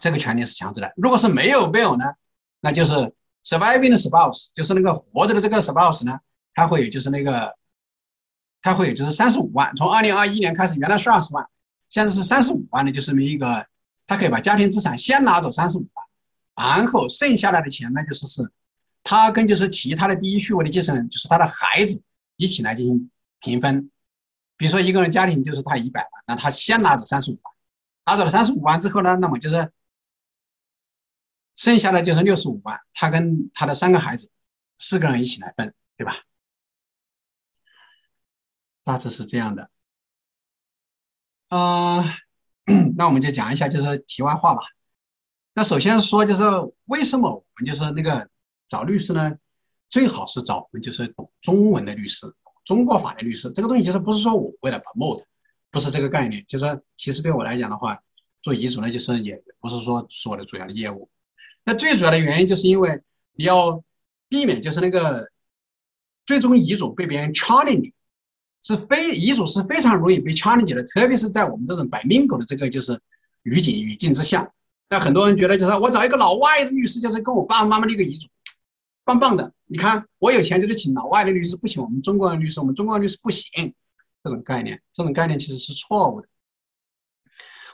[0.01, 0.93] 这个权利是强制的。
[0.97, 2.05] 如果是没有配偶呢？
[2.61, 2.95] 那就是
[3.45, 6.21] surviving spouse，就是那个活着的这个 spouse 呢，
[6.55, 7.53] 他会有就是那个，
[8.63, 9.75] 他会有就是三十五万。
[9.75, 11.45] 从二零二一年开始，原来是二十万，
[11.89, 13.67] 现在是三十五万的，就说明一个，
[14.07, 18.49] 他可以把家庭资产先拿走三十五万，然后剩下来的钱呢，就是是，
[19.03, 22.01] 他跟就是其他的第一序位的继承人，就是他的孩子
[22.37, 23.91] 一起来进行平分。
[24.57, 27.55] 比如说一个人家庭就是他一百万，那他先拿走三十五万，
[28.07, 29.73] 拿走了三十五万之后呢，那么就是。
[31.55, 34.31] 剩下的就是六十五万，他跟他的三个孩子，
[34.79, 36.17] 四个人一起来分，对吧？
[38.83, 39.71] 大致是这样的。
[41.51, 42.03] 嗯，
[42.97, 44.63] 那我们就讲一下，就是题外话吧。
[45.53, 46.43] 那首先说，就是
[46.87, 48.29] 为什么我们就是那个
[48.67, 49.33] 找律师呢？
[49.91, 52.35] 最好是找我们就是懂中文的律师，
[52.65, 53.51] 中国法的律师。
[53.53, 55.23] 这个东西就是不是说我为了 promote，
[55.71, 56.45] 不是这个概念。
[56.47, 57.99] 就是其实对我来讲的话，
[58.41, 61.09] 做遗嘱呢，就是也不是说是我的主要的业务。
[61.65, 63.01] 那最主要的原因就是因为
[63.35, 63.83] 你要
[64.29, 65.31] 避免就是那个
[66.27, 67.93] 最终遗嘱被别人 challenge，
[68.63, 73.01] 是非遗嘱是非常容易被 challenge 的，特别是在我们这种 bilingo 的这个就是
[73.43, 74.51] 语境语境之下。
[74.89, 78.29] 那很多人觉得就是我找一个老外的律师，就是跟我爸爸妈妈立个遗嘱，
[79.05, 79.53] 棒棒的。
[79.67, 83.75] 你看我有钱就得请老外的律师，不请我们中国的律师，我们中国的律师不行。
[84.25, 86.29] 这种概念，这种概念其实是错误的。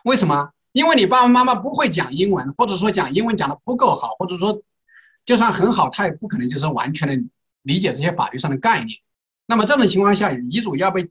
[0.05, 0.51] 为什么？
[0.73, 4.63] 因为你爸爸妈妈不会讲英文，或者说讲英文讲的不够好，或者说
[5.27, 7.31] 就算很好，他也不可能就是完全的
[7.63, 8.99] 理解这些法律上的概念。
[9.45, 11.11] 那么这种情况下，遗嘱要被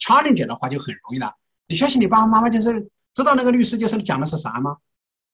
[0.00, 1.34] challenge 的话就很容易了。
[1.68, 4.78] 你相信你爸爸妈妈就是知道那个律师就是讲的是啥吗？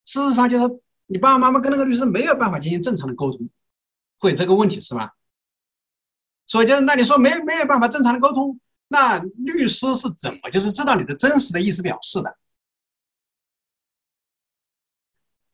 [0.04, 3.48] 事实上，就是你爸爸妈妈跟那个律师没有办法进行正常的沟通，
[4.20, 5.14] 会有这个问题是吧？
[6.46, 12.36] 所以就是，那你说没没有办法正常的沟通，那律师是怎么就是知道你的真实的意思表示的？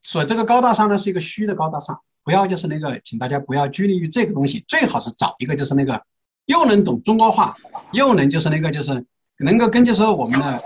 [0.01, 6.05] 所以这个高大上呢是一个虚的高大上，不要就是那个，请大家不要拘泥于这个东西，最好是找一个就是那个
[6.45, 7.55] 又能懂中国话，
[7.93, 9.05] 又能就是那个就是
[9.37, 10.63] 能够跟就是我们的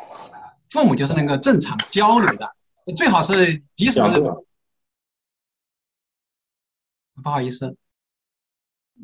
[0.72, 2.50] 父母就是那个正常交流的。
[2.98, 4.02] 最好是即使。
[7.24, 7.78] 不好意思，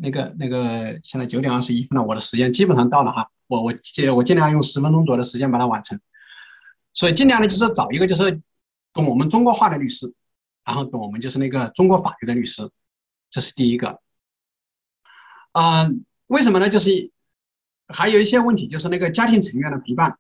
[0.02, 3.30] 那个那个，现在九点二十一分了，我的时间基本上到了哈。
[3.48, 5.99] 我我尽我尽量用十分钟左右的时间把它完成。
[6.94, 8.41] 所以尽量呢，就是找一个就是
[8.94, 10.14] 懂我们中国话的律师，
[10.65, 12.69] 然后懂我们就是那个中国法律的律师，
[13.30, 13.99] 这是第一个。
[15.53, 16.69] 嗯，为什么呢？
[16.69, 16.90] 就是
[17.88, 20.18] 还有一些问题，就是那个家庭成员的陪伴。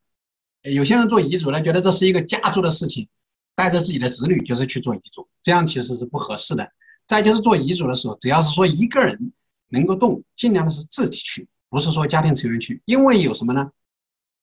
[0.63, 3.07] 有些人做遗嘱呢，觉得这是一个家族的事情。
[3.55, 6.71] 带着自己的子女就是去做遗嘱，这样其实是不合适的。
[7.07, 9.33] 再就是做遗嘱的时候，只要是说一个人
[9.69, 12.81] 能够动，尽量的是自己去，不是说家庭成员去。
[12.85, 13.71] 因为有什么呢？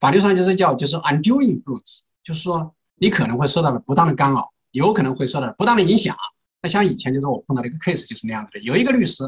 [0.01, 6.17] 法律上就是叫就是 undue influence，就是说你可能会受到了不当的干扰，有可能会受到不当的影响。
[6.63, 9.25] 那像以前就是我碰到的一个 case 就是那样子的，有一个律师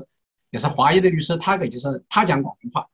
[0.51, 2.87] 也是华裔的律师，他给就是他讲广东话，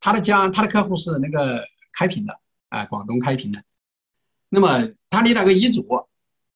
[0.00, 2.38] 他的家他的客户是那个开平的
[2.68, 3.62] 啊，广东开平的。
[4.48, 5.84] 那么他立了个遗嘱。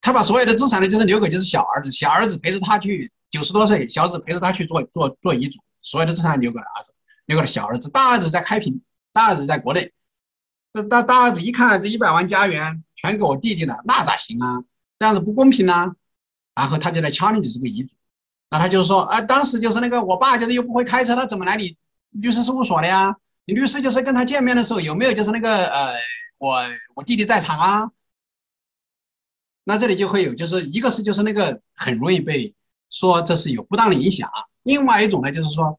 [0.02, 6.92] 他把所有的资产呢，就是留给就是小儿子，小儿子陪着他去九十多岁，小儿子陪着他去做做做遗嘱，所有的资产留给了儿子，
[7.26, 8.82] 留给了小儿子，大儿子在开平，
[9.12, 9.92] 大儿子在国内，
[10.72, 14.64] 那大大儿子一看这一百万家园全给我弟弟了，那咋行啊？
[14.98, 15.94] 这样子不公平呐！
[16.56, 17.94] 然后他就来敲你的这个遗嘱，
[18.50, 21.76] 那他就是说，啊，当时就是那个我爸就是又不会开车，他怎么来你
[22.10, 23.14] 律师事务所的呀？
[23.44, 25.94] 你律师就是跟他见面的时候有没有就是那个呃，
[26.38, 26.64] 我
[26.96, 27.92] 我弟弟在场啊？
[29.62, 32.52] 那这里就会有，就是一个是就是那个很容易被
[32.90, 34.28] 说这是有不当的影响，
[34.66, 35.78] 另外一种呢就是说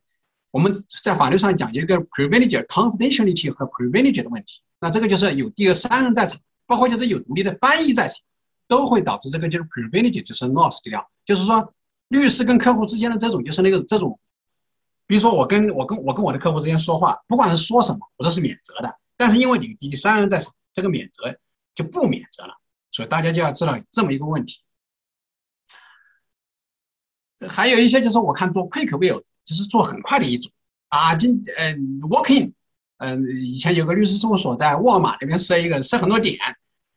[0.51, 0.73] 我们
[1.03, 8.15] 在法律上讲究一个 privilege confidentiality 和 privilege 的问题，那这个就是有第三人在场，包括就是有独立的翻译在场，
[8.67, 11.73] 都会导致这个就是 privilege 就是 lost 掉，就是说
[12.07, 14.17] 律师跟客户之间的这种就是那个这种，
[15.05, 21.37] 比如说我跟我跟我跟我的客户之间说话，不管是说什么，我都是免责的，但是因为你第三人在场，这个免责
[21.75, 22.53] 就不免责了。
[22.89, 24.61] 所以大家就要知道这么一个问题，
[27.49, 30.49] 还有一些就是我看做 quick will，就是做很快的遗嘱
[30.89, 31.73] 啊，今呃
[32.09, 32.51] walking，
[32.97, 36.37] 嗯，以前有个律师事务所在沃尔玛那边设一个设很多点，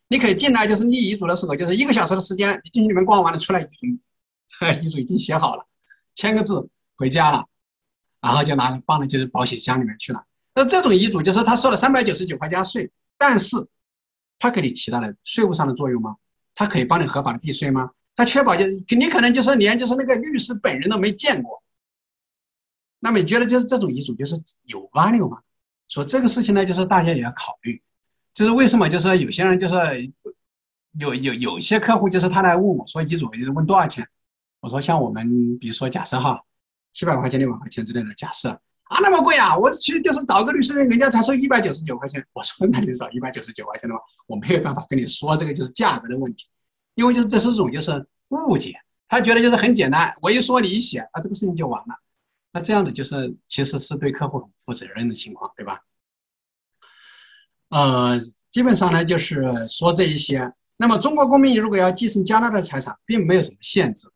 [0.08, 3.60] 你可以进来就是立遗嘱的时候，就是一个小时的时间，你进去里面逛完了出来，
[4.82, 5.66] 遗嘱已经写好了，
[6.14, 7.44] 签个字回家了，
[8.20, 10.24] 然后就拿放到就是保险箱里面去了。
[10.54, 13.66] 那这种遗嘱就是他收了三百九十九块加税，但是。
[14.42, 16.16] 他给你起到了税务上的作用吗？
[16.54, 17.90] 他可以帮你合法的避税吗？
[18.20, 21.62] 它确保就是你可能就是连就是那个律师本人都没见过，
[22.98, 25.38] 那么你觉得就是这种遗嘱就是有 value 吗？
[25.88, 27.82] 说这个事情呢，就是大家也要考虑，
[28.34, 29.74] 就是为什么就是有些人就是
[30.98, 34.06] 有有有些客户就是他来问我说遗嘱就是问多少钱，
[34.60, 36.44] 我说像我们比如说假设哈
[36.92, 38.60] 七百块钱六百块钱之类的假设。
[38.90, 39.56] 啊，那么贵啊！
[39.56, 42.26] 我去就是找个律师，人家才收一百九十九块钱。
[42.32, 46.48] 我说那你找一百九十九块钱的话，我没有办法跟你说这个就是价格的问题，
[47.00, 48.74] 因为就是这是一种就是误解，
[49.08, 51.94] 他觉得就是很简单，我一说你一写啊，这个事情就完了。
[52.52, 55.80] 那这样子就是其实是对客户很负责任的情况，对吧？
[57.70, 58.20] 呃，
[58.50, 60.52] 基本上呢就是说这一些。
[60.76, 64.10] 那么中国公民如果要继承加拿大的财产，并没有什么限制。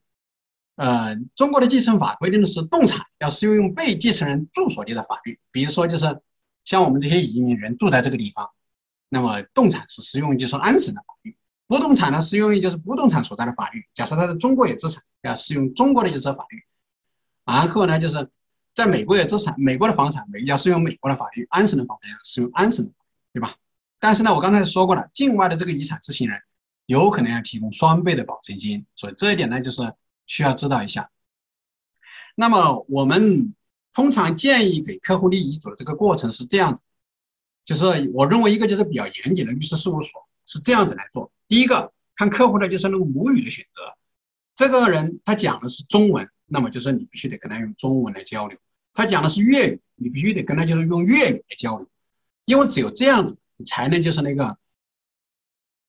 [0.76, 5.40] 呃，中国的继承法规定的是，动产要适用被继承人住所地的法律。
[5.50, 6.20] 比如说，就是
[6.64, 8.50] 像我们这些移民人住在这个地方，
[9.08, 11.32] 那么动产是适用就是安省的法律；
[11.66, 13.84] 不动产呢，适用于就是不动产所在的法律。
[13.94, 16.62] 假设他在中国有资产，要适用中国的就是法律。
[17.44, 18.28] 然后呢，就是
[18.72, 22.92] 在美国有资产，美国的房产，美要适用美国的法律，安省的房产要适用安省的，
[23.32, 23.54] 对吧？
[23.98, 26.38] 但是呢，我刚才说过了，境外的这个遗产执行人
[26.86, 29.94] 有可能要提供双倍的保证金，所以这一点呢，就是
[30.26, 31.10] 需要知道一下。
[32.34, 33.54] 那么我们
[33.92, 36.82] 通常建议给客户立遗嘱的这个过程是这样子，
[37.64, 41.30] 就是我认为一个就是比较严谨的律师事务所是这样子来做。
[41.54, 43.80] 第一个看客户的就是那个母语的选择，
[44.56, 48.58] 这个人他讲的是中文，那么就是你必须得跟他用中文来交流；
[48.92, 51.86] 他讲的是粤语，你必须得跟他就是用粤语来交流，
[52.44, 53.38] 因为只有这样子。
[53.56, 54.58] 你才能就是那个，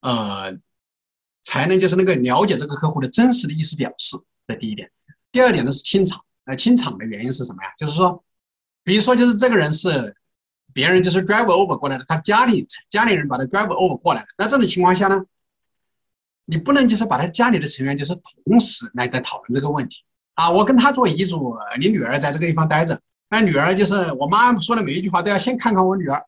[0.01, 0.55] 呃，
[1.41, 4.15] 才能就是那个了解这个客户的真实的意思表示。
[4.47, 4.91] 这第一点。
[5.31, 6.23] 第二点呢是清场。
[6.43, 7.71] 那清场的原因是什么呀？
[7.79, 8.23] 就是说，
[8.83, 10.15] 比如说就是这个人是
[10.73, 14.27] 别人就是 drive over 过来的，他家里家里人把他 drive over 过来的。
[14.37, 15.25] 那这种情况下呢，
[16.45, 20.03] 你不能就是把他家里的成员就是同时来来讨论这个问题
[20.35, 20.49] 啊。
[20.49, 22.99] 我跟他做遗嘱，你女儿在这个地方待着，
[23.29, 26.23] 那女儿就是我妈说的每一句话都要先看看我女儿。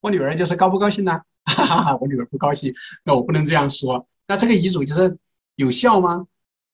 [0.00, 1.20] 我女儿就是高不高兴呢？
[1.44, 2.72] 哈 哈哈，我女儿不高兴，
[3.04, 4.06] 那我不能这样说。
[4.28, 5.16] 那这个遗嘱就是
[5.56, 6.26] 有效吗？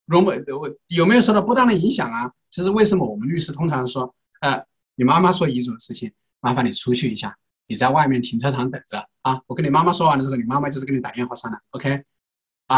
[0.07, 2.31] 有没我有没有受到不当的影响啊？
[2.51, 4.63] 其实为什么我们律师通常说，呃，
[4.97, 7.35] 你妈妈说遗嘱的事情，麻烦你出去一下，
[7.69, 9.41] 你在外面停车场等着啊。
[9.47, 12.03] 我跟你妈妈说完了之后，你妈妈就是给你打电话上来，OK。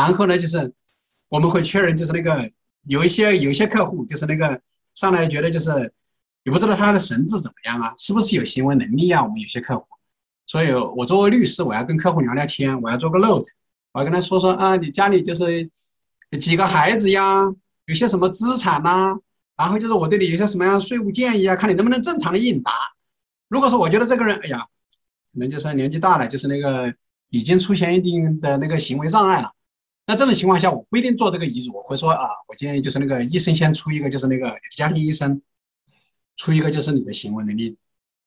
[0.02, 0.72] 然后呢，就是
[1.30, 2.50] 我们会确认，就是那个
[2.82, 4.60] 有一些有一些客户，就是那个
[4.94, 5.70] 上来觉得就是
[6.42, 9.22] 也不知道他的神智怎么样啊，是不是有行为能力啊？
[9.22, 9.86] 我们有些客户。
[10.46, 13.50] 所以，我作为律师，我要跟客户聊聊天，我要做个 note，
[13.92, 15.70] 我要跟他说说啊，你家里就是
[16.38, 17.44] 几个孩子呀，
[17.86, 19.16] 有些什么资产呐，
[19.56, 22.72] 然后就是我对你有些什么样的税务建议啊，看你能不能正常的应答。
[23.48, 24.66] 如果说我觉得这个人，哎呀，
[25.32, 26.94] 可能就是年纪大了，就是那个
[27.30, 29.50] 已经出现一定的那个行为障碍了，
[30.06, 35.40] 那这种情况下，我不一定做这个遗嘱，我会说啊，我建议就是那个医生先出一个，就是那个家庭医生
[36.36, 37.76] 出一个，就是你的行为能力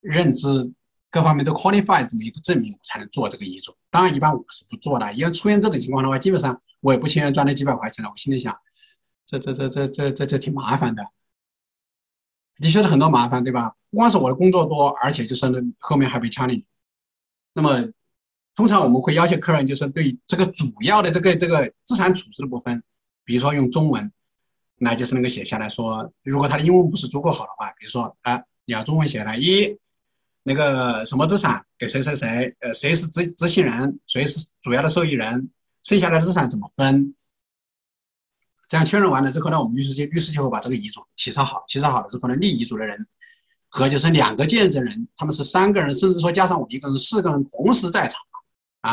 [0.00, 0.72] 认知。
[1.10, 3.74] 各方面都 qualify 这么一个证明，我才能做这个遗嘱。
[3.88, 8.10] 当然，一般我是不做的，因为出现这种情况的话，基本上我也不情愿赚那几百块钱了。
[8.10, 8.54] 我心里想，
[9.24, 11.02] 这这这这这这这挺麻烦的，
[12.58, 13.74] 的确是很多麻烦，对吧？
[13.88, 16.66] 不光是我的工作多，而且就是那后面还被掐你。
[17.54, 17.88] 那么，
[18.58, 22.82] 通常我们会要求客人就是对这个主要的这个这个资产处置的部分，
[23.24, 24.10] 比如说用中文
[24.80, 29.78] 来就是那个写下来说，如果他的英文不是足够好的话，比如说啊，你要中文写来一。
[30.42, 32.56] 那个什么资产给谁谁谁？
[32.58, 34.00] 呃，谁是执执行人？
[34.08, 35.50] 谁是主要的受益人？
[35.84, 37.14] 剩下的资产怎么分？
[38.68, 41.62] 这样确认完了之后呢，我们律师就律师就会把这个遗嘱起草好。
[41.68, 43.06] 起草好了之后呢，立遗嘱的人
[43.68, 48.20] 和就是两个见证人，他们是三个人，甚至说加上我一个人，四个人同时在场，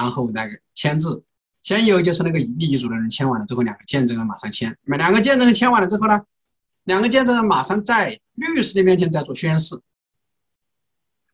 [0.01, 1.23] 然后那个签字。
[1.61, 4.77] 先有就是那个立遗嘱的人签完了之后，两个见证人马上签。
[4.84, 6.22] 那两个见证人签完了之后呢，
[6.84, 9.80] 两个见证人马上在律师的面前在做宣誓。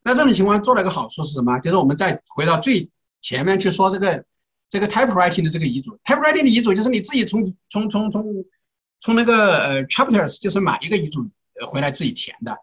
[0.04, 1.60] 那这种情况做了一个好处是什么？
[1.60, 2.90] 就是我们再回到最
[3.20, 4.24] 前面去说这个
[4.70, 8.24] 这个 typewriting 的这个遗嘱，typewriting 的遗嘱就是你自己从从从从
[9.02, 11.30] 从那个呃 chapters 就是买一个遗嘱
[11.68, 12.58] 回来自己填的。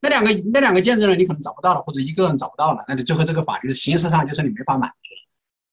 [0.00, 5.27] 那两个那两个见证人你可能找不到了，或者一个人找不到了，那你最后这个法律形式上就是你没法满足了。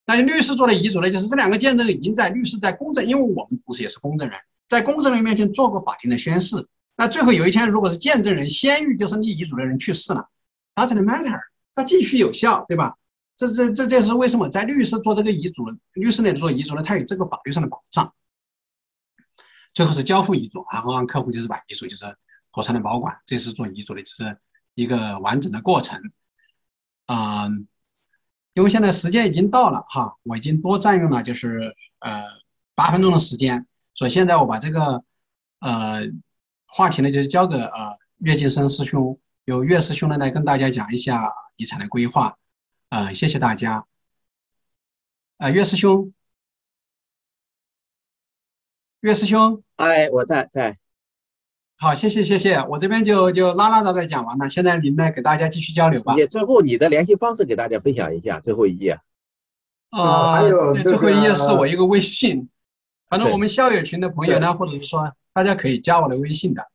[0.06, 4.38] 那律师做的遗嘱呢，就是这两个见证人已经在律师在公证，因为我们同时也是公证人，
[4.68, 6.66] 在公证人面前做过法庭的宣誓。
[6.96, 10.30] 那最后有一天，如果是见证人先于就是立遗嘱的人去世了。
[10.74, 11.40] Doesn't matter，
[11.74, 12.96] 它继续有效，对吧？
[13.36, 14.48] 这这这这是为什么？
[14.48, 16.82] 在律师做这个遗嘱，律师那里做遗嘱呢？
[16.82, 18.14] 他有这个法律上的保障。
[19.74, 22.04] 最后是交付遗嘱，然后让客户就是把遗嘱就是
[22.50, 24.38] 妥善的保管，这是做遗嘱的就是
[24.74, 26.00] 一个完整的过程。
[27.08, 27.68] 嗯，
[28.56, 32.24] 因为现在时间已经到了哈，我已经多占用了就是呃
[32.74, 35.04] 八分钟的时间，所以现在我把这个
[35.60, 36.00] 呃
[36.64, 39.20] 话题呢就是交给呃岳晋生师兄。
[39.44, 42.38] 由岳师兄呢来跟大家讲一下遗产的规划，
[42.88, 43.86] 呃，谢谢大家。
[45.36, 46.14] 呃，岳师兄，
[49.00, 50.78] 岳师兄，哎，我在在。
[51.78, 56.14] 好，谢谢谢谢，我这边就就拉拉杂杂讲完了，现在您来给大家继续交流吧。
[56.16, 58.98] 也最后你的联系方式给大家分享一下，最后一页。
[59.90, 62.48] 啊，对，最后一页是我一个微信，
[63.10, 66.66] 反正我们校友群的朋友呢，或者是说大家可以加我的微信的。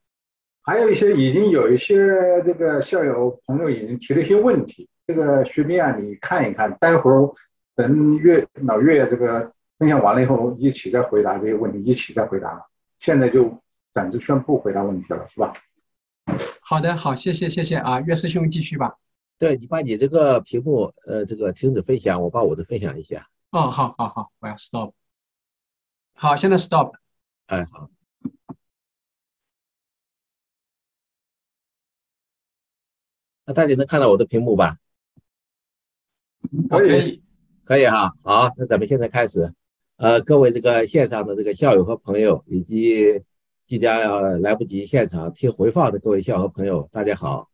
[0.61, 1.95] 还有一些已经有一些
[2.45, 7.27] 这个校友朋友已经提了一些问题，这个徐斌啊，你看一看，待会儿
[7.75, 12.67] 等岳老岳这个分享完了以后，一起再回答这些问题，一起再回答。
[12.99, 13.59] 现在就
[13.91, 15.53] 暂时宣布回答问题了，是吧？
[16.61, 18.95] 好的，好，谢谢谢谢啊，岳师兄继续吧。
[19.37, 23.27] 对你把你这个屏幕呃这个停止分享，我把我的分享一下。
[23.49, 24.93] 哦，好好好，我要 stop。
[26.13, 26.95] 好，现在 stop。
[27.47, 27.89] 哎，好。
[33.45, 34.77] 那大家能看到我的屏幕吧？
[36.69, 37.21] 可以，
[37.65, 38.13] 可以哈。
[38.23, 39.53] 好，那咱们现在开始。
[39.97, 43.23] 呃，各位这个线上的这个校友和朋友，以及
[43.71, 47.47] 即将要来不及现场听回放的各位校友朋友，大家好。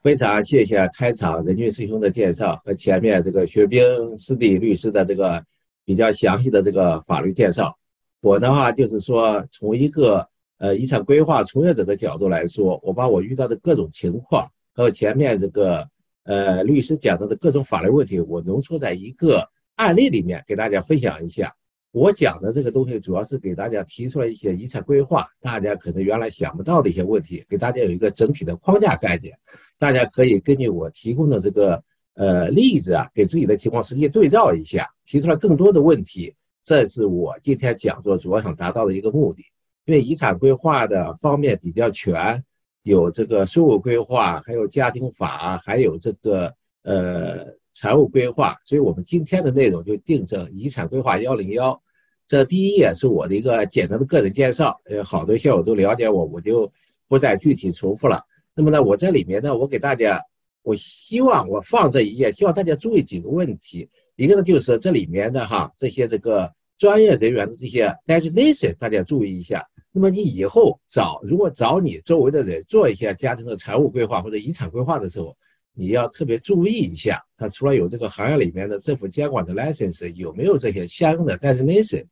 [0.00, 3.82] 非常谢谢开场任俊师兄的介绍和前面这个学兵
[4.16, 5.44] 师弟律师的这个
[5.84, 7.76] 比较详细的这个法律介绍。
[8.20, 10.24] 我的话就是说，从一个
[10.58, 15.84] 呃遗产规划从业者的角度来说，我把我遇到的各种情况和前面这个
[16.22, 19.44] 呃律师讲到的各种法律问题，我浓缩在一个
[19.74, 21.52] 案例里面给大家分享一下。
[21.96, 29.34] 我讲的这个东西主要是给大家提出来一些遗产规划，大家可能原来想不到的一些问题，给大家有一个整体的框架概念。
[29.78, 31.82] 大家可以根据我提供的这个
[32.12, 36.34] 呃例子啊，给自己的情况实际对照一下，提出来更多的问题。
[36.66, 39.42] 这是我今天讲座主要想达到的一个目的。
[39.86, 42.44] 因为遗产规划的方面比较全，
[42.82, 51.80] 有这个税务规划，还有家庭法，还有这个呃财务规划，所以我们今天的内容就定成遗产规划幺零幺。
[52.28, 56.70] 这第一页是我的一个简单的个人介绍，呃，好多校友都了解我，我就
[57.06, 58.20] 不再具体重复了。
[58.54, 60.20] 那么呢，我这里面呢，我给大家，
[60.62, 63.88] 我希望我放这一页，希望大家注意几个问题。
[64.16, 69.64] 一个呢，就是这里面的哈这些这个专业人员的这些 designation，大家注意一下。
[69.92, 75.36] 那么你以后找如果找你周围的人做一些家庭的财务规划或者遗产规划的时候，
[75.74, 82.04] 你要特别注意一下，他除了有这个行业里面的政府监管的 license，有没有这些相应的 designation。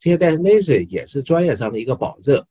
[0.00, 2.44] 这些 destination 也是专业上的一个保证，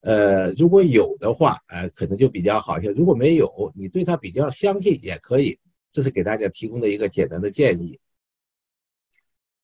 [0.00, 5.58] 呃，如果有的话，呃，可能就比较好一些；如果没有，你对他比较相信也可以。
[5.92, 7.98] 这是给大家提供的一个简单的建议。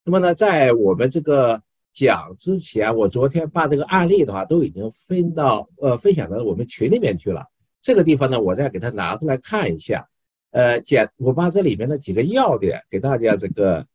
[0.02, 1.62] 那么呢，在我们这个
[1.92, 7.44] 讲之前，我昨天把这个案例的话都已经分到呃分享到我们群里面去了。
[7.82, 10.08] 这个地方呢，我再给它拿出来看一下，
[10.52, 13.86] 呃，简我把这里面的几个要点给大家这个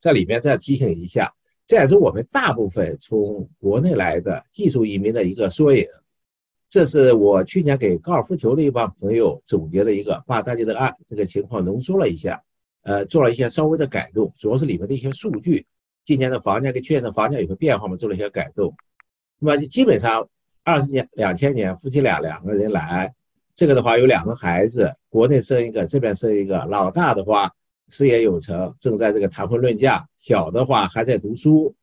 [0.00, 1.35] 在里面再提醒一下。
[1.66, 5.84] 这也是我们大部分从国内来的技术移民的一个缩影。
[6.68, 12.40] 这是我去年给高尔夫球的一帮朋友总结的一个，把大家的案这个情况浓缩了一下，
[12.82, 15.66] 呃，做了一些稍微的改动，主要是里面的一些数据。
[16.04, 18.72] 今年的房价跟去年的房价有个变化嘛，做了一些改动。
[19.40, 20.28] 那么基本上
[20.62, 23.12] 二十年、两千年，夫妻俩两个人来，
[23.56, 27.50] 这个的话有两个孩子，国内生一个，这边生一个，老大的话。
[27.88, 30.06] 事业有成，正在这个谈婚论嫁。
[30.18, 31.74] 小的话还在读书，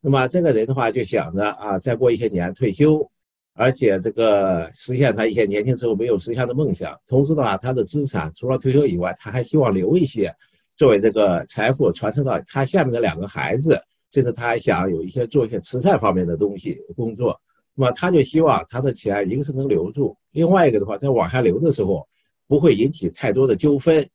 [0.00, 3.06] 那么这个人的话就想着啊，再过一些年退休，
[3.54, 6.98] 而且这个实现他一些年轻时候没有实现的梦想。
[7.06, 10.34] 同时的话，他的资产除了退休以外，他还希望留一些，
[10.76, 13.78] 作为这个财富传承到他下面的两个孩子，
[14.10, 17.38] 甚至他还想有一些做一些慈善方面的东西工作。
[17.74, 22.06] 那么他就希望他的钱一个是能留住，另外一个的话在往下流的时候
[22.48, 24.08] 不会引起太多的纠纷。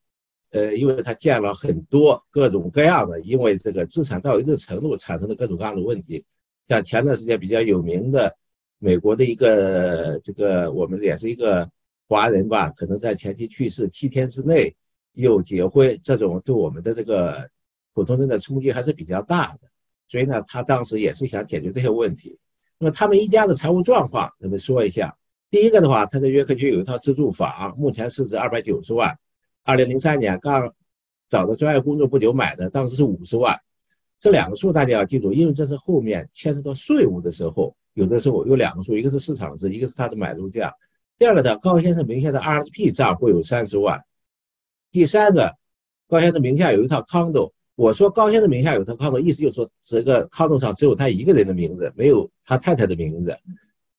[0.55, 6.23] 呃，因为他见了很多各种各样的，因为这个资产到一定程度产生的各种各样的问题，
[6.65, 8.33] 像前段时间比较有名的
[8.79, 11.69] 美国的一个这个，我们也是一个
[12.07, 14.73] 华人吧，可能在前期去世七天之内
[15.15, 17.49] 又结婚，这种对我们的这个
[17.93, 19.67] 普通人的冲击还是比较大的，
[20.07, 22.37] 所以呢，他当时也是想解决这些问题。
[22.79, 25.13] 那么他们一家的财务状况，咱们说一下。
[25.49, 29.13] 第一个的话，他在约克区有一套自住房，目前市值二百九十万。
[29.65, 30.71] 二零零三年刚
[31.27, 33.59] 找的专业工作不久买的，当时是五十万。
[34.19, 40.71] 这两个数大家要记住，因为这是后面牵涉到税务的时候，有的时候有两个数，一个是市场值，一个是它的买入价。
[41.17, 43.99] 第二个呢高先生名下的 RSP 账户有三十万。
[44.91, 45.51] 第三个，
[46.07, 47.51] 高先生名下有一套 condo。
[47.75, 53.35] 我说高先生名下有套 condo，意思就是说这个 condo 上只有他一个人的名字，没有他太太的名字。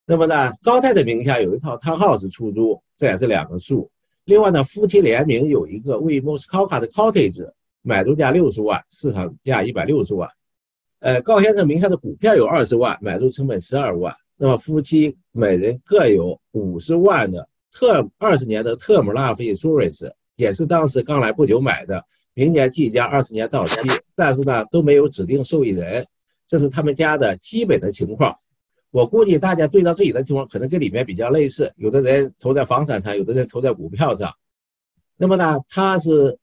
[0.07, 3.91] 那么呢，高太太名下有一套 townhouse 出租，这也是两个数。
[4.27, 7.49] 另外呢，夫妻联名有一个位于莫斯科卡的 cottage，
[7.83, 10.29] 买入价六十万，市场价一百六十万。
[10.99, 14.13] 呃，高先生名下的股票有二十万，买入成本十二万。
[14.37, 22.05] 那么夫妻每人各有五十万的特二十年的特姆 life insurance，也是当时刚来不久买的，
[22.35, 26.05] 明年即将二十年到期，但是呢都没有指定受益人，
[26.49, 28.37] 这是他们家的基本的情况。
[28.97, 31.71] 我估计大家对照自己的情况，可能跟里面比较类似。
[31.77, 34.33] 有的人投在房产上，有的人投在股票上。
[35.19, 36.35] 那么呢，他是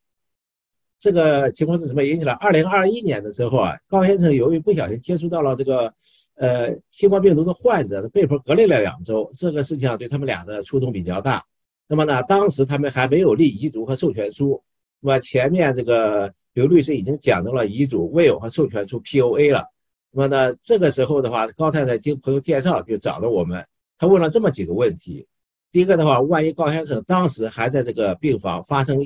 [1.00, 2.32] 这个情况是什么引起了？
[2.34, 5.92] 二零二一年的时候啊，高先生由于不小心接触到了这个
[6.36, 9.28] 呃新冠病毒的患者，被迫隔离了两周。
[9.36, 11.42] 这个事情上对他们俩的触动比较大。
[11.88, 14.62] 那么呢，当时他们还没有立遗嘱和授权书。
[15.00, 19.73] 那么前面这个刘律师已经讲到了遗嘱、will 和授权书 POA 了。
[20.16, 23.66] 那么呢，这个时候的话，高太太经朋友介绍就找到我们，
[23.98, 25.26] 他问了这么几个问题。
[25.72, 28.96] 第一个的话，万一高先生当时还在这个病房发生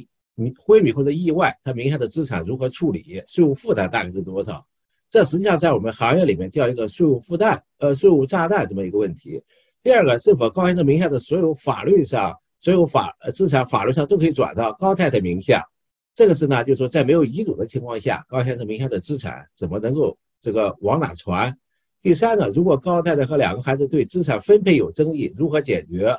[0.59, 3.23] 昏迷或者意外，他名下的资产如何处理？
[3.27, 4.63] 税务负担大概是多少？
[5.09, 9.43] 这实际上在我们行业里面叫一个税务负担，呃，税务炸弹这么一个问题。
[9.83, 15.65] 第二个，是否高先生名下的所有法律上、所有法呃资产法律上都可以转到高太太名下？
[16.15, 21.57] 这个是呢，就是说在没有遗嘱的情况下，高先生名下的资产怎么能够这个往哪传？
[22.01, 26.17] 第三个，如果高太太和两个孩子对资产分配有争议，如何解决？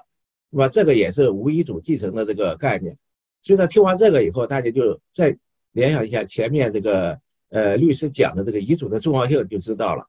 [0.49, 2.95] 那么这个也是无遗嘱继承的这个概念。
[3.41, 5.35] 所以呢，听完这个以后，大家就再
[5.71, 7.17] 联想一下前面这个
[7.49, 10.05] 呃律师讲的这个遗嘱的重要性，就知道了。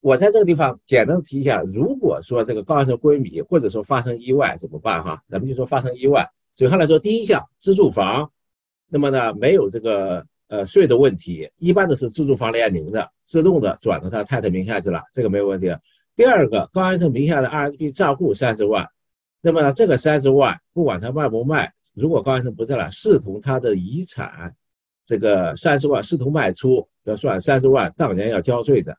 [0.00, 5.04] 我在这个地方简单提一下，如果说这个高先生昏迷，或者说发生意外怎么办？
[5.04, 6.26] 哈，咱们就说发生意外。
[6.56, 8.32] 首先来说，第一项自住房，
[8.88, 15.74] 那么呢没有这个呃税的问题，一般的是自住房联名的，自动的转到他太太名下去了，这个没有问题。
[16.14, 18.86] 第二个，高先生名下的 RSP 账户三十万，
[19.40, 24.54] 那么这个三十万不管他卖不卖，如果高先生不在了，视同他的遗产，
[25.06, 28.94] 这个三十万视同卖出，要算三十万当年要交税的。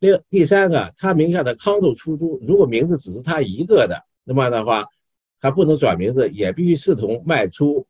[0.00, 4.84] 另第三个，他名下的康度出租，如果名字只是他一个的，那么的话，
[5.38, 7.86] 还不能转名字，也必须视同卖出，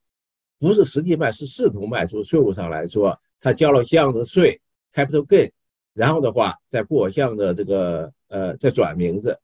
[0.60, 2.22] 不是实际卖，是视同卖出。
[2.22, 4.60] 税务上来说，他交了相应的税
[4.94, 5.50] ，capital gain，
[5.94, 9.36] 然后的话再过项的这个呃再转名字。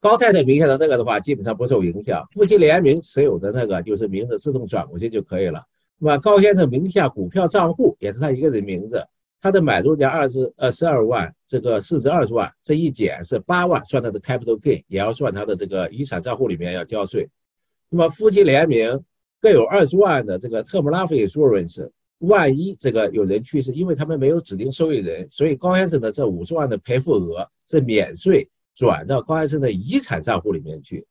[0.00, 5.64] 高太太名下的那个的话，基本上不受影响，夫妻联名持有的那个就是名字自动转过去就可以了。
[5.98, 9.02] 那么高先生名下股票账户也是他一个人名字。
[9.40, 17.28] 他的买入价二十呃十二万，这个市值二十万，这一减是八万，算他的 capital gain，也要算他的这个遗产账户里面要交税。
[17.90, 18.98] 那么夫妻联名
[19.44, 21.86] 各有二十万的这个特 m life insurance，
[22.20, 31.06] 万一这个有人去世，因为他们没有指定受益人，所以高先生的这五十万的赔付额是免税转到高先生的遗产账户里面去。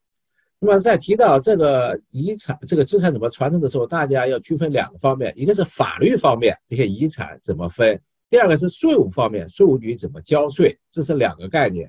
[0.58, 8.02] 那么在提到这个遗产这个资产怎么传承的时候，大家要区分两个方面，一个是法律方面，这些遗产怎么分。
[8.32, 11.88] 第二个是税务方面，税务局怎么交税，这是两个概念。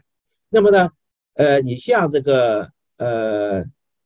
[0.50, 0.90] 那么呢，
[1.36, 2.68] 呃，你像这个
[2.98, 3.64] 呃，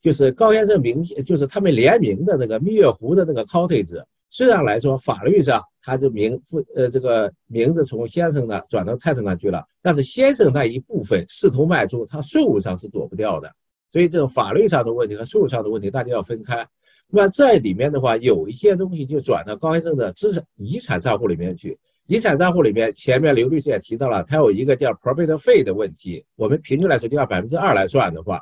[0.08, 13.52] 就是高先生名，就是他们联名的那个蜜月湖的那个 cottage，虽然来说法律上他就名父呃这个名字从先生那转到太太那去了，但是先生那一部分试图卖出，他税务上是躲不掉的。
[13.92, 16.66] 所以这个法律上的问题和税务上的问题，大家要分开。
[17.10, 21.78] 那么在里面的话，有一些东西就转到高先生的资产遗产账户里面去。
[22.06, 26.24] 遗产账户里面，前面刘律师也提到了，他有一个叫 probate 费的问题。
[26.36, 28.40] 我们平均来说就按百分之二来算的话，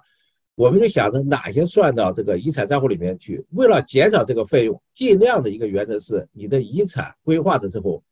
[0.56, 3.44] 我们就想着哪些算到这个遗产账户里面去。
[3.52, 8.02] 为了减少这个费用，尽量的一个原则是，你的遗产规划的时候，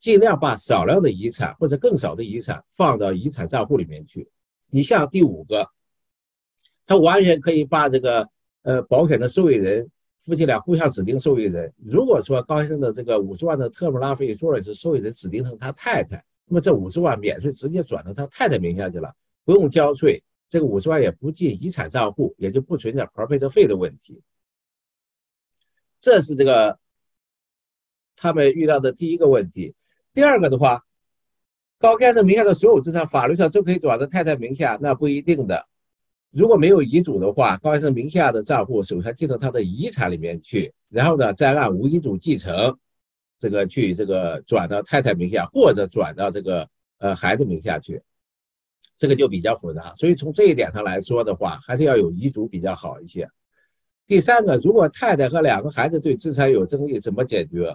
[0.00, 4.28] 尽量把少量的遗产或者更少的遗产放到遗产账户里面去。
[4.70, 5.64] 你像第五个，
[6.86, 8.28] 他完全可以把这个
[8.62, 9.88] 呃保险的受益人。
[10.22, 11.72] 夫妻俩互相指定受益人。
[11.82, 19.10] 如果说高先生的这个五十万的特姆拉菲索尔是受益人指定成他太太，那么这五十万免税直接转到他太太名下去了，
[19.46, 24.20] 不用交税，这个五十万也不进遗产账户，也就不存在 profit 费的问题。
[26.00, 26.78] 这是这个
[28.16, 29.74] 他们遇到的第一个问题。
[30.12, 30.84] 第二个的话，
[31.78, 35.66] 高先生名下的所有资产法律上都可以转到太太名下，那不一定的。
[36.30, 42.76] 如果没有遗嘱的话，高先生名下的账户首先进到他的遗产里面去，然后呢，再按无遗嘱继承，
[43.38, 46.68] 这个去这个转到太太名下，或者转到这个
[46.98, 48.02] 呃孩子名下去，
[49.00, 49.94] 这个就比较复杂。
[49.94, 53.26] 所以从这一点上来说的话，还是要有遗嘱比较好一些。
[54.06, 57.74] 第三个，如果太太和两个孩子对资产有争议，怎么解决？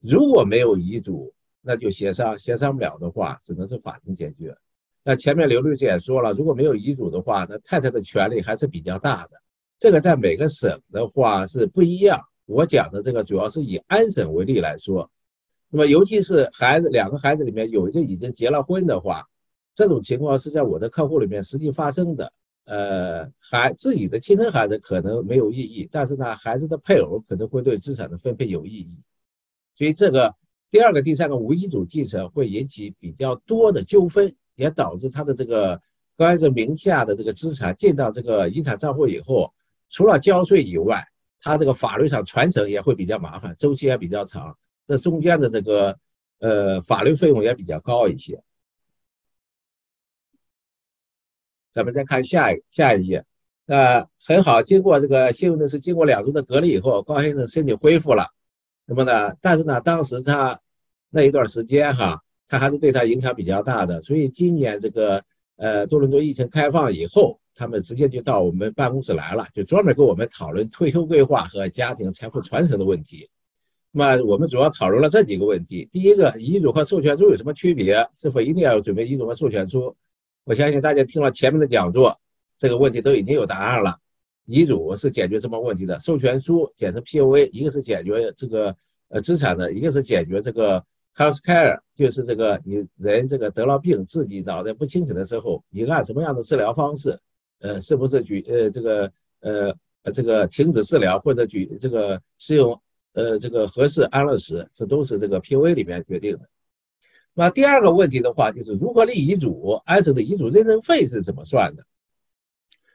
[0.00, 1.30] 如果没有遗嘱，
[1.60, 4.56] 那就协商，协商不了的话，只能是法庭解决。
[5.02, 9.32] 那前面刘律师也说了，如果没有遗嘱的话，那太太的权利还是比较大的。
[9.78, 12.18] 这个在每个省的话是不一样。
[12.46, 15.10] 我讲的这个主要是以安省为例来说，
[15.68, 19.26] 那么尤其是孩子两个孩子里面有一个已经结了婚的话，
[19.74, 22.32] 这种情况是在我的客户里面实际发生的。
[22.64, 28.98] 呃，孩自己的亲生孩子可能没有异议，但是呢，孩子的配偶可能会对资产的分配有异议。
[29.74, 30.34] 所以这个
[30.70, 34.34] 第二个、第三个无遗嘱继承会引起比较多的纠纷。
[34.56, 35.74] 也导致他的这个
[36.16, 39.52] 高先生名下的这个资产进到这个遗产账户以后，
[39.90, 41.04] 除了交税以外，
[41.40, 44.56] 他这个法律上传承也会比较麻烦，周期也比较长，
[44.86, 45.98] 这中间的这个
[46.38, 48.40] 呃法律费用也比较高一些。
[51.74, 53.24] 咱们再看下一下一页，
[53.66, 58.26] 那很好，经过这个幸运的是，经过两周的隔离以后，高先生身体恢复了。
[58.86, 60.58] 那么呢，但是呢，当时他
[61.10, 62.20] 那一段时间哈。
[62.46, 65.20] 他还是对他影响比较大的，所以今年这个
[65.56, 73.26] 呃多伦多疫情开放以后，他们直接就到我们办公室来了，就专门跟我们讨论退休规划和家庭财富传承的问题。
[73.92, 78.06] 那么我们主要讨论了这几个问题：第一个，遗嘱和授权书有什么区别？
[78.14, 79.96] 是否一定要准备遗嘱和授权书？
[80.44, 82.18] 我相信大家听了前面的讲座，
[82.58, 83.96] 这个问题都已经有答案了。
[84.46, 85.98] 遗嘱是解决什么问题的？
[86.00, 88.76] 授权书简称 POA，一个是解决这个
[89.08, 90.84] 呃资产的，一个是解决这个。
[91.16, 97.16] Health care 就是这个你人这个得了病，自己脑袋不清醒的时候，你按什么样的治疗方式，
[97.60, 99.72] 呃，是不是举呃这个呃
[100.12, 102.76] 这个停止治疗或者举这个使用
[103.12, 106.48] 呃这个合适安乐死，这都是这个 P O A 里面决定的。
[107.34, 111.84] 那第二个问题的话，就是如何立遗嘱，安生的遗嘱认证费是怎么算的？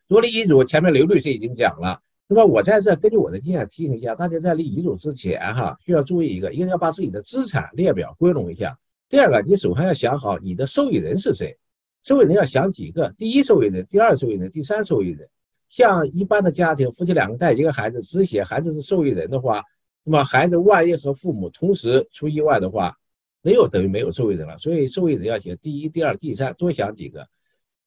[0.07, 1.99] 如立遗嘱，前面刘律师已经讲了。
[2.25, 8.77] 那么我在这根据我的经验提醒一下大家，在立遗嘱之前，哈，需要注意一个，一个要把自己的资产列表归拢一下。
[9.09, 11.57] 第二个，你首先要想好你的受益人是谁，
[12.03, 15.27] 受益人要想几个，第一受益人、第二受益人、第三受益人。
[15.67, 19.63] 像一般的家庭，夫妻两个带一个孩子，只写孩子是受益人的话，
[20.03, 22.95] 那么孩子万一和父母同时出意外的话，
[23.41, 24.57] 那又等于没有受益人了。
[24.57, 27.27] 所以受益人要写第一、第二、第三，多想几个。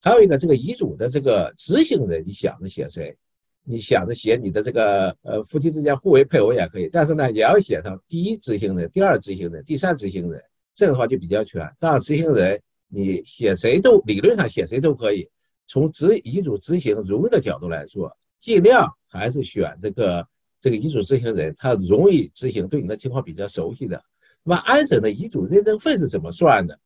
[0.01, 3.17] 还有一个，这个遗嘱的这个执行人，你想着写谁？
[3.65, 10.43] 你想着写你的这个呃夫妻之间互为配偶也可以，但是呢也要写上第一执行人、第二执行人、第三执行人，
[10.75, 11.65] 这样的话就比较全。
[11.79, 15.29] 当然执行人你写谁都理论上写谁都可以。
[15.69, 18.11] 从执遗嘱执行容易的角度来说，
[18.41, 20.27] 尽量还是选这个
[20.61, 24.03] 这个遗嘱执行人，他容易执行，对你的情况比较熟悉的。
[24.45, 26.79] 那么安省的遗嘱认证费是怎么算的？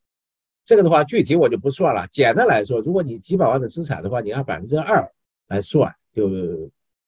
[0.65, 2.07] 这个的话具体我就不算了。
[2.13, 5.09] 简单来说，如果你几百万的资产的话，你按百分之二
[5.49, 5.95] 来算。
[6.15, 6.31] 就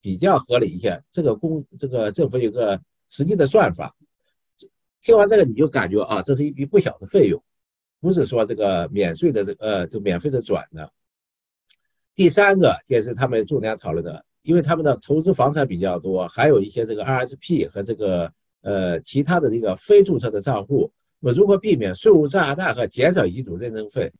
[0.03, 3.97] 比较合理一些，这个公这个政府有个实际的算法。
[5.01, 7.43] 听完这个你就感觉啊，这是一笔不小的费用，
[8.01, 10.93] 不是说这个免税的这呃就免费的转的。
[12.15, 18.31] 第三个就是他们重点讨论的，因为他们的投资房产比较多，还有一些这个 RSP 和这个
[18.63, 20.91] 呃其他的这个非注册的账户，
[21.21, 24.13] 那么如何避免税务炸弹和减少遗嘱认证费？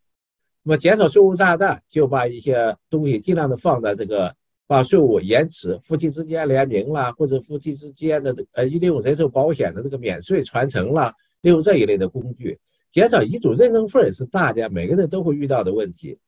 [0.63, 4.35] 那么减少税务炸弹，就把一些东西尽量的放在这个。
[4.71, 11.11] 把税务延迟、夫妻之间联名啦，或者夫妻之间的呃利用人寿保险的这个免税传承啦，
[11.41, 12.59] 利用这一类的工具，
[12.93, 16.19] 减少遗嘱认证费是大家每个人都会遇到的问题。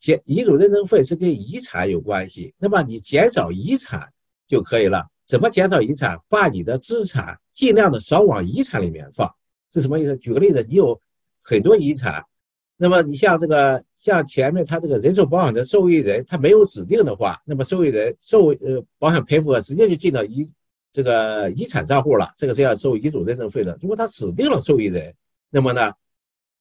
[0.00, 4.08] 减遗嘱认证费是跟遗产有关系，那么你减少遗产
[4.48, 5.04] 就可以了。
[5.26, 6.18] 怎么减少遗产？
[6.28, 9.32] 把你的资产尽量的少往遗产里面放，
[9.72, 10.16] 是什么意思？
[10.16, 11.00] 举个例子，你有
[11.42, 12.22] 很多遗产。
[12.76, 20.44] 那么你像这个，像前面他这个人寿保险的受益人，他没有指定的话，那么受益人受呃保险赔付额直接就进到遗
[20.90, 23.78] 这个遗产账户了，这个是要收遗嘱认证费的。
[23.80, 25.14] 如果他指定了受益人，
[25.48, 25.92] 那么呢，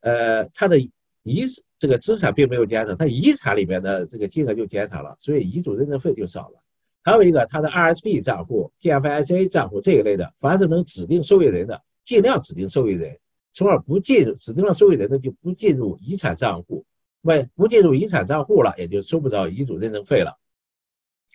[0.02, 0.78] 呃，他的
[1.24, 1.44] 遗
[1.78, 6.61] 这个资产并没有减少，他遗产里面的这个金额就减少了，所以遗嘱认证费就少了。
[7.04, 13.18] 还有一个他的 RSP 账户、TFSA 账户这一类的，凡是能指定受益人的，尽量指定受益人。
[13.54, 16.86] 从而不进入指定了受益人呢，就不进入遗产账户，
[17.22, 20.38] 不不进入遗产账户了，也就收不着遗嘱认证费了。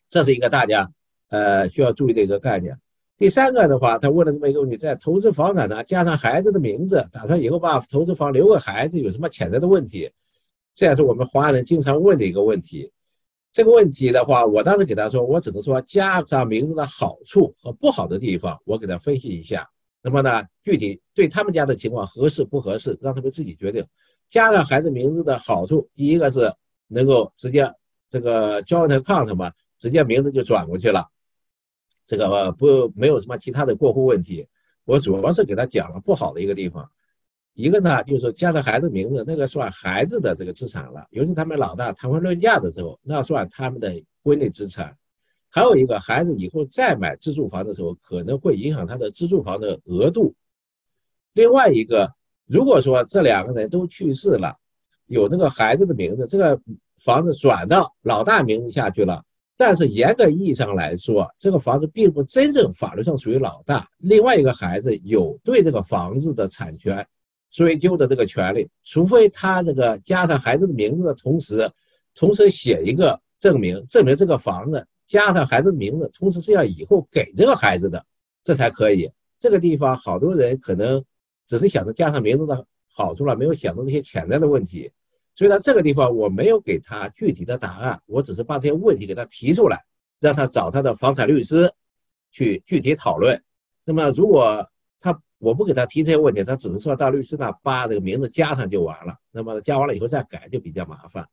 [0.09, 0.90] 这是一个大家
[1.28, 2.78] 呃需要注意的一个概念。
[3.18, 10.10] 第三个的话，他问了这么一个问题：在投资房产上加上孩子的名字，打算以后把投资房留给孩子，有什么潜在的问题？
[10.74, 12.90] 这也是我们华人经常问的一个问题。
[13.57, 19.66] 这个问题的话，我当时给他说，我只能说加上名字的好处和不好的地方，我给他分析一下。
[20.03, 23.83] 那么呢，具体对他们家的情况合适不合适，让他们自己决定。
[24.28, 26.53] 加上孩子名字的好处，第一个是
[26.87, 27.73] 能够直接
[28.11, 31.09] 这个 joint account 嘛，直接名字就转过去了，
[32.07, 34.47] 这个不没有什么其他的过户问题。
[34.85, 36.87] 我主要是给他讲了不好的一个地方，
[37.57, 43.91] 一个呢就是说加上孩子名字，那个算孩子的这个资产了，尤其他们老大谈婚论嫁的时候，那算他们的
[44.23, 44.95] 婚内资产。
[45.49, 50.35] 还有一个孩子以后再买自住房的时候，可能会影响他的自住房的额度。
[51.33, 52.12] 另外一个，
[52.47, 54.55] 如果说这两个人都去世了，
[55.07, 56.61] 有这个孩子的名字，这个
[56.99, 59.24] 房子转到老大名字下去了，
[59.57, 63.89] 但是严格意义上来说，这个房子并不真正法律上属于老大。
[63.97, 67.07] 另外一个孩子有对这个房子的产权
[67.57, 71.66] 追究的这个权利，除非他这个加上孩子的名字的同时，
[72.15, 74.87] 同时写一个证明，证明这个房子。
[75.07, 78.05] 加上孩子名字，同时是要以后给这个孩子的，
[78.45, 79.11] 这才可以。
[79.41, 81.03] 这个地方好多人可能
[81.47, 84.91] 只是想着加上名字的好处了，没有想到这些潜在的问题。
[85.35, 89.83] 所以呢，这个地方我没有给他具体的答案，我只是把这些问题给他提出来，
[90.20, 91.73] 让他找他的房产律师
[92.33, 93.41] 去具体讨论。
[93.83, 94.69] 那么如果
[95.47, 99.14] 我不给他提这些问题，他只是说到律师那把这个名字加上就完了。
[99.31, 101.24] 那么加完了以后再改就比较麻烦。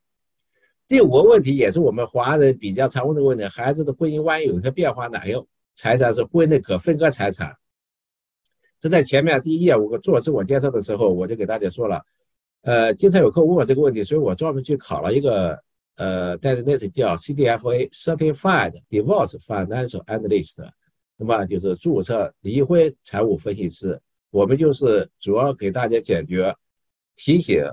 [0.88, 5.34] 第五个问题也是我们华人比较常问的问题：孩子的婚姻万一有些变化，哪些
[5.76, 7.52] 财产是婚内可分割财产？
[8.80, 12.00] 这在前面第一页我做自我介绍的时候，我就给大家说了。
[12.62, 15.58] 呃，经常有客户问我这个问题，所以我专门去考了一个
[15.96, 20.64] 呃，但是那是叫 CDFA Certified Divorce Financial Analyst，
[21.26, 23.98] 那么就是注册离婚财务分析师。
[24.30, 26.54] 我们就是主要给大家解决
[27.16, 27.64] 提醒，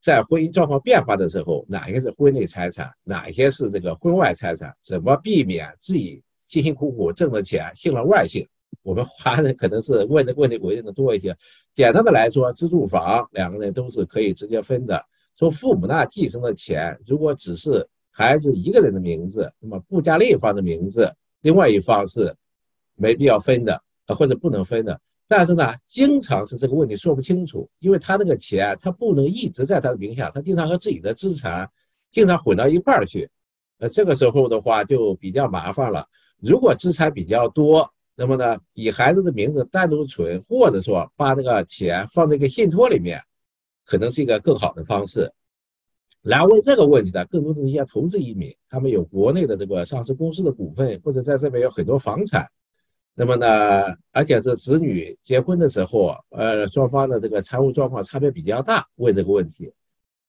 [0.00, 8.46] 在婚姻状况变化的时候，哪些是婚内财产，哪些是这个婚外财产，怎么避免自己辛辛苦苦挣的钱姓了外姓。
[8.82, 11.36] 我们华人可能是问的问题问的多一些。
[11.74, 15.04] 简单的来说，自住房两个人都是可以直接分的。
[15.34, 21.10] 从父母那继承的钱，如果只是孩子一个人的名字，那么不加另一方的名字，
[21.40, 22.34] 另外一方是
[23.00, 23.74] 没必要分的
[24.04, 25.00] 啊，或者不能分的。
[25.26, 31.68] 但是呢，经常是这个问题说不清楚，因为他那个钱他不能一直在他的名下，他经常和自己的资产
[32.12, 33.28] 经常混到一块儿去。
[33.78, 36.04] 呃，这个时候的话就比较麻烦了。
[36.40, 43.18] 如果资产比较多，那么呢，以孩子的名字单独存，或者说把这个钱放在一个信托里面，
[43.86, 45.32] 可能是一个更好的方式。
[46.22, 52.46] 来问这个问题的，更多是一些投资移民，他们有国内的这个上市公司的股份，或者在这边有很多房产。
[53.20, 59.70] 那么呢，而且是子女结婚的时候，呃，双方的这个财务状况差别比较大，问这个问题。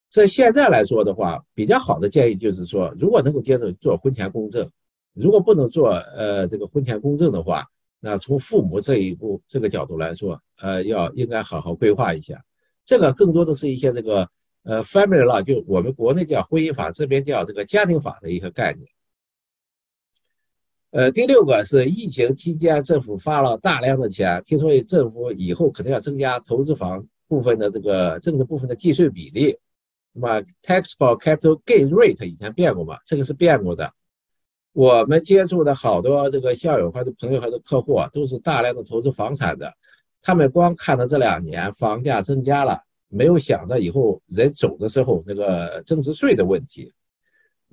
[0.09, 4.69] 在现在来说的话，比较好的建议就是说，如果能够接受做婚前公证，
[5.13, 7.65] 如果不能做呃这个婚前公证的话。
[8.03, 12.43] 那从父母这一步这个角度来说，呃，要应该好好规划一下。
[12.85, 14.27] 这个更多的是一些这个
[14.63, 18.85] 呃 family law，就我们国内叫婚姻法，这边叫这个家庭法的一个概念。
[20.91, 29.57] 呃，第六个是疫情期间政府发了大量的钱，听说政府以后可能要增加投资房部分的这个政治部分的计税比例。
[30.11, 32.97] 那么 taxable capital gain rate 以前变过吗？
[33.05, 33.89] 这个是变过的。
[34.73, 39.73] 我们接触的好多这个校友或者朋友或者客户啊，都是大量的投资房产的。
[40.21, 42.77] 他们光看到这两年房价增加了，
[43.07, 46.91] 没有想到以后人走的时候那个增值税的问题。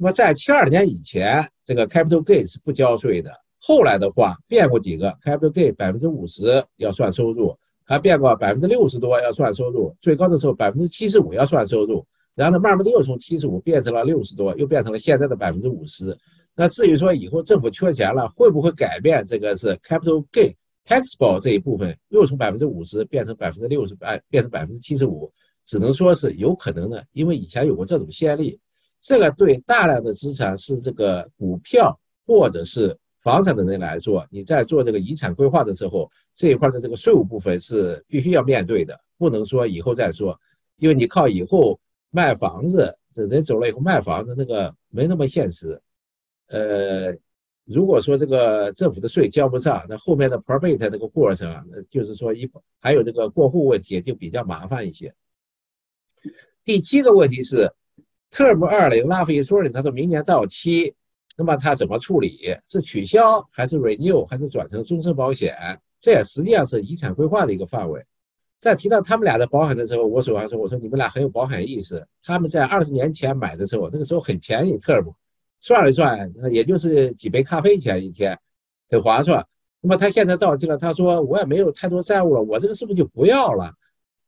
[0.01, 3.33] 那么在七二年以前，这个 capital gain 是不交税的。
[3.61, 7.53] 后来的话变过几个，capital gain 百分之五十要算收入，
[7.85, 12.07] 还变过百分之六十多要算收入，最高的时候百分之七十五要算收入。
[12.37, 16.17] 然后呢，慢慢的又从七十五变成了六十多，又变成了现在的百分之五十。
[16.55, 20.55] 那至于说以后政府缺钱了，会不会改变这个是 capital gain
[20.87, 25.29] taxable 这一部分，又从百分之五十变成百分之六十，哎，变成百分之七十五，
[25.67, 28.57] 只能说是有可能的，因为以前有过这种先例。
[29.01, 40.39] 这个对大量的资产是这个股票或者是房产的人来说，你在做这个遗产规划的时候，这一块的这个税务部分是必须要面对的，不能说以后再说，
[40.77, 41.79] 因为你靠以后
[42.11, 45.81] 卖房子，这人走了以后卖房子，那个没那么现实。
[46.49, 47.15] 呃，
[47.65, 52.51] 如果说这个政府的税交不上，那后面的 probate 那个过程，那就是说一
[52.81, 55.13] 还有这个过户问题就比较麻烦一些。
[56.65, 57.71] 第七个问题是
[58.31, 60.95] ，Term 二零 Life Insurance，他说明年到期，
[61.37, 62.57] 那么他怎么处理？
[62.67, 65.55] 是取消还是 renew 还是转成终身保险？
[66.01, 68.05] 这也实际上是遗产规划的一个范围。
[68.61, 72.05] 在提到他们俩的保险的时候，我手上说，我说你们俩很有保险意识。
[72.23, 75.13] 他们在二十年前买的时候，那个时候很便宜，Term。
[75.61, 78.39] 算了算，也就是几杯咖啡钱一天，
[78.89, 79.45] 很划算。
[79.81, 83.73] 那么他现在到期了，他说我也没有太多债务了，我这个是不是就不要了？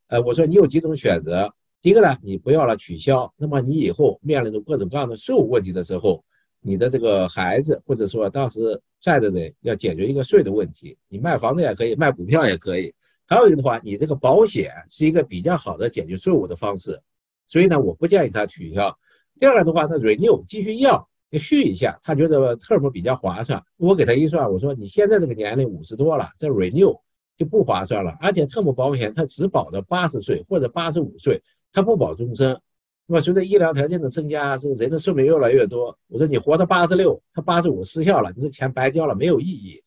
[0.07, 1.49] 呃，我说你有几种选择，
[1.81, 3.33] 第一个呢，你不要了取消。
[3.37, 6.23] 那么你以后面临着各种各样的税务问题的时候，
[6.61, 12.93] 你的这个孩子或者说当时债的人要解决一个税的问题，你卖房子也可以，卖股票也可以。
[13.27, 17.01] 还有一个的话，你这个保险是一个比较好的解决税务的方式，
[17.47, 18.95] 所以呢，我不建议他取消。
[19.39, 21.07] 第二个的话，他 renew 继续要。
[21.39, 23.63] 续一下，他觉得 term 比较划算。
[23.77, 26.99] 我给他一算，我说你现在这个年龄五十多了，这 renew
[27.37, 28.17] 就不划算了。
[28.19, 31.41] 而且特姆保险它只保到八十岁或者八十五岁，
[31.71, 32.59] 它不保终身。
[33.07, 35.97] 那么随着医疗条件的增加，这个人的寿命越来越多。
[36.07, 39.81] 我说你活到八十六，他八十五失效了，你这钱白交了，没有意义。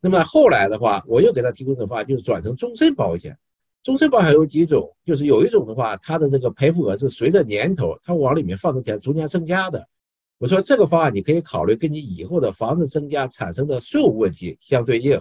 [0.00, 3.36] 那么后来的话，我又给他提供的话就是转成终身保险。
[3.82, 9.86] 终身保险有几种，就是有一种的话，它的这个赔付额是随着年头它往里面放的钱逐年增加的。
[10.38, 15.18] 我说这个方案你可以考虑跟你以后的房子增加产生的税务问题相对应。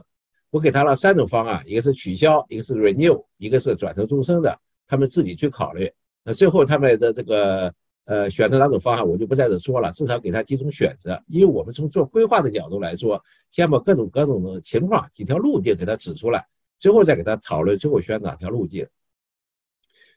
[0.50, 5.92] 我给他了三种方案，一个是取消，一个是 renew，一个是转成终身的，他们自己去考虑。
[6.24, 7.74] 那最后他们的这个
[8.06, 11.22] 呃选择哪种方案，我就不在这说了，至少给他几种选择。
[11.28, 16.46] 因为我们从做规划的角度来说，先把各种各种的情况几条路径给他指出来，
[16.80, 18.88] 最后再给他讨论最后选哪条路径。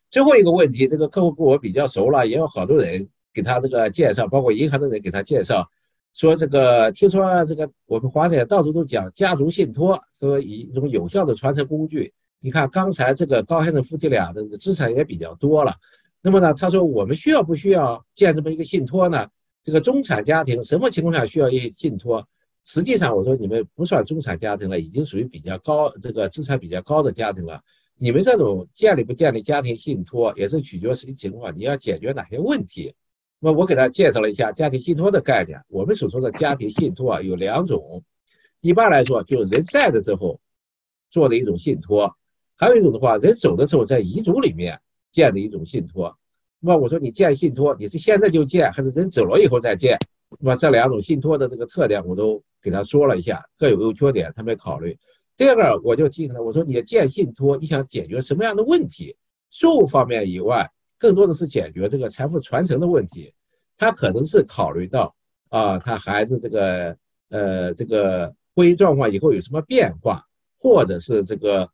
[0.09, 3.09] 最后一个问题，这个客户跟我比较熟了，也有好多人。
[3.32, 5.64] 给他这个介绍，包括银行的人给他介绍，
[6.14, 12.12] 说这个听说这个我们华人到处都讲家族信托，说一种有效的传承工具。
[12.40, 15.74] 你看刚才这个高先生夫妻俩的资产也比较多了，
[16.22, 19.28] 那么呢，他说我们需要不需要建这么一个信托呢？
[19.62, 22.26] 这个中产家庭什么情况下需要一些信托？
[22.64, 27.60] 实际上我说你们不算中产家庭了，已经属于比较高这个资产比较高的家庭了。
[27.96, 32.94] 你们这种建立不建立家庭信托，也是取决实际情况，你要解决哪些问题？
[33.38, 35.58] 那我给他介绍了一下家庭信托的概念。
[35.68, 38.02] 我们所说的家庭信托啊，有两种，
[38.62, 40.40] 一般来说就人在的时候
[41.10, 42.14] 做的一种信托。
[42.60, 44.78] 还有一种的话，人走的时候在遗嘱里面
[45.12, 46.14] 建的一种信托。
[46.58, 49.96] 那么我说你建信托，你是现在就建，还是人走了以后再建？
[50.38, 54.94] 那么这两种信托的这个特点我都给他说了一下，各有优缺点，他没考虑。
[55.38, 59.16] 第二个，我就提醒他，我说你建信托，你想解决什么样的问题？
[59.48, 63.32] 税务方面以外，更多的是解决这个财富传承的问题。
[63.78, 65.14] 他可能是考虑到
[65.48, 66.94] 啊，他孩子这个
[67.30, 70.22] 呃这个婚姻状况以后有什么变化，
[70.58, 71.66] 或者是这个。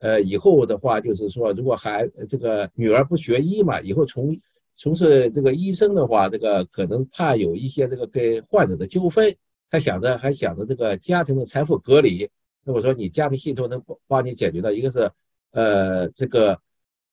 [0.00, 4.34] 呃，以后的话就是说，如果还这个女儿不学医嘛，以后从
[4.74, 9.30] 从事这个医生的话，这个可能怕有一些这个跟患者的纠纷，
[9.70, 12.26] 他想着还想着这个家庭的财富隔离。
[12.64, 15.10] 那我说你家庭信托能帮你解决的一个是，
[15.50, 16.58] 呃，这个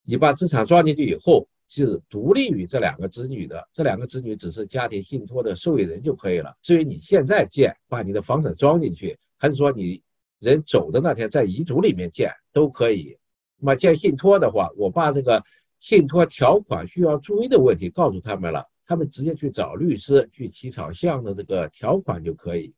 [0.04, 6.56] 你把资产装进去以后是独立于这两个子女的，这两个子女只是家庭信托的受益人就可以了。
[6.62, 10.02] 至于你现在建把你的房产装进去，还是说你。
[10.40, 13.16] 人走的那天，在遗嘱里面建都可以。
[13.60, 15.40] 那么建信托的话，我把这个
[15.78, 22.74] 信托条款需要注意的问题告诉他们了，他们直接去找律师去起草相应的这个条款就可以。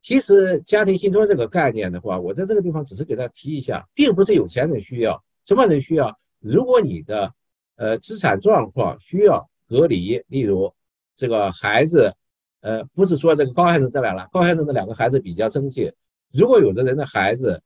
[0.00, 6.18] 其实家庭信托这个概念的话，我在这个地方只是给他提一下，并不是有钱人需要，什么人需要？
[6.40, 7.30] 如果你的
[7.76, 10.72] 呃资产状况需要隔离，例如
[11.16, 12.10] 这个孩子，
[12.62, 15.92] 呃，不是说这个高先生这来了，高先生的两个孩子比较争气。
[16.32, 17.62] 如果有的人的孩子，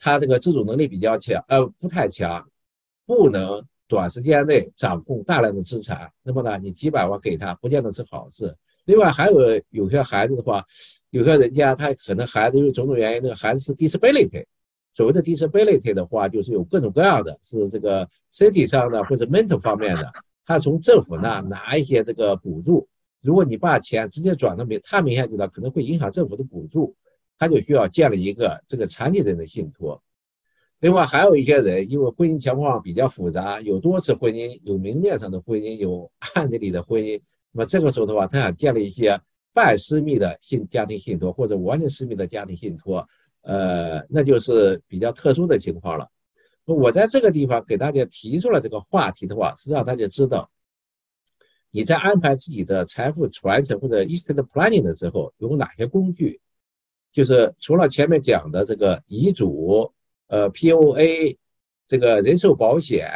[0.00, 2.44] 他这个自主能力比较强，呃，不太强，
[3.06, 8.56] 不能短时间内掌控大量的资产，那么呢，你几百万给他，不见得是好事。
[8.86, 10.64] 另外，还有有些孩子的话，
[11.10, 14.44] 有些人家他可能孩子因为种种原因，那个孩子是 disability。
[14.94, 20.10] 所谓的 disability 的话，就是有各种各样的，是这个身体上的或者 mental 方面的，
[20.44, 22.88] 他从政府那拿一些这个补助。
[23.20, 26.94] 如果你把钱直接转到名他名下去了，可能会影响政府的补助。
[27.40, 30.00] 他就需要建立一个这个残疾人的信托，
[30.78, 37.18] 另外还有一些人，因为婚姻情况比较复杂，有多次婚姻，有明面上的婚姻，有暗地里的婚姻，
[37.50, 39.18] 那么这个时候的话，他想建立一些
[39.54, 43.08] 半私密的信家庭信托，或者完全私密的家庭信托，
[43.40, 46.06] 呃，那就是比较特殊的情况了。
[46.66, 50.50] 我在这个地方给大家提出了这个话题的话，是让大家知道，
[51.70, 56.38] 你在安排自己的财富传承或者 estate planning 的时候，有哪些工具。
[57.12, 59.92] 就是除了前面讲的这个遗嘱、
[60.28, 61.36] 呃 POA、
[61.88, 63.10] 这个人寿保险、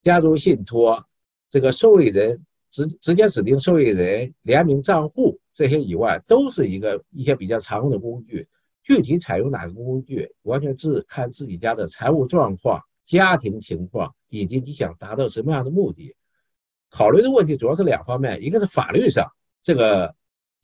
[0.00, 1.04] 家族信托、
[1.50, 8.48] 这个受益人直直接指定受益人联名账户这些以外，都是一个一些比较常用的工具。
[8.82, 16.14] 具体采用哪个工具，完全是看自己家的财务状况、家庭情况以及你想达到什么样的目的。
[16.88, 19.30] 考虑的问题主要是两方面，一个是法律上
[19.62, 20.14] 这个。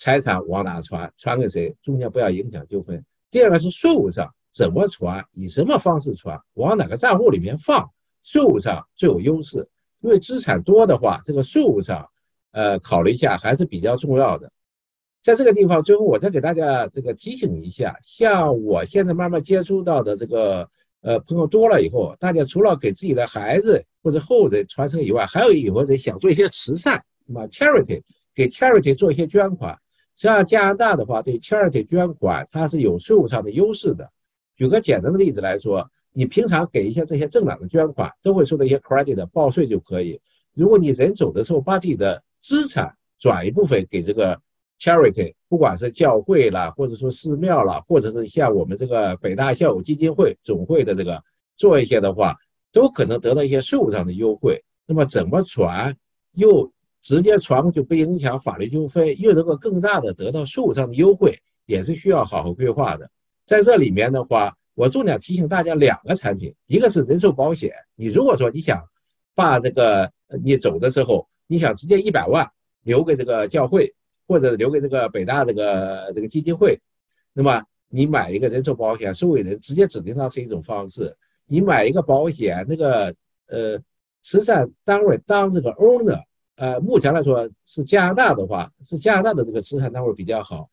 [0.00, 1.12] 财产往哪传？
[1.18, 1.72] 传给谁？
[1.82, 3.04] 中间不要影响纠纷。
[3.30, 5.22] 第二个是税务上怎么传？
[5.34, 6.40] 以什么方式传？
[6.54, 7.88] 往哪个账户里面放？
[8.22, 9.58] 税务上最有优势。
[10.00, 12.08] 因为资产多的话，这个税务上，
[12.52, 14.50] 呃，考虑一下还是比较重要的。
[15.22, 20.66] 在这个地方，最后我再给大家这个提醒一下，像我现在慢慢接触到的这个
[21.02, 28.02] 呃朋友多了以后，大家除了给自己的孩子或者后人传承以外，还有有的人想做一些慈善，那么 charity
[28.34, 29.78] 给 charity 做一些捐款。
[30.20, 34.06] 像加拿大的话，对 charity 捐款，它是有税务上的优势的。
[34.54, 40.20] 举个简单的例子来说，你平常给一些这些政党的捐款，都会受到一些 credit 报税就可以。
[40.52, 44.38] 如果你人走的时候，把自己的资产转一部分给这个
[44.78, 51.18] charity，不管是教会啦，或者说寺庙啦，或者是像我们这个北大校友基金会总会的这个
[51.56, 52.36] 做一些的话，
[52.70, 54.62] 都可能得到一些税务上的优惠。
[54.84, 55.96] 那么怎么传
[56.34, 56.70] 又？
[57.02, 61.34] 直接传过去不影响法律纠纷，又能够更大的得到税务上的优惠，
[61.66, 63.10] 也是需要好好规划的。
[63.46, 67.72] 在这里面的话，我重点提醒大家两个产品，一个是人寿保险。
[67.96, 68.82] 你如果说你想
[69.34, 70.10] 把这个
[70.44, 72.46] 你走的时候，你想直接一百万
[72.82, 73.92] 留给这个教会，
[74.28, 76.78] 或者留给这个北大这个这个基金会，
[77.32, 81.16] 那么你买一个人寿保险，受益人直接指定它是一种方式。
[81.46, 83.14] 你买一个保险，那个
[83.48, 83.80] 呃
[84.22, 86.22] 慈善单位当这个 owner。
[86.60, 90.68] 呃，目前来说是加拿大的话，是加拿大的这个资产单位比较好，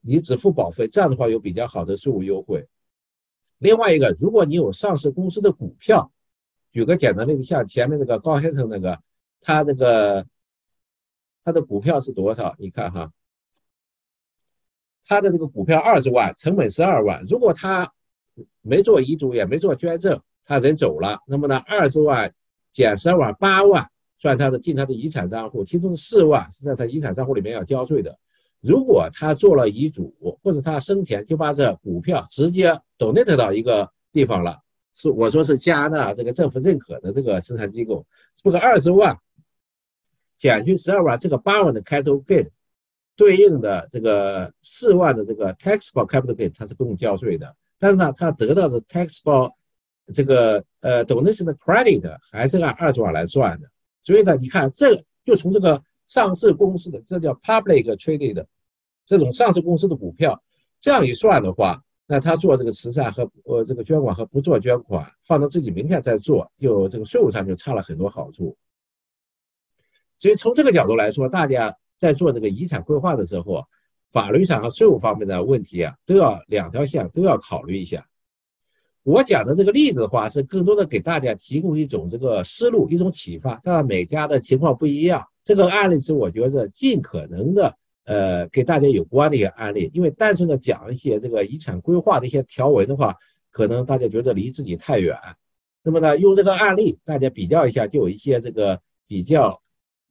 [0.00, 2.64] 你只付保费，这样的话有比较好的税务优惠。
[3.58, 6.08] 另外一个，如果你有上市公司的股票，
[6.70, 8.96] 举个简单的，像前面那个高先生那个，
[9.40, 10.24] 他这个
[11.44, 12.54] 他的股票是多少？
[12.56, 13.10] 你看哈，
[15.04, 17.20] 他的这个股票二十万，成本十二万。
[17.24, 17.92] 如果他
[18.62, 22.32] 没做遗嘱，也没做捐赠，他人走了，那么呢，二十万
[22.72, 28.16] 减十二万，八万算他的进他的遗产账户，其中四万是在他遗产账户里面要交税的。
[28.60, 34.58] 如果他做了遗嘱，或者他生前就把这股票直接 donate 到一个地方了，
[34.94, 38.06] 是我说是加拿大这个政府认可的这个资产机构，
[38.42, 39.14] 这个二十万
[40.38, 42.48] 减去十二万，这个八万的 capital gain
[43.16, 47.54] 对应的这个四万的这个 taxable capital gain，它是不用交税的。
[47.78, 49.52] 但是呢，他得到的 taxable
[50.14, 53.68] 这个呃 donation credit 还是按二十万来算的。
[54.04, 54.94] 所以呢，你看这
[55.24, 58.44] 就从这个上市公司的这叫 public traded。
[59.06, 60.42] 这种上市公司的股票，
[60.80, 68.56] 这样一算的话，那他做这个慈善和呃这个捐款和不做捐款，放到自己名下再做，就这个税务上就差了很多好处。
[70.16, 73.62] 所以从这个角度来说，大家在做这个遗产规划的时候，
[74.10, 78.06] 法律上和税务方面的问题啊，都要两条线都要考虑一下。
[79.04, 83.54] 我讲的这个例子的话，是更多的给大家提供一种这个思路，一种启发。
[83.62, 87.76] 当然每家的情况不一样，这个案例是我觉得尽可能的。
[88.06, 93.16] 呃，给大家有关的一些案例，因为单纯的讲一些这个遗产规划的一些条文的话，
[93.50, 95.16] 可能大家觉得离自己太远。
[95.82, 99.58] 那么呢，用这个案例大家比较一下，就有一些这个比较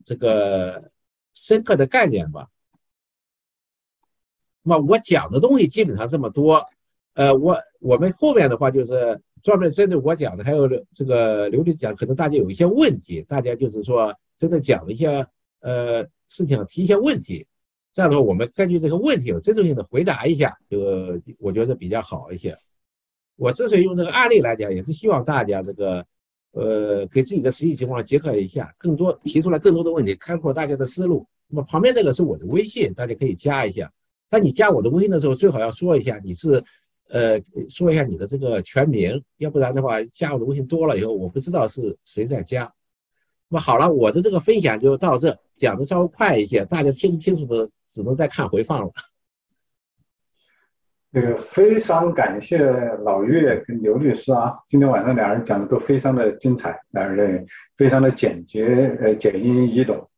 [0.06, 0.90] 这个
[1.36, 2.48] 深刻的概念吧。
[4.64, 6.66] 那么我讲的东西基本上这么多。
[7.14, 15.26] 呃，我我们后面的话就是专门针对我讲的，还有这个刘律师讲，可能大家有一些问题，大家就是说真的讲的一些
[15.62, 17.46] 呃事情，提一些问题。
[17.94, 20.80] 这样的话，我们根据这个问题有针对性的回答一下，就
[21.38, 22.58] 我觉得比较好一些。
[23.36, 26.04] 我之所以用这个案例来讲，也是希望大家这个，
[26.54, 31.24] 呃，给自己的实际情况结合一下，更多提出来更多的问题，开阔大家的思路。
[31.48, 33.92] 那么旁边这个是我的微信，大家可以加一下。
[34.30, 36.64] 但你加我的微信的时候，最好要说一下你是，
[37.10, 37.40] 呃，
[37.70, 42.64] 说一下你的这个全名，要不然的话，加我的微信多了以后，我不知道是谁在加。
[43.50, 47.70] 那么好了，我的这个分享就到这，讲的稍微快一些，大家听不清楚的。
[47.94, 48.92] 只能再看回放了。
[51.12, 52.58] 这个非常感谢
[53.04, 57.46] 老岳跟刘律师啊，今天晚上两人讲的都非常的精彩，两人
[57.78, 58.66] 非常的简洁，
[59.00, 60.10] 呃，简易易懂。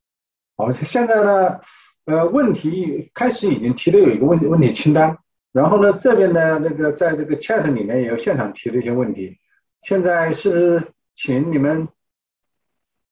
[0.56, 1.60] 好，现在呢，
[2.06, 5.18] 呃，问题开始已经提了有一个问题问题清单，
[5.56, 9.40] 然后呢，这边呢，那个在这个 chat 里面也有现场提的一些问题，
[9.84, 10.84] 现在是不是
[11.16, 11.88] 请你们？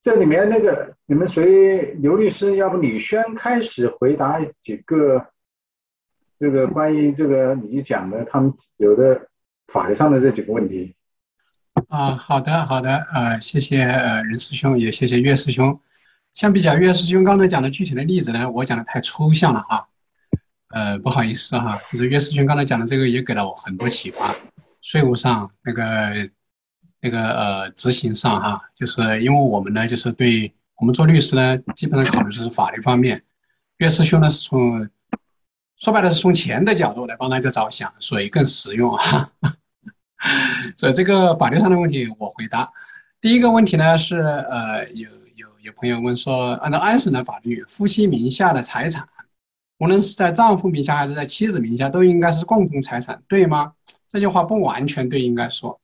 [0.02, 2.58] 这里面那个，你们谁刘律师？
[2.58, 5.28] 要不你先开始回答几个
[6.38, 9.30] 这个关于这个你讲的他们有的
[9.68, 10.94] 法律上的这几个问题。
[11.88, 15.80] 啊，好的，好的，呃，谢谢呃任师兄，也谢谢岳师兄。
[16.34, 19.88] 相比较岳师兄刚才讲的具体的例子呢，我讲的太抽象了哈，
[20.74, 24.36] 呃，不好意思哈，就是岳师兄刚才讲的这个也给了我很多启发，
[24.82, 26.30] 税务上那个。
[27.06, 33.22] 那个呃，执行上哈，就是因为我们呢，就是对我们做律师呢，基本上考虑就是法律方面。
[33.80, 34.90] 岳师兄呢是从
[35.78, 39.30] 说白了是从钱的角度来帮大家着想，所以更实用啊。
[40.78, 42.72] 所以这个法律上的问题我回答。
[43.20, 49.06] 第一个问题呢是呃，有有有朋友问说，按照安省的法律，夫妻名下的财产，
[49.84, 53.74] 无论是在丈夫名下还是在妻子名下，都应该是共同财产，对吗？
[54.08, 55.78] 这句话不完全对，应该说。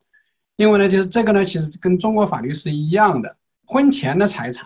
[0.56, 3.36] 因为呢，就是这个呢，其实跟中国法律是一样的。
[3.66, 4.66] 婚前的财产，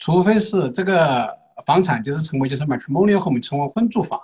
[0.00, 4.20] 除非是这个房产就是成为就是 matrimonial home 成为婚住房，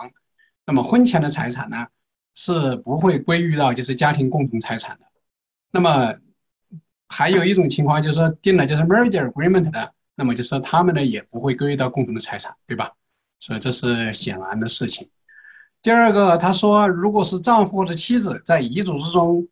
[0.66, 1.86] 那么婚前的财产呢
[2.35, 5.06] 是不会归于到就是家庭共同财产的。
[5.70, 6.12] 那么
[7.06, 12.90] 还有一种情况就是说定了就是 marriage agreement 的，那么就说他们呢也不会归于到共同的财产，对吧？
[13.40, 15.10] 所以这是显然的事情。
[15.82, 19.48] 第二个，他说如果是丈夫或者妻子在遗嘱之中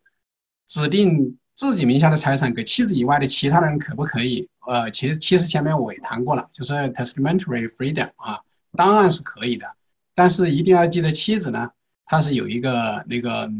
[0.65, 1.35] 指定。
[1.59, 4.47] 自己名下的财产给妻子以外的其他人可不可以？
[4.65, 8.39] 呃，其实其实前面我也谈过了，就是 testamentary freedom 啊，
[8.77, 9.67] 当然是可以的，
[10.15, 11.69] 但是一定要记得妻子呢，
[12.05, 13.51] 她是有一个那个，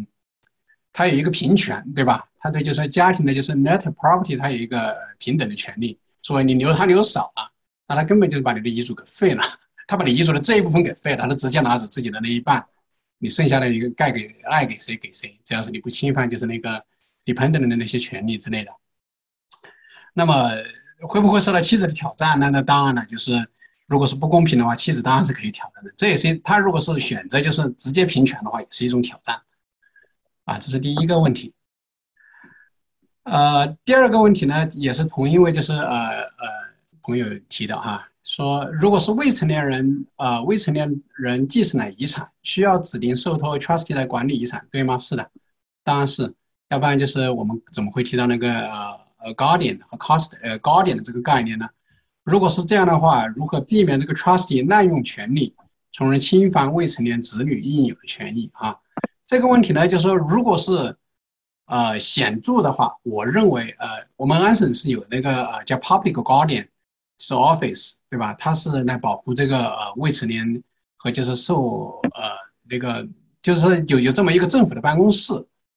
[0.93, 2.23] 她有一个平权，对吧？
[2.37, 5.99] 她对就是家庭的就是 net property，她有一个平等的权利。
[6.23, 7.51] 所以你留她留少了，
[7.85, 9.43] 那她根本就是把你的遗嘱给废了，
[9.89, 12.65] 他把你遗嘱的这一部分给废了，他直接拿走自己的那一半，
[13.17, 16.85] 你剩下的一个盖给爱给谁给谁，只要是你不侵犯就是那个。
[17.25, 18.71] dependent 的那些权利之类的，
[20.15, 20.49] 那么
[21.01, 22.39] 会不会受到妻子的挑战？
[22.39, 23.33] 那那当然了，就是
[23.85, 25.93] 如果是不公平的话，妻子当然是可以挑战的。
[25.95, 29.39] 这也是他如果是选择就是直接平权的话，也是一种挑战。
[30.45, 31.53] 啊，这是第一个问题。
[33.23, 36.58] 呃，第二个问题呢，也是同一位就是呃呃
[37.01, 44.97] 朋友提的哈，说如果是未成年人呃未成年人继承了遗产，需要指定受托 trustee 来管理遗产，对吗？
[44.97, 45.29] 是的，
[45.83, 46.33] 当然是，
[46.69, 51.67] 要不然就是我们怎么会提到那个呃呃 guardian 和 cost 呃 guardian 的这个概念呢？
[52.23, 55.55] 如果是这样的话，如何避免这个 trustee 滥用权利，
[55.91, 58.75] 从而侵犯未成年子女应有的权益啊？
[59.25, 60.95] 这个问题呢，就是说，如果是，
[61.65, 66.67] 呃，显著的话，我认为，呃，我们安省是有那个呃叫 Public Guardian
[67.19, 68.33] 是 Office，对吧？
[68.33, 70.63] 它是来保护这个呃未成年
[70.97, 72.31] 和就是受呃
[72.67, 73.07] 那个
[73.41, 75.33] 就是有有这么一个政府的办公室。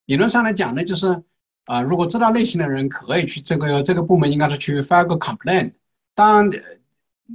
[0.07, 1.23] 理论上来讲呢，就是
[1.67, 5.73] 啊，如果知道类型的人可以去这个这个部门，应该是去 file 个 complaint。
[6.15, 6.63] 当然，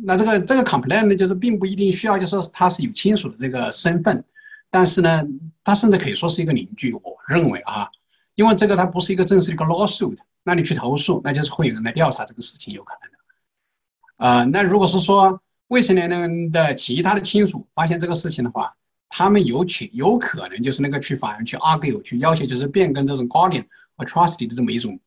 [0.03, 4.23] 那这个这个 complaint 呢，就是并不一定需要就说他是有亲属的这个身份。
[4.69, 5.23] 但是呢，
[5.63, 6.93] 他甚至可以说是一个邻居。
[6.93, 7.87] 我认为啊，
[8.35, 13.16] 因为这个它不是一个正式的一个 lawsuit，那你去投诉，那就是会有人来调查这个事情，有可能的
[14.17, 14.45] 呃。
[14.45, 18.73] 那如果是说未成年人的其他的亲属发现这个事情的话，
[19.09, 23.65] 他们有去有可能就是那个去法院去 argue 去要求，就是变更这种 guardian
[23.95, 24.99] 和 trustee 的这么一种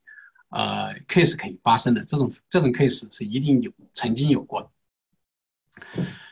[0.51, 2.05] 呃 case 可以发生的。
[2.05, 4.69] 这种这种 case 是一定有曾经有过的。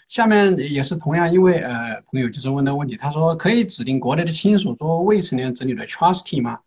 [0.08, 6.58] 下面也是同样一位呃朋友就是问的问题，他说可以指定国内的亲属做未成年子女的 trustee 吗？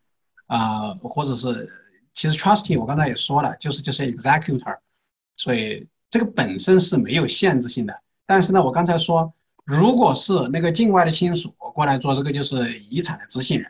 [0.45, 1.67] 啊，或者是
[2.13, 4.77] 其实 trustee 我刚才也说了，就是就是 executor，
[5.35, 8.01] 所以这个本身是没有限制性的。
[8.27, 9.33] 但是呢，我刚才说，
[9.65, 13.67] 如果是那个境外的亲属过来做这个就是遗产的执行人，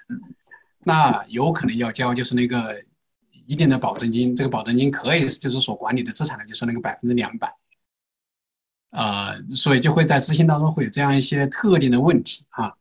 [0.84, 2.76] 那有可能要交就是那个
[3.46, 7.54] 一定的保证金，这个保证金可以就是所管理的资产的就是那个百分之两百。
[8.90, 12.74] 啊，所以就会在执行当中会有这样一些特定的问题啊。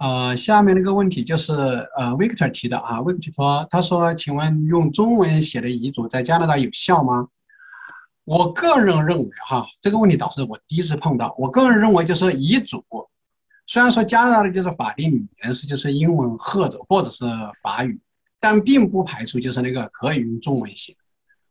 [0.00, 7.28] 呃，下面那个问题就是呃，Victor 提的啊，Victor 说，他说，请问用中文写的遗嘱在加拿大有效吗？
[8.24, 11.34] 我个人认为哈，这个问题倒是我第一次碰到。
[11.36, 12.82] 我个人认为就是遗嘱，
[13.66, 17.26] 虽然说加拿大的就是法定语言是就是英文或者或者是
[17.62, 18.00] 法语，
[18.40, 20.96] 但并不排除就是那个可以用中文写。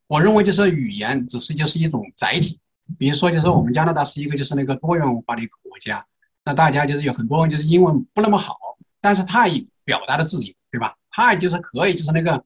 [0.08, 2.60] 我认为就是语言只是就是一种载体，
[2.98, 6.04] 比如说就是我们加拿大是一个就是那个多元文化的一个国家，
[6.50, 8.58] 那大家就是有很多人就是英文不那么好，
[9.00, 10.96] 但是他有表达的自由，对吧？
[11.12, 12.44] 他也就是可以就是那个，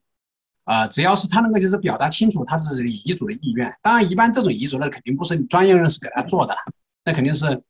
[0.64, 3.74] 啊，只要是他能够就是表达清楚他自己的遗嘱的意愿。
[3.80, 6.58] 当然，一般这种遗嘱那肯定不是专业人士给他做的了，
[7.02, 7.62] 那肯定是，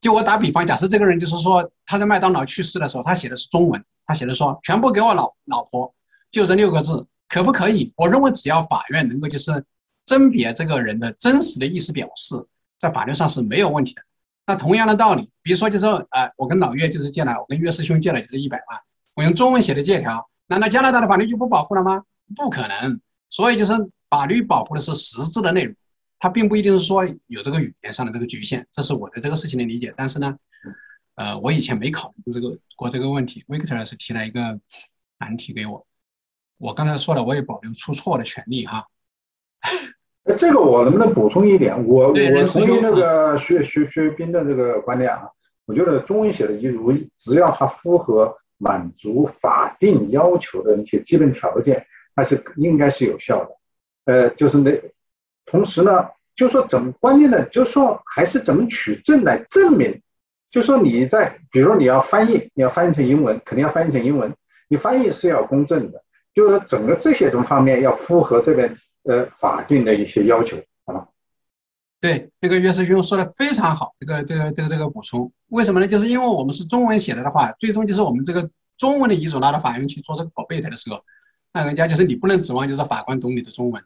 [0.00, 5.94] 就我打比方，假设这个人就是说他在麦当劳去世的时候，他写的是中文，他写的说全部给我老老婆，
[6.30, 7.06] 就这六个字。
[7.28, 7.92] 可不可以？
[7.94, 9.62] 我认为只要法院能够就是
[10.06, 12.42] 甄别这个人的真实的意思表示，
[12.78, 14.02] 在法律上是没有问题的。
[14.48, 18.80] 那同样的道理，比如说就是呃，我跟老岳就是借了，我跟岳师兄借了就是一百万，
[19.14, 22.02] 我用中文写的借条，难道加拿大的法律就不保护了吗？
[22.34, 22.98] 不可能。
[23.28, 23.74] 所以就是
[24.08, 25.74] 法律保护的是实质的内容，
[26.18, 28.66] 它并不一定是说有这个语言上的这个局限。
[28.72, 29.92] 这是我对这个事情的理解。
[29.94, 30.34] 但是呢，
[31.16, 33.44] 呃，我以前没考虑过这个过这个问题。
[33.48, 34.58] Victor 是提了一个
[35.18, 35.86] 难题给我。
[36.56, 38.86] 我刚才说了，我也保留出错的权利哈。
[40.36, 41.86] 这个我能不能补充一点？
[41.86, 45.28] 我我同意那个薛薛薛斌的这个观点啊。
[45.66, 53.50] 我觉得中文写的遗嘱，只要它符合满足法定要求的一些基本条件，它是应该是有效的。
[54.06, 54.80] 呃，就是那
[55.44, 60.00] 同时呢，就说怎么关键的，就说还是怎么取证来证明。
[60.50, 64.32] 就说你在，比如说你要翻译，你要翻译成英文，肯定要翻译成英文，
[64.68, 66.02] 你翻译是要公正的。
[66.34, 68.70] 就是整个这些种方面要符合这个
[69.08, 71.08] 呃法定的一些要求，好吧？
[72.00, 75.88] 对，那个岳师兄说的非常好，这个这个这个这个补充，为什么呢？
[75.88, 81.02] 就是因为我们是中文写的的话，最终就是我们这个中文的遗嘱拿到法院去做这个宝贝的时候，
[81.52, 83.82] 那人家就是你不能指望就是法官懂你的中文，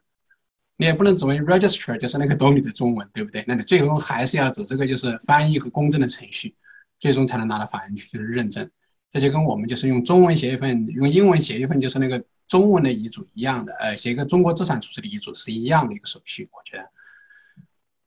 [0.77, 3.43] 你也不能指望 registrar 就是那个懂你的中文，对不对？
[3.47, 6.53] 那你最终还是要走这个就是翻译和公证的程序，
[6.99, 8.69] 最终才能拿到法院去就是认证。
[9.13, 12.21] 这就跟我们就是用中文写一份，用英文写一份就是那个。
[12.45, 16.83] 中文的遗嘱一样的，呃，写一个中国资产处置的遗嘱是一样的一个手续，我觉得。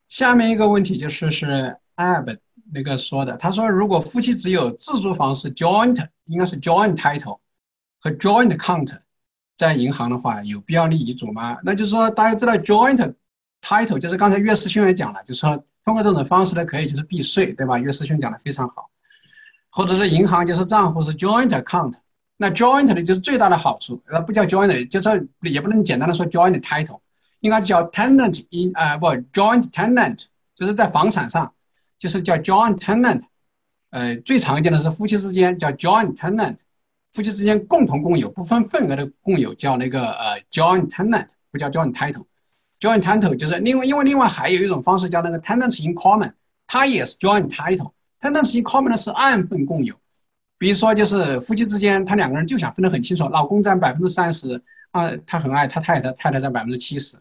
[0.08, 2.36] 下面一个问题就是是 Ab
[2.72, 7.40] 那个说的，他说如果夫妻只有自住房是 joint，应该是 joint title
[7.98, 8.98] 和 joint count，
[9.56, 11.56] 在银行的话有必要立遗嘱吗？
[11.64, 13.14] 那就是说大家知道 joint
[13.62, 17.78] title 就是刚才岳师兄也讲了，就是说通过这种方式呢可以就是避税，对吧？
[17.78, 18.88] 岳师兄讲的非常好，
[19.76, 21.92] 或者是银行就是账户是 joint account。
[22.38, 27.00] 那 joint 的就是最大的好处，呃，不叫 joint，就是也不能简单的说 joint title，
[27.40, 30.24] 应该叫 tenant in 啊不 joint tenant，
[30.54, 31.52] 就是在房产上，
[31.98, 33.20] 就是叫 joint tenant，
[33.90, 36.56] 呃，最常见的是夫妻之间叫 joint tenant，
[37.12, 46.32] 夫妻之间共同共有不分份额的共有叫那个呃 joint tenant，不叫 joint title，joint title 就是另外因为另外还有一种方式叫那个 tenants in common，
[46.66, 49.94] 它也是 joint title in common 呢是按份共有。
[50.58, 57.18] 比如说，就是夫妻之间，他两个人就想分得很清楚，老公占百分之三十，啊，他很爱他太太，太太占百分之七十，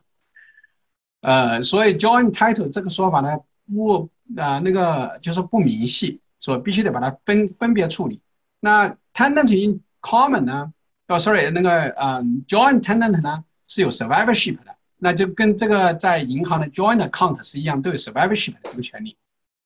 [1.20, 8.22] 呃，所以 joint title 这个说法呢，不啊那个就是不明细，说必须得把它分分别处理。
[8.62, 10.72] 那 tenant in common 呢？
[11.10, 19.18] 哦，sorry，那个呃 joint tenant 呢是有 survivorship 的，那就跟这个在银行的 joint account 是一样，都有 survivorship 的这个权利。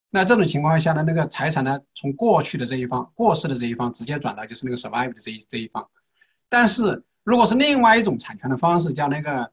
[0.10, 5.88] 那这种情况下呢，那个财产呢，从过去的这一方过世的这一方直接转到就是那个 survive 的这一这一方。
[6.50, 9.52] 但是如果是另外一种产权的方式，叫那个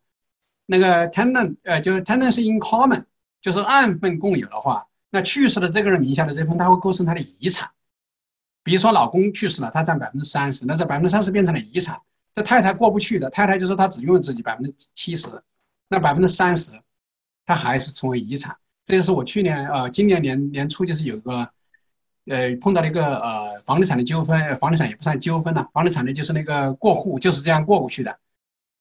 [0.65, 3.05] 那个 tenant，呃，就是 tenant 是 in common，
[3.41, 7.71] 就是按份共有的话，那去世的这个人名下的这份，他会构成他的遗产。
[8.63, 12.01] 比如说老公去世了，他占百分之三十，那这百分之三十变成了遗产。
[12.35, 15.29] 这太太过不去的，太太就说她只拥有自己百分之七十，
[15.89, 16.73] 那百分之三十，
[17.47, 18.57] 他还是成为遗产。
[18.87, 21.51] 这就是我去年呃，今年年年初就是有个，
[22.27, 28.17] 呃，碰到了一个呃房地产的纠纷，房地产也不算纠纷了，房地产的就是那个过户就是这样过过去的。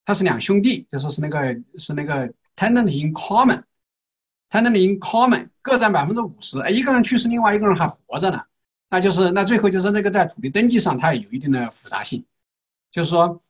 [0.06, 8.40] 他是两兄弟，就是是那个是那个 tenant in common，tenant in common 各占百分之五十，哎，一个人去世，另外一个人还活着呢，
[8.91, 12.23] 那就是那最后就是那个在土地登记上它也有一定的复杂性，
[12.91, 13.41] 就是说，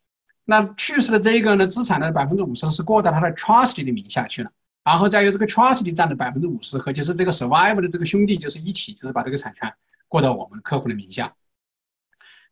[0.45, 4.49] 那去世的这一个人的资产的百分之五十是过到他的 trustee 的名下去了。
[4.85, 9.73] 然后再由这个 trustee 占了百分之五十，和就是这个 survive 的这个兄弟就是一起，就是把这个产权
[10.07, 11.33] 过到我们客户的名下。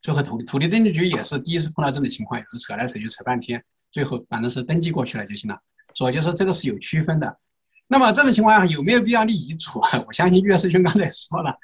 [0.02, 5.58] 最后土地土地登记局也是第一次碰到这种情况，也是扯来扯去扯半天，最后反正是登记过去了就行了。
[5.94, 7.38] 所以就说这个是有区分的。
[7.88, 10.04] 那么这种情况下有没有必要立遗嘱啊？
[10.08, 11.56] 我相信岳师兄刚才说了，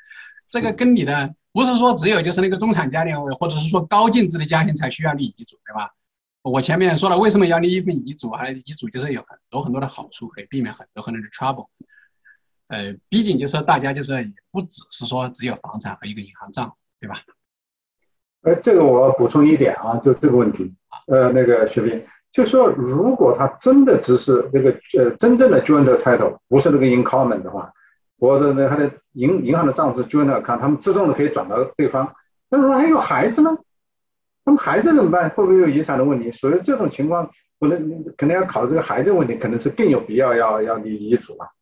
[0.47, 5.89] 这个跟你的不是说只有就是那个中产家庭或者是说高净值的家庭才需要立遗嘱，对吧？
[6.41, 8.29] 我前面说了，为什么要立一份遗嘱？
[8.31, 11.67] 还遗嘱就是有很多很多的好处，可以避免很多很多的 trouble。
[12.67, 17.19] 呃，毕竟就是大家就是也不只是说只有房产和一个银行账，对吧？
[18.43, 20.73] 呃，这个我补充一点啊，就这个问题。
[21.07, 27.69] 呃，那个薛斌，就说如果他真的只是那个呃真正的 joint title，不是那个 in common 的话，
[28.17, 32.15] 或者呢他的银银行的账是 joint account，他们自动的可以转到对方。
[32.49, 33.57] 那如果还有孩子呢？
[34.49, 35.29] 那么孩子怎么办？
[35.29, 36.31] 会不会有遗产的问题？
[36.31, 37.23] 所以这种情况，
[37.59, 41.53] 可能可能要考虑这个孩子问题，可能是更有必要要要立遗嘱了。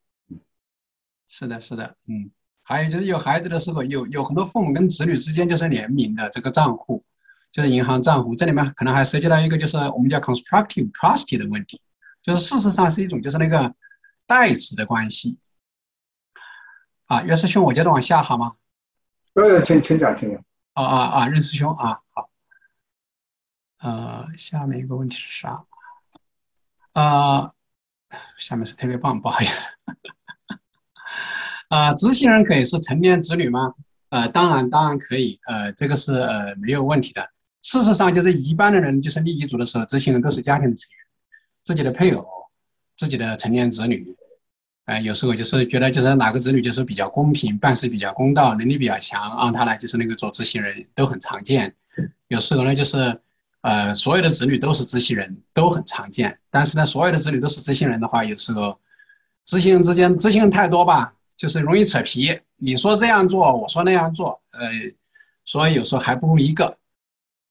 [1.27, 2.31] 是的，是的，嗯，
[2.63, 7.03] 还有就是有孩子的时候，有有很多父母跟子女之间就是联名的这个账户，
[7.51, 11.81] 就是银行账户，这里面可能还涉及到一个就是我们叫 constructive trustee 的问题，
[12.21, 13.75] 就是事实上是一种就是那个
[14.25, 15.37] 代持的关系。
[17.07, 18.53] 啊，岳师兄，我接着往下好吗？
[19.33, 20.41] 呃，请请讲，请讲。
[20.71, 22.26] 啊啊啊，任师兄啊，好。
[23.79, 25.63] 呃，下面一个问题是啥？
[26.93, 27.53] 呃，
[28.37, 29.69] 下面是特别棒，不好意思。
[31.69, 33.73] 啊，执行人可以是成年子女吗？
[34.09, 35.39] 呃，当然，当然可以。
[35.45, 37.29] 呃，这个是呃没有问题的。
[37.61, 41.05] 事实上，就是一般的人就是立遗嘱的时候，执行人都是家庭成员，
[41.61, 42.25] 自己的配偶，
[42.95, 44.15] 自己的成年子女。
[44.85, 51.75] 呃，有时候就是觉得就是哪个子女就是比较公平，办事比较公道，能力比较强，让他来就是那个做执行人，都很常见。
[52.29, 53.21] 有时候呢，就是。
[53.67, 56.39] 呃，所有的子女都是执行人，都很常见。
[56.49, 58.79] 但是呢，所有的子女都是执行人的话，有时候
[59.43, 62.39] 执行人之间执行人太多吧，就是容易扯皮。
[62.55, 64.69] 你说这样做，我说那样做，呃，
[65.43, 66.77] 所以有时候还不如一个。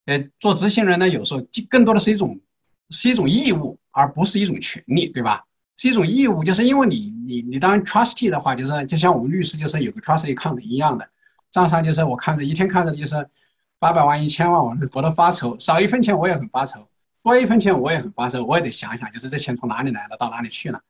[0.06, 2.40] 呃，做执行人呢，有时候更多的是一种
[2.88, 5.44] 是一种义务，而不是一种权利，对吧？
[5.76, 11.06] 是一种义务，就是因为你你你当 trustee 的话，就是就像我们律师就是有个 trustee account 一样的，
[11.50, 13.28] 账上就是我看着一天看着就是。
[13.78, 16.88] 八百万、一千万，我都我都发愁，少一分钱我也很发愁，
[17.22, 20.80] 多一分钱我也很发愁，我也得想想，就是这钱从哪里来的，到哪里去了。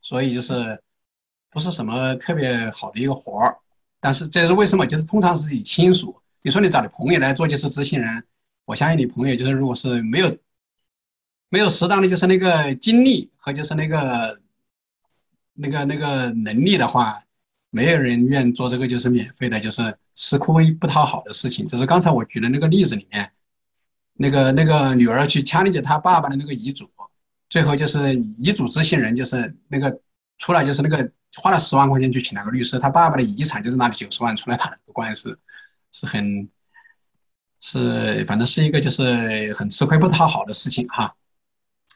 [0.00, 0.80] 所以就是
[1.50, 3.56] 不是什么特别好的一个活儿。
[4.00, 4.86] 但是这是为什么？
[4.86, 8.24] 就是通常是以亲属，你说你找你朋友来做就是执行人，
[8.64, 10.38] 我相信你朋友就是如果是没有
[11.50, 14.40] 没有适当的就是那个精力和就是那个
[15.52, 17.18] 那个那个能力的话。
[17.74, 21.66] 没有人愿做这个就是免费的，就是吃亏不讨好的事情。
[21.66, 23.32] 就是刚才我举的那个例子里面，
[24.14, 26.88] 那个那个女儿去签了他爸爸的那个遗嘱，
[27.50, 30.00] 最后就是遗嘱执行人就是那个
[30.38, 35.36] 出来就是那个花了十万块钱去请了个律师，他爸爸的遗产就是拿了九十万出来打了个官司，
[35.90, 36.48] 是很
[37.60, 41.12] 是反正是一个就是很吃亏不讨好的事情哈。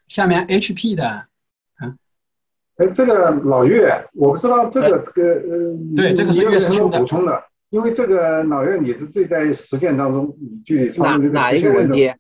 [0.09, 1.28] 下面 HP 的，
[2.79, 12.13] 哎，这个老岳，我不知道这个呃呃，对，这个是岳师兄补充的，因为这个老岳你是自己在实践当中，你具体哪哪一个问题？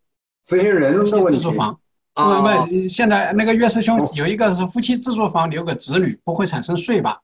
[0.44, 1.36] 执行人的问题。
[1.36, 1.78] 自住房。
[2.14, 7.20] 不不，现在那个岳师兄有一个是夫妻自住房留给子女不会产生税吧？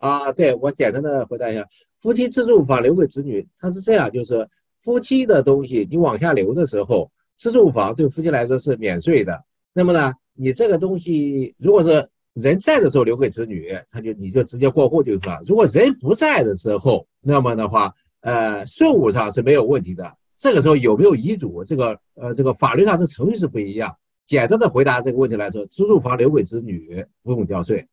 [0.00, 1.64] 啊，对我简单的回答一下，
[2.02, 4.46] 夫妻自住房留给子女，他是这样，就是
[4.82, 9.42] 夫妻的东西你往下留的时候，自住房对夫妻来说是免税的。
[9.72, 12.06] 那么呢，你这个东西如果是
[12.38, 15.42] 人在的时候留给子女，他就你就直接过户就行了。
[15.46, 20.12] 如果人不在的时候，那么的话，呃，税务上是没有问题的。
[20.38, 23.94] 这个时候有没有遗嘱，这个呃这个法律上的程序是不一样。
[24.24, 27.86] 简单的回答这个问题来说，自住房留给子女不用交税。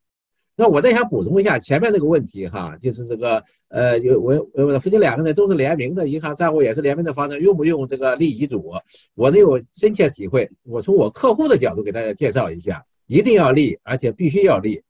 [0.58, 8.72] 那我再想补充一下前面那个问题哈，就是这个呃，有我我夫妻两个人都是联名的，银行账户也是联名的房产，用不用这个立遗嘱？
[9.16, 10.50] 我这有深切体会。
[10.64, 14.82] 我从我客户的角度给大家介绍一下，一定要立，而且必须要立。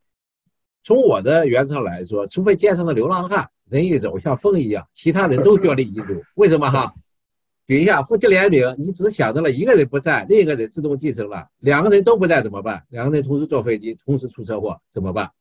[0.84, 6.22] 从我的原则上来说，除非街上的流浪汉人一走像风一样，其他人都需要立遗嘱。
[6.36, 6.94] 为什么哈？
[7.66, 12.84] 比一下，夫妻联名，你只想到了一个人不在，另一个人自动继承了，两个人都不在怎么办？
[12.90, 15.32] 两个人同时坐飞机，同时出车祸怎么办？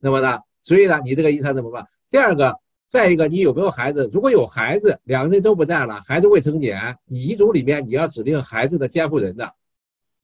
[0.00, 0.40] 那么呢？
[0.64, 1.86] 所以呢，你这个遗产怎么办？
[2.10, 4.10] 第二个，再一个，你有没有孩子？
[4.12, 9.54] 如果有孩子，两个人都不在了，孩子未成年，你遗嘱里面你要指定孩子的监护人的。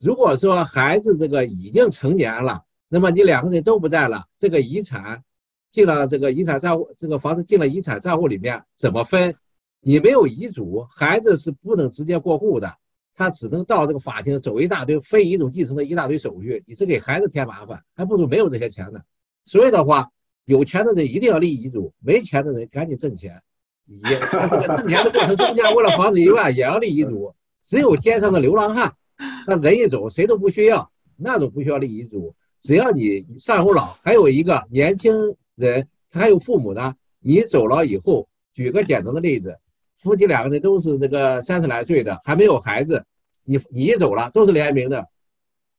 [0.05, 5.24] 如果说孩子这个已经成年了，那么你两个人都不在了，这个遗产
[5.70, 9.35] 进了这个遗产账户，这个房子进了遗产账户里面怎么分？
[9.81, 12.70] 你没有遗嘱，孩子是不能直接过户的，
[13.14, 19.01] 他只能到这个法庭走一大堆非遗嘱继承的一大堆手续，你是给孩子添麻烦，还不如没有这些钱呢。
[19.47, 20.06] 所以的话，
[20.44, 23.40] 有钱的人一定要立遗嘱，没钱的人赶紧挣钱。
[23.86, 27.35] 也他这个挣钱的过程中间，为了防止意外也要立遗嘱。
[27.62, 28.94] 只有街上的流浪汉，
[29.46, 32.34] 那人一走谁都不需要，那种不需要立遗嘱。
[32.62, 35.12] 只要你上户老，还有一个年轻
[35.55, 39.59] 人，他还有父母呢，你走了以后，举个简单的例子。
[39.96, 43.05] 夫妻两个人都是这个三十来岁的，还没有孩子，
[43.44, 45.06] 你你一走了都是联名的，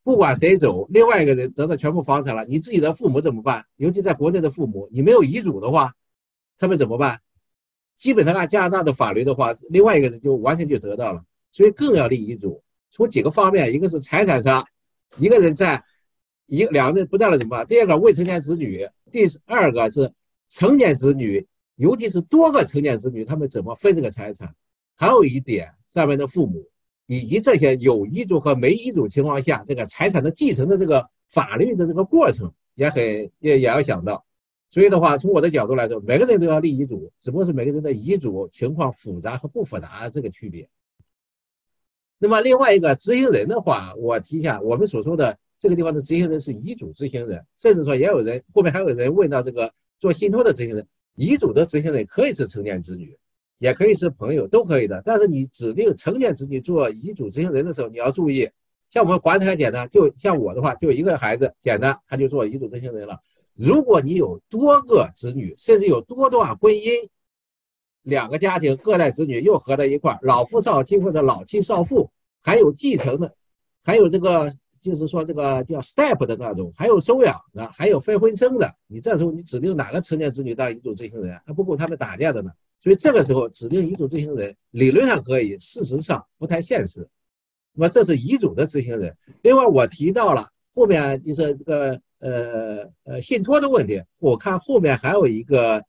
[0.03, 3.65] 不管谁走，另外一个人得到全部房产了，你自己的父母怎么办？
[3.75, 5.91] 尤其在国内的父母，你没有遗嘱的话，
[6.57, 7.19] 他们怎么办？
[7.97, 12.61] 基本上按加拿大的法律的话，另外一个人就完全就得到了，所以更要立遗嘱。
[12.95, 14.65] 从几个方面，一个是财产上，
[15.17, 15.83] 一个人占，
[16.45, 17.65] 一两个人不在了怎么办？
[17.67, 20.09] 第二个未成年子女，第二个是
[20.49, 21.45] 成年子女。
[21.75, 24.55] 尤其是多个成年子女，他们怎么分这个财产？
[24.95, 26.65] 还有一点，上面的父母
[27.05, 33.03] 以及这些有遗嘱和没遗嘱情况下，这个财产的继承的这个法律的这个过程也很
[33.41, 34.23] 也也要想到。
[34.69, 40.65] 所以的话，从我的角度来说，每个人都要立遗嘱，只不过是每个人的遗嘱情况复杂和不复杂这个区别。
[42.17, 50.85] 那么另外一个执行人的话，我提一下，我们所说的这个地方的执行人是遗嘱执行人，甚至说也有人后面还有人问到这个做信托的执行人。
[51.15, 53.17] 遗嘱的执行人可以是成年子女，
[53.59, 55.01] 也可以是朋友，都可以的。
[55.05, 58.49] 但是你指定成年子女做遗嘱执行人的时候，你要注意，
[58.89, 63.17] 像我们还很简单，就像我的话，就一个孩子，简单他就做遗嘱执行人了。
[63.53, 67.07] 如果你有多个子女，甚至有多段婚姻，
[68.05, 72.09] 两个家庭各代子女又合在一块儿，老夫少妻或者老妻少妇，
[72.41, 73.35] 还有继承的，
[73.83, 74.49] 还有这个。
[74.81, 78.71] 就是说，这个叫 step 的那种，还有收养的，还有非婚生的。
[78.85, 82.51] 你这时候你指定哪个成年子女当遗嘱执行人，还不够他们打架的呢。
[82.79, 87.09] 所以这个时候指定遗嘱执行人，理论上可以，事实上不太现实。
[87.73, 89.17] 那么这是遗嘱的执行人。
[89.41, 95.83] 另外我提到了后面就是这个呃呃信托的问题，我看后面还有一个，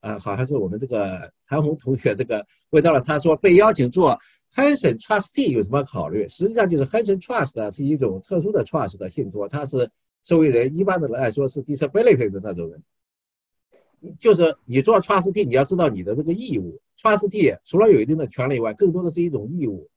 [0.00, 4.16] 呃，好像是我们这个韩红同学这个问到了，他说被邀请做。
[4.54, 6.26] Henson Trustee 有什么考虑？
[6.28, 9.88] 实际上就是 Henson Trust 是一种特殊的 Trust 的信托，它是
[10.24, 12.82] 受益人一般的来说是 disability 的那种人。
[14.18, 16.80] 就是你做 Trustee，你要知道你的这个义务。
[17.00, 19.88] Trustee 除了有一定的权利以外，更多的是一种义务。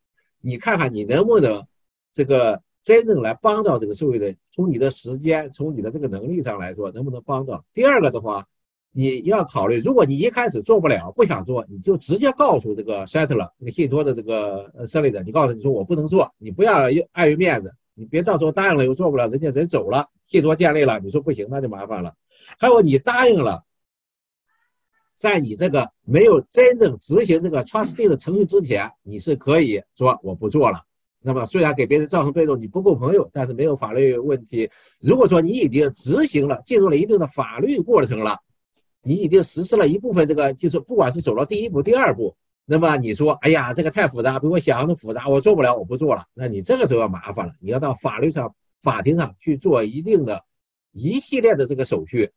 [0.41, 1.65] 你看看你能不能
[2.13, 7.65] 这个真正来帮到这个受益人，从你的时间，从你的这个能力上来说，能不能帮到？
[7.73, 8.45] 第二个的话。
[8.93, 22.13] 你要考虑，如果你一开始做不了，不想做，你就直接告诉这个 settler 这个信托的这个呃设立者，你告诉你说我不能做，你不要碍于面子，你别到时候答应了又做不了，人家人走了，信托建立了，你说不行那就麻烦了。
[22.59, 23.63] 还有你答应了，
[25.15, 30.81] 在你这个没有真正执行这个 trustee 的程序之前，你是可以说我不做了。
[31.23, 34.69] 那么虽然给别人造成被动，你不够朋友，但是没有法律问题。
[34.99, 38.37] 如果说你已经执行了，进入了一定的法律过程了。
[39.03, 46.23] 你已经实施了一部分这个，就是不管是走了第一步、第二步，那么你说，哎呀，这个太复杂，比我想象的复杂，我做不了，我不做了。
[46.33, 50.43] 那你这个时候要麻烦了，你要到法律上、法庭上去做一定的
[50.91, 52.29] 一系列的这个手续。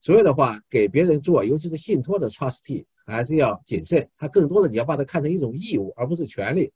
[0.00, 4.08] 所以的话，给别人做，尤其是信托的 trustee，还是要谨慎。
[4.16, 6.72] 他更多的你要把它看成一种义务，而不是权利。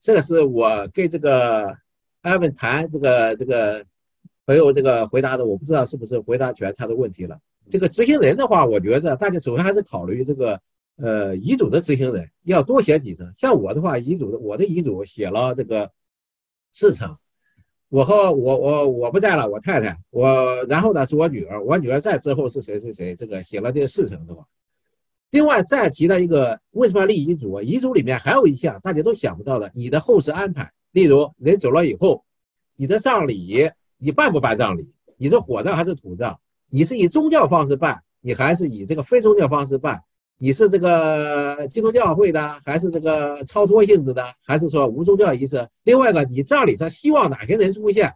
[0.00, 1.76] 这个是我跟这个
[2.22, 3.84] 艾文谈这个这个
[4.46, 7.38] 朋友这个回答的，我不知道是不是回答全他的问题了。
[7.70, 10.60] 这个执行人的话，我觉着大家首先还是考虑这个
[10.96, 13.32] 呃遗嘱的执行人要多写几层。
[13.36, 15.90] 像我的话，遗嘱的我的遗嘱写了这个
[16.72, 17.16] 四层。
[17.90, 24.46] 我和我我我不在了，我太太我，然后呢是我女儿，我女儿在之后是谁谁谁，这个写了这四层的话。
[25.30, 27.62] 另外再提到一个，为什么要立遗嘱啊？
[27.62, 32.24] 遗嘱里面还有一项大家都想不到的，你的后事安排，例如人走了以后，
[32.76, 34.86] 你的葬礼你办不办葬礼？
[35.16, 36.38] 你是火葬还是土葬？
[36.70, 40.02] 你是以宗教方式办，你还是以这个非宗教方式办？
[40.40, 45.68] 你是这个基督教会的，还是这个超脱性质的，还是说无宗教仪式？
[45.82, 48.14] 另外一个，你葬礼上希望哪些人出现，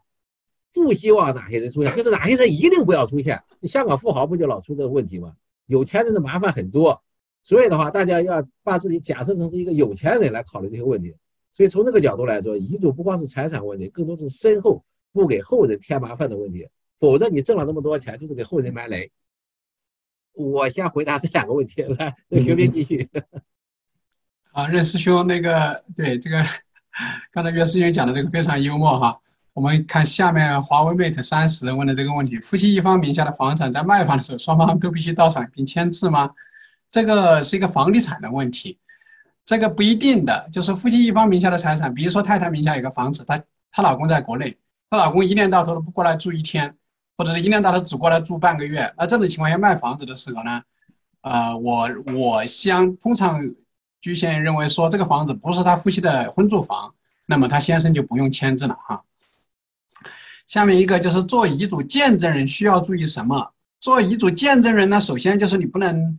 [0.72, 3.42] 不希望哪些人出现，就是哪些人一定不要出现。
[3.62, 5.32] 香港富豪不就老出这个问题吗？
[5.66, 7.02] 有钱人的麻烦很多，
[7.42, 11.12] 所以的话，大家要把自己假设成是一个有钱人来考虑这些问题。
[11.52, 16.68] 所以从这个角度来说，遗嘱不光是财产问题，更多是身后不给后人添麻烦的问题。
[17.02, 19.10] 否则你挣了那么多钱，就是给后人埋雷。
[20.34, 23.10] 我先回答这两个问题，来，学兵继续。
[24.54, 26.40] 啊，任师兄，那个对这个，
[27.32, 29.18] 刚才岳师兄讲的这个非常幽默哈。
[29.52, 36.30] 我们看下面华为 Mate 三十问的这个问题：夫妻一方名下的房产在卖房的时候，双方都必须到场并签字吗？
[36.88, 38.78] 这个是一个房地产的问题，
[39.44, 43.42] 这个不一定的，就是夫妻一方名下的财产，比如说太太名下有个房子，她
[43.72, 44.56] 她老公在国内，
[44.88, 46.76] 她老公一年到头都不过来住一天。
[47.22, 50.60] 或者是一年到头只过来住半个月，那这种情况下卖房子的时候呢，
[51.20, 53.48] 呃，我我相通常
[54.00, 56.92] 居先认为说这个房子不是他夫妻的婚住房，
[57.26, 59.04] 那么他先生就不用签字了哈。
[60.48, 63.52] 下面一个就是做遗嘱见证人需要注意什么？
[63.80, 66.18] 做遗嘱见证人呢，首先就是你不能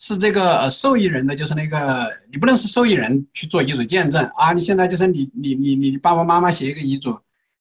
[0.00, 4.52] 是这个受益人的，就是那个你不能是受益人去做遗嘱见证啊。
[4.52, 7.16] 你现在就是你你你你爸爸妈妈写一个遗嘱。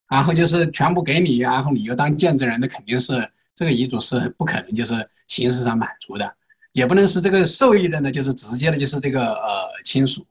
[0.09, 6.33] 然后就是全部给你，然后你又当见证人，那肯定是这个遗嘱是不可能就是形式上满足的，
[6.71, 10.25] 也不能是这个受益人的就是直接的就是这个呃亲属，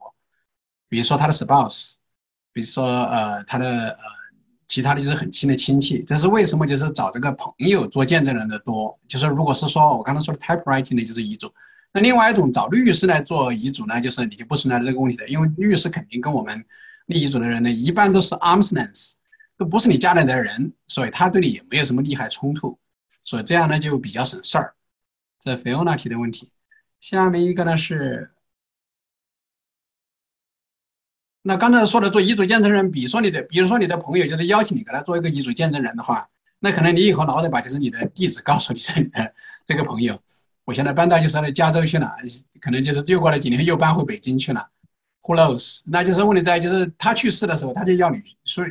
[0.88, 1.94] 比如说他的 spouse，
[2.52, 3.98] 比如说呃他的呃
[4.66, 11.48] 其他的就是很亲的亲戚，这是为什么就是找这个朋友做见证人的多，就是如果是说我刚才说的 typewriting 的就是遗嘱，
[11.92, 16.64] 那另外一种找律师来做遗嘱呢，就是你就不存在这个问题的，因为律师肯定跟我们
[17.06, 19.12] 立遗嘱的人呢一般都是 arms length。
[19.58, 22.78] 都不是你家里的人，所以他对你也没有什么利害冲突，
[23.24, 24.74] 所以这样呢就比较省事儿。
[25.40, 26.52] 这菲欧娜提的问题，
[27.00, 28.30] 下面一个呢是，
[31.42, 36.28] 那刚才说的做遗嘱见证人，比如说你的，比如说你的朋友就是邀请你给他做一个遗嘱见证人的话，
[36.60, 39.34] 那可能你以后老得把就是你的地址告诉你这里的
[39.66, 40.22] 这个朋友，
[40.64, 42.16] 我现在搬到就是那加州去了，
[42.60, 44.70] 可能就是又过了几年又搬回北京去了。
[45.28, 48.64] close，那就是问题在，就是他去世的时候，他就要你说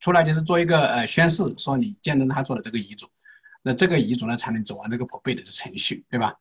[0.00, 3.06] 出来，就是做一个呃宣誓，说你见证他做的这个遗嘱，
[3.62, 6.34] 那这个遗嘱呢才能走完这个 probate 的程序，对吧？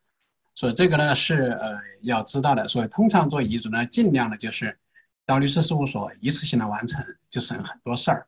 [0.56, 2.68] 所以这个呢是呃要知道的。
[2.68, 4.76] 所以通常做遗嘱呢，尽量的就是
[5.24, 8.28] 到律师事务所一次性的完成，就省很多事儿。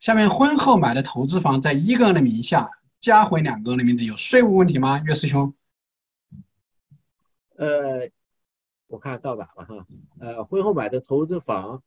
[0.00, 2.68] 下面婚后买的投资房在一个人的名下
[3.00, 5.00] 加回两个人的名字，有税务问题吗？
[5.06, 5.54] 岳师兄？
[7.56, 8.10] 呃。
[8.86, 9.86] 我看到哪了哈？
[10.20, 11.82] 呃，婚后买的投资房，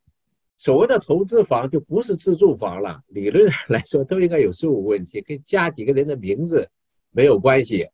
[0.58, 3.02] 所谓的投资房就不是自住房了。
[3.08, 6.68] 理论上来说都应该有税务问题，跟加几个人的名字
[7.12, 7.88] 没有关系。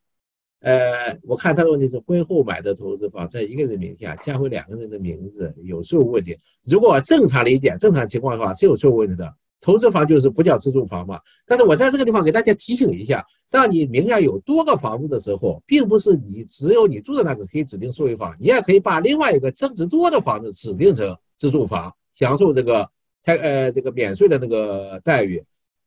[0.59, 6.38] 呃，我看他的问题是婚后买的投资房在一个人名下加回两个人的名字有税务问题。
[6.63, 9.35] 如果正常理解、正常情况的话是有税务问题的。
[9.64, 11.18] 投资房就是不叫自住房嘛？
[11.48, 22.85] 但是我在这个地方给大家提醒一下：当你名下有多个房子的时候，并不是你只有你住的那个可以指定受益房，你也可以把另外一个增值多的房子指定成自住房，享受这个
[23.23, 25.41] 开呃这个免税的那个待遇。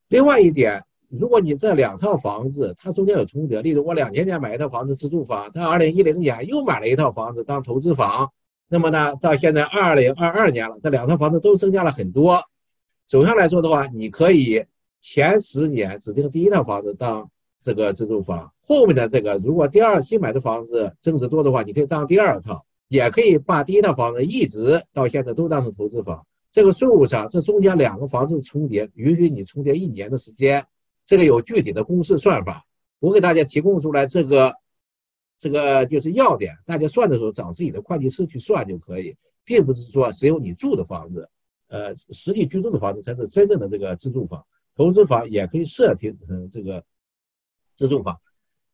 [0.09, 8.27] 另外一点，如果你这两套房子它中间有重叠，例如我两千年买一套房子自住房，到二零一零年又买了一套房子当投资房，
[8.71, 12.43] 那么呢，到现在二零二二年了，这两套房子都增加了很多。
[13.07, 14.65] 总上来说的话，你可以
[15.01, 17.31] 前十年指定第一套房子当
[17.63, 26.27] 这个自住房，后面的这个如果第二新买的房子增值多的话，你可以当第二套，也可以把第一套房子一直到现在都当成投资房。
[26.51, 30.67] 这个税务上，这中间两个房子重叠，允许你重叠一年的时间，
[31.07, 32.65] 这个有具体的公式算法，
[32.99, 34.53] 我给大家提供出来这个，
[35.39, 39.15] 这个就是要点，大家算的时候找自己的会计师去算就可以。
[39.45, 41.29] 并不是说只有你住的房子，
[41.69, 44.45] 呃，实际居住的房子才是真正的这个自住房。
[44.77, 46.83] 投资房也可以设定成这个
[47.77, 48.17] 自住房。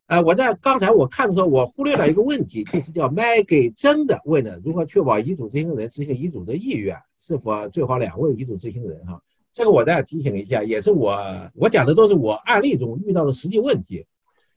[0.06, 9.22] 呃，我在刚才我看的时候，我忽略了一个问题，就是叫卖给真的问的，如何确保遗嘱执行人执行遗嘱的意愿，是否最好两位遗嘱执行人哈？
[9.54, 11.16] 这个我再提醒一下，也是我
[11.54, 14.04] 我讲的都是我案例中遇到的实际问题。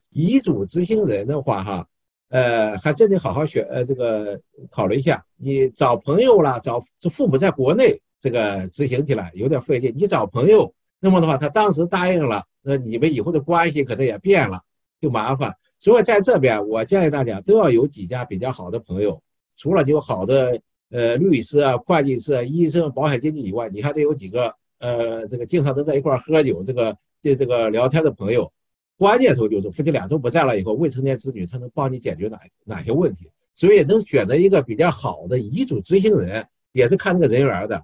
[0.09, 1.87] 遗嘱执行人的话哈，
[2.29, 5.23] 呃，还真得好好学，呃，这个考虑一下。
[5.35, 9.93] 你找朋友啦，找这父母在国内这个执行起来有点费劲。
[9.95, 14.59] 你找朋友，那么的话，他当时答应了，那你们以后的关系可能也变了。
[14.99, 19.21] 就麻烦，所以在这边我建议大家都要有几家比较好的朋友，
[19.55, 28.51] 除了有好的呃律师啊、会计师、啊、医生、保险经纪以外，你还得有几个呃这个经常能在一块喝酒、这个这这个聊天的朋友。
[28.97, 37.83] 关键时候就是夫妻俩都不在了以后，未成年子女他能帮你解决哪哪些问题，所以能选择一个比较好的遗嘱执行人也是看这个人缘的。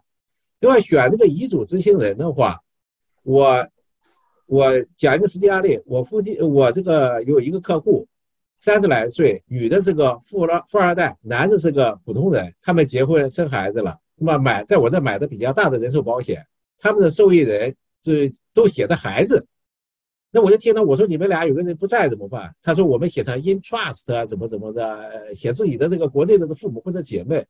[0.61, 2.57] 另外选这个遗嘱执行人的话，
[3.23, 3.67] 我。
[4.47, 8.05] 我讲一个实际案例，我附近我这个有一个客户，
[8.59, 16.45] 三十来岁，女的是个富二富二代，男的是个普通人，他们结婚生孩子了，那么买在我这买的比较大的人寿保险，
[16.77, 17.73] 他们的受益人
[18.03, 18.11] 就
[18.53, 19.47] 都写的孩子，
[20.31, 22.53] 那我就听到我说你们俩有个人不在怎么办？
[22.61, 27.47] 他说我们写成 in trust 啊，怎么怎么的，写自己的这个国内的父母或者姐妹，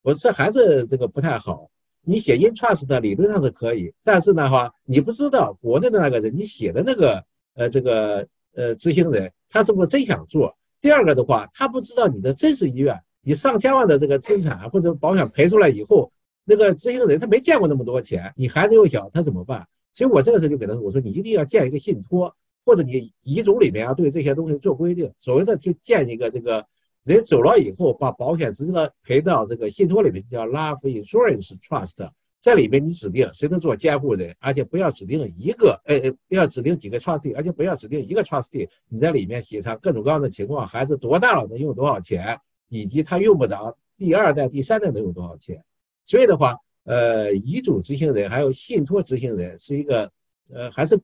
[0.00, 1.70] 我说这还是这个不太好。
[2.02, 7.22] 你写 in trust 的理论上是可以，但是呢话，你不知道国内的那个人，你写的那个
[7.54, 10.56] 呃这个呃执行人，他是不是真想做？
[10.80, 16.10] 第二个的话，他不知道你的真实意愿，你上千万的这个资产或者保险赔出来以后，
[16.44, 19.66] 那个执行人他没见过那么多钱，你孩子又小，他怎么办？
[19.92, 26.66] 所以我这个时候就给他，我说你一定要建一个信托，或者你遗嘱里面要对这些东西做规定，所谓的就建一个这个。
[27.04, 32.10] 人走了以后，把保险直接的赔到这个信托里面，叫 Life Insurance Trust。
[32.40, 38.66] 在里面你指定谁能做监护人，而且不要指定一个，呃，不要指定几个 trustee，而且不要指定一个 trustee。
[38.88, 42.38] 你在里面写上各种各样的情况，孩子多大了能用多少钱，
[42.70, 45.62] 以及他用不着第二代、第三代能用多少钱。
[46.06, 50.10] 所以的话，呃，遗嘱执行人还有信托执行人是一个，
[50.50, 50.98] 呃，还是，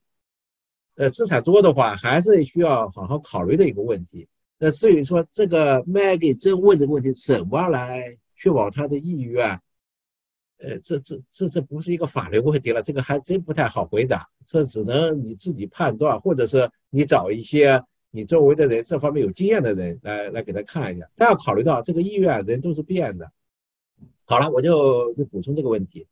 [0.94, 4.26] 呃，资产多的话，还是需要好好考虑的一个问题。
[4.58, 9.48] 那至于说这个 Maggie 真问这个问题，怎么来确保他的意愿？
[10.58, 14.26] 呃，这这这这不是一个法律问题了，这个还真不太好回答。
[14.46, 21.06] 这只能你自己判断，或者是你找一些你周围的人这方面有经验的人来来给他看一下。
[21.14, 23.30] 但要考虑到这个意愿，人都是变的。
[24.24, 26.06] 好了，我就就补充这个问题。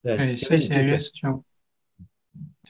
[0.00, 1.42] 对，谢谢岳师兄。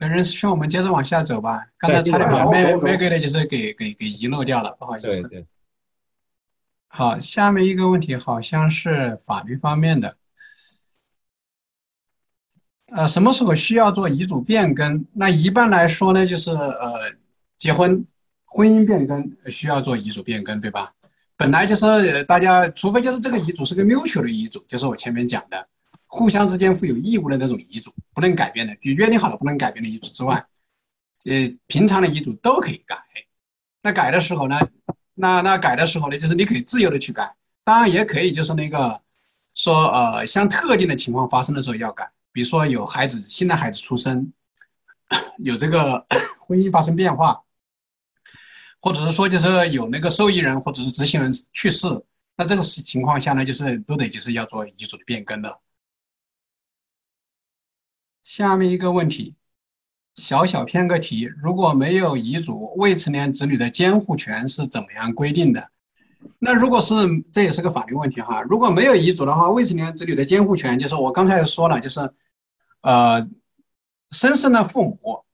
[0.09, 1.67] 任师兄，我们接着往下走吧。
[1.77, 5.23] 刚才差点把麦麦给的就是给给给遗漏掉了，不好意思。
[5.23, 5.47] 对对。
[6.89, 10.17] 好，下面一个问题好像是法律方面的。
[12.87, 15.07] 呃，什么时候需要做遗嘱变更？
[15.12, 17.12] 那一般来说呢，就是呃，
[17.57, 18.05] 结婚
[18.45, 20.93] 婚姻变更需要做遗嘱变更，对吧？
[21.37, 25.69] 本来就是大家，除非就是这个遗嘱是个 mutual 的遗嘱，就是我前面讲的。
[26.13, 30.45] 互相之间负有义务的那种遗嘱，不能改变的，就约定好了不能改变的遗嘱之外，
[31.25, 32.99] 呃，平常的遗嘱都可以改。
[33.81, 34.59] 那改的时候呢，
[35.15, 37.33] 那那改的时候呢，就是你可以自由的去改，
[37.63, 39.01] 当然也可以就是那个
[39.55, 44.33] 说呃，像特定的情况发生的时候要改，比如说有孩子新的孩子出生，
[45.39, 46.05] 有这个
[46.45, 47.41] 婚姻发生变化，
[48.81, 51.87] 或者是说就是有那个受益人或者是执行人去世，
[52.37, 55.59] 那这个情况下呢，就是都得就是要做遗嘱的变更的。
[58.31, 59.34] 下面一个问题，
[60.15, 65.68] 小小偏个题：如果没有遗嘱，未成年子女的监护权是怎么样规定的？
[66.39, 66.94] 那如果是，
[67.33, 68.41] 这也是个法律问题哈。
[68.42, 72.09] 如果没有遗嘱的话，未成年子女的监护权就是我刚才说了，就是，
[72.83, 73.28] 呃，
[74.12, 75.25] 生身的父母，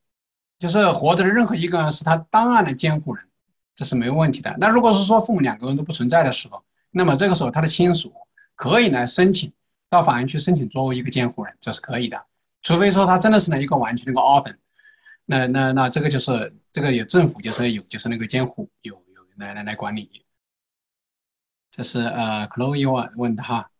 [0.58, 3.26] 就是活着的任何一个人是他当案的监护人，
[3.74, 4.56] 这是没有问题的。
[4.58, 8.10] 那如果是说父母两个人都不存在的时候，那么这个时候他的亲属
[8.54, 9.52] 可以来申请
[9.90, 12.24] 到法院去申请作为一个监护人，这是可以的。
[12.66, 14.56] 除非说他真的是那一个完全的个 orphan，
[15.24, 20.24] 那那那这个就是这个有政府就是有就是那个监护有有来来来管理。
[21.70, 23.70] 这是呃 Chloe 问问的哈，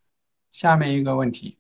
[0.53, 1.59] 下面一个问题，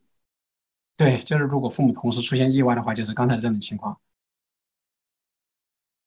[0.97, 3.99] 对，就是如果父母同时出现意外的话，就是刚才这种情况。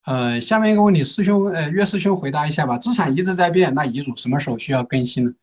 [0.06, 2.77] 呃，下面一个问题，师兄呃岳师兄回答一下吧。
[2.77, 5.33] 资产一直在变，那遗嘱什么时候需要更新呢？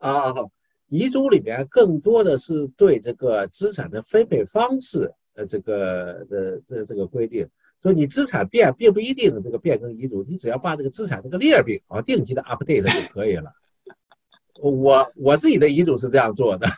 [0.00, 0.50] 啊好。
[0.92, 7.48] 遗嘱里面更多的是对这个资产的分配方式，呃，这个的这这个规定，
[7.82, 13.50] 说你资产变并不一定这个变更遗嘱，你只要把这个资产这个列表啊定期的 update 就可以了。
[14.60, 16.68] 我我自己的遗嘱是这样做的。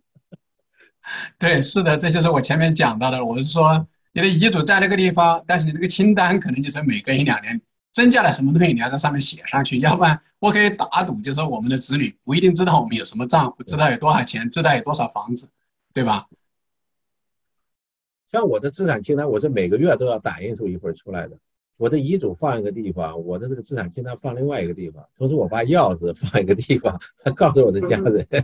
[1.38, 3.22] 对，是的，这就是我前面讲到的。
[3.22, 7.60] 我是说，你的遗嘱在那个地方，但是你那个清单可能就是每隔一两年
[7.92, 9.80] 增加了什么东西，你要在上面写上去。
[9.80, 15.48] 要不然，我可以打赌，就是说我们的子女不一定知道我们有什么账户，知道有多少钱，知道有多少房子，
[15.92, 16.28] 对吧？
[18.30, 21.36] 像我的资产清单，我是每个月都要打印出一份出来的。
[21.76, 27.00] 我的遗嘱放一个地方，我的这个资产清单放另外一个地方，同时我把钥匙放一个地方，
[27.34, 28.26] 告诉我的家人。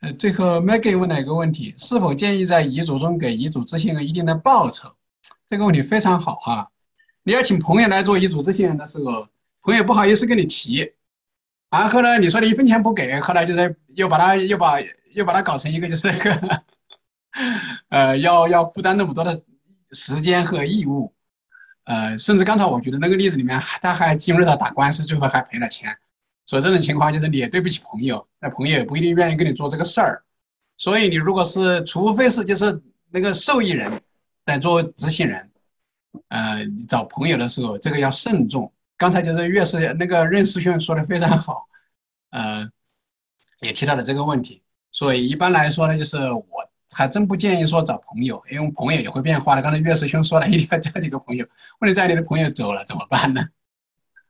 [0.00, 4.94] 呃，最后 Maggie 问了一个问题：是否建议在遗嘱中给遗嘱执行人一定的报酬？
[5.46, 6.70] 这个问题非常好哈。
[7.22, 9.28] 你要请朋友来做遗嘱执行人的时候，
[9.62, 10.92] 朋友不好意思跟你提，
[11.70, 14.78] 然后呢，你说你一分钱不给，后来就是又把他又把
[15.12, 16.62] 又把他搞成一个就是那个，
[17.88, 19.42] 呃，要要负担那么多的
[19.92, 21.14] 时间和义务，
[21.84, 25.96] 呃，甚至刚才我觉得那个例子里面，他还进入到打官司，最后还赔了钱。
[26.46, 30.22] 所以这种情况就是你也对不起朋友，那朋友也不一定愿意跟你做这个事儿。
[30.76, 33.90] 所以你如果是，除非是就是那个受益人
[34.44, 35.50] 在做执行人，
[36.28, 38.72] 呃，找朋友的时候这个要慎重。
[38.96, 41.66] 刚才就是岳师那个任师兄说的非常好，
[42.30, 42.68] 呃，
[43.60, 44.62] 也提到了这个问题。
[44.92, 46.46] 所以一般来说呢，就是我
[46.92, 49.62] 还真不建议说找朋友，因为朋友也会变化的。
[49.62, 51.44] 刚才岳师兄说了一定要交几个朋友，
[51.80, 53.48] 问题在你的朋友走了怎么办呢？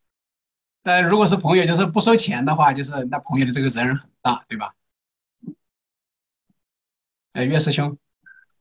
[0.82, 4.74] 但如果是朋友，就是不收钱的话，就是那朋友的这个责任很大，对吧？
[7.32, 7.98] 哎，岳师兄，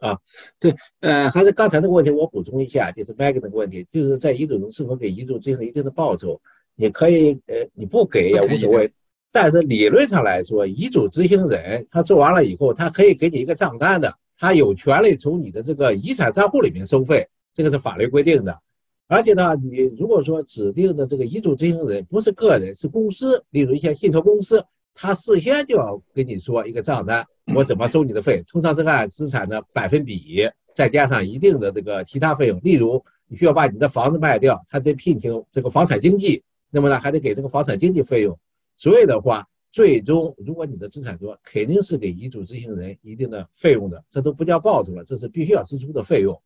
[0.03, 0.17] 啊，
[0.59, 6.39] 对，呃，还是刚才那个问题，我补充一下，就是那个问题，就是在遗嘱中是否给遗嘱执行一定的报酬？
[6.75, 8.91] 你可以，呃，你不给也无所谓，
[9.31, 18.59] 但是理论上来说，遗嘱执行人他做完了以后，他可以给你一个账单的，他有权利从你的这个遗产账户里面收费，这个是法律规定的。
[19.07, 32.59] 而且呢，你如果说指定的这个遗嘱执行人不是个人，是公司，例如一些信托公司，他事先就要跟你说一个账单，我怎么收你的费，通常是按资产的百分比，再加上一定的这个其他费用。
[32.63, 38.37] 例如，你需要把你的房子卖掉，他得聘请这个房产经纪，那么呢，还得给这个房产经纪费用。
[38.77, 46.39] 所以的话，最终如果你的资产多，肯定是给遗嘱执行人一定的费用的，这都不叫报酬了，这是必须要支出的费用。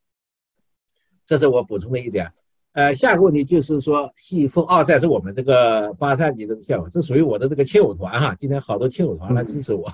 [1.25, 2.31] 这是我补充的一点。
[2.77, 8.35] 呃，下一个问题就是说，西风奥赛是我们这个八三级的项目，这属于我的这个亲友团哈。
[8.37, 9.91] 今天好多亲友团来支持我。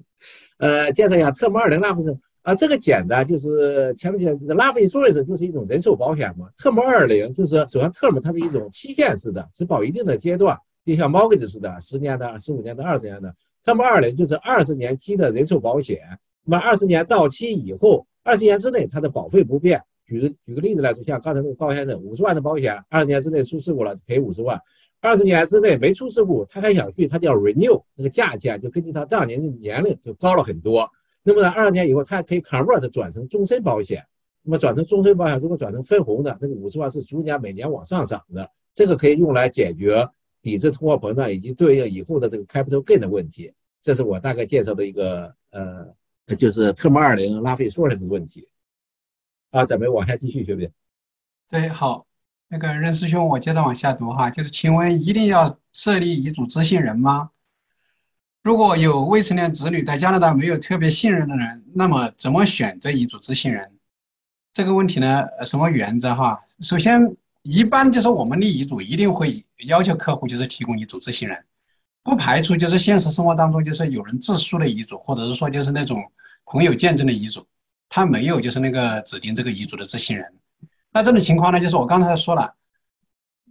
[0.60, 2.02] 呃，介绍一下特姆二零拉菲
[2.42, 6.46] 啊，这个简单，就是前面讲拉菲说的是就是一种人寿保险嘛。
[6.58, 13.34] 特姆二零就是首先特姆它是一种期限式的，只保一定的阶段，就像 mortgage 似的，十年的、十五年的、二十年的。
[13.64, 16.02] 特姆二零就是二十年期的人寿保险，
[16.44, 19.82] 那么二十年到期以后，二十年之内它的保费不变。
[20.06, 24.58] 举个举个例子来说，像刚才那个高先生，五十万的保险，二十年之内出事故了赔五十万，
[25.00, 30.88] 二十年之内没出事故，他还想续，他叫 renew，那个价钱就根据他当年的年龄就高了很多。
[31.22, 34.02] 那么呢，二十年以后，他还可以 convert 转成终身保险。
[34.42, 40.08] 那么转成终身保险，如果转成分红的，那个五十万是逐年每年往上涨的，这个可以用来解决
[40.40, 43.52] 抵制通货膨胀以及对应以后的这个 capital gain 的问题。
[43.82, 45.84] 这是我大概介绍的一个呃，
[46.36, 48.48] 就是特么二零拉菲说的这个问题。
[49.56, 50.70] 啊，咱们往下继续，对不对？
[51.48, 52.06] 对，好，
[52.48, 57.30] 那个任师兄，我接着往下读哈，就是请问一定要设立遗嘱执行人吗？
[58.42, 63.72] 如果有未成年子女在加拿大没有特别信任的人，那么怎么选择遗嘱执行人？
[64.52, 66.38] 这个问题呢，什么原则哈？
[66.60, 71.42] 首先，一般就是我们立遗嘱一定会要求客户就是提供遗嘱执行人，
[72.02, 76.04] 不排除就是现实生活当中就是有人自书的遗嘱，或者是说就是那种
[76.44, 77.46] 朋友见证的遗嘱。
[77.88, 80.26] 他没有，就是那个指定这个遗嘱的执行人。
[80.92, 82.54] 那这种情况呢，就是我刚才说了，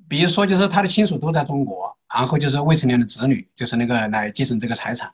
[0.08, 5.12] 比如说就是他的亲属都在中国，然后就是未成年的子女，就是那个来继承这个财产。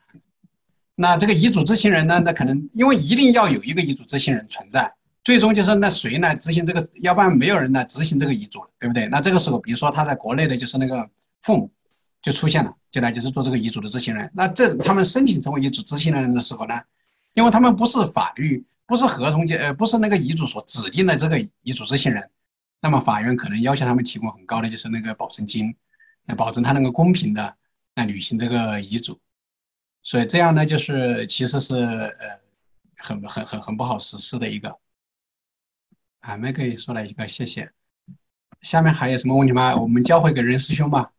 [0.95, 4.93] 那这个遗嘱执行人呢，那可能因为一定要有一个遗嘱执行人存在，
[5.24, 9.08] 最终就是那谁来执行这个，要不然没有人来执行这个遗嘱了，对不对？
[9.08, 11.09] 那这个时候，比如说他在国内的就是那个
[11.41, 11.69] 父母
[12.22, 14.30] 就出现了，就来就是做这个遗嘱的执行人。
[14.33, 16.80] 那这他们申请成为遗嘱执行人的时候呢，
[17.33, 18.64] 因为他们不是法律。
[18.85, 22.30] 不是合同就，呃，不是那个遗嘱所指定的这个遗嘱执行人，
[22.82, 25.74] 那么法院可能要求他们提供很高的就是那个保证金，
[26.26, 27.56] 来保证他能够公平的
[27.95, 29.18] 来履行这个遗嘱。
[30.03, 32.40] 所以这样呢，就是其实是呃
[32.98, 34.77] 很很很很不好实施的一个。
[36.19, 37.72] 啊，麦克也说了一个，谢谢。
[38.61, 39.74] 下面还有什么问题吗？
[39.76, 41.11] 我们交回给任师兄吧。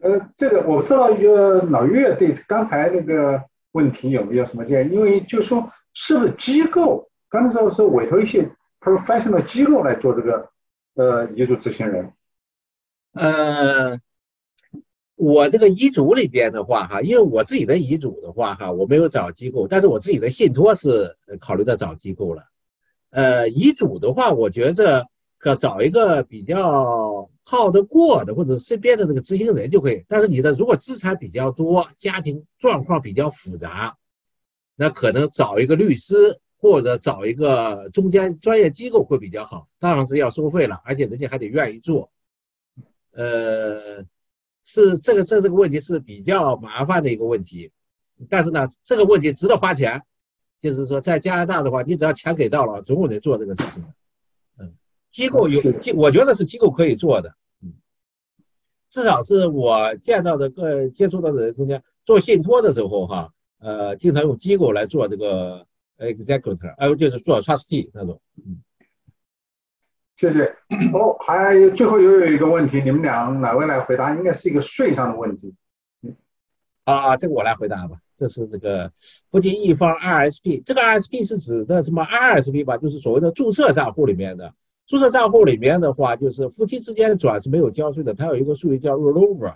[0.00, 4.92] 呃，这个我不知道一个老岳对刚才那个问题有没有什么建议？
[4.92, 5.72] 因为就说。
[5.94, 7.08] 是不是机构？
[7.28, 10.48] 刚才说是委托一些 professional 机构来做这个
[10.94, 12.12] 呃遗嘱执行人。
[13.12, 13.98] 呃，
[15.16, 22.44] 我这个遗嘱里边的话，哈，因为我自己的遗嘱的话，哈，我没有找机构，但是我自己的信托是考虑到找机构了。
[23.10, 25.06] 呃，遗嘱的话，我觉着
[25.38, 30.04] 可找一个比较靠得过的，或者身边的这个执行人就可以。
[30.06, 33.96] 但是你的如果资产比较多，家庭状况比较复杂，
[34.80, 36.14] 那可能找一个律师
[36.56, 39.68] 或者找一个中间专业机构会比较好。
[39.78, 42.10] 当然是要收费了，而且人家还得愿意做。
[43.12, 44.02] 呃，
[44.64, 47.70] 是这个这这个问题是比较麻烦的一个问题，
[48.30, 50.02] 但是呢，这个问题值得花钱。
[50.62, 53.88] 就是说，在加拿大的话，你只要钱给到了，总有人做这个事情的。
[54.60, 54.72] 嗯，
[55.10, 55.60] 机构有，
[55.94, 57.34] 我觉得是机构可以做的。
[57.62, 57.72] 嗯，
[58.88, 65.64] 至少是我见到的个接触到的人中间，做信托的时候哈，呃，经常用机构来做这个
[65.98, 68.20] executor，呃，就是做 trustee 那种。
[68.38, 68.60] 嗯，
[70.16, 70.44] 谢谢。
[70.92, 74.14] 哦，还有最后又有一个问题，你们俩哪位来回答？
[74.14, 75.54] 应该是一个税上的问题。
[76.84, 77.96] 啊，这个我来回答吧。
[78.16, 78.90] 这是这个
[79.30, 82.76] 夫妻一方 RSP，这个 RSP 是指的什么 RSP 吧？
[82.76, 84.52] 就是所谓的注册账户里面的。
[84.86, 89.54] 注册账户里面的话，就是夫妻之间转是没有交税的，它有一个术语叫 rollover。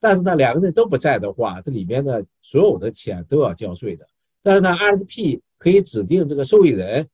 [0.00, 4.06] 但是呢，两个人都不在的话，这里面的所有的钱都要交税的。
[4.42, 7.08] 但是呢，RSP 可以指定这个受益人，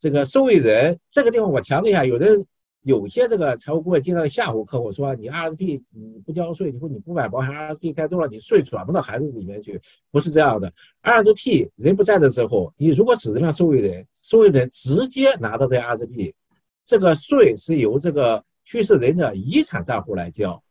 [0.00, 2.26] 这个受益人这个地方我强调一下，有的。
[2.82, 9.80] 有些这个财务顾问经常吓唬客户说，你 RSP 你不交税，你说你不买保险，RSP 太多了，你税转不到孩子里面去，
[10.12, 10.72] 不是这样的。
[11.02, 16.32] RSP 人不在的时候，你如果指定了受益人，受益人直接拿到这 RSP，
[16.84, 20.62] 这个税是由这个去世人的遗产账户来交。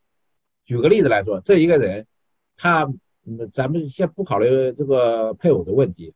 [0.66, 2.06] 举个例子来说，这一个人，
[2.58, 2.92] 他，
[3.53, 6.14] 咱们先不考虑这个配偶的问题，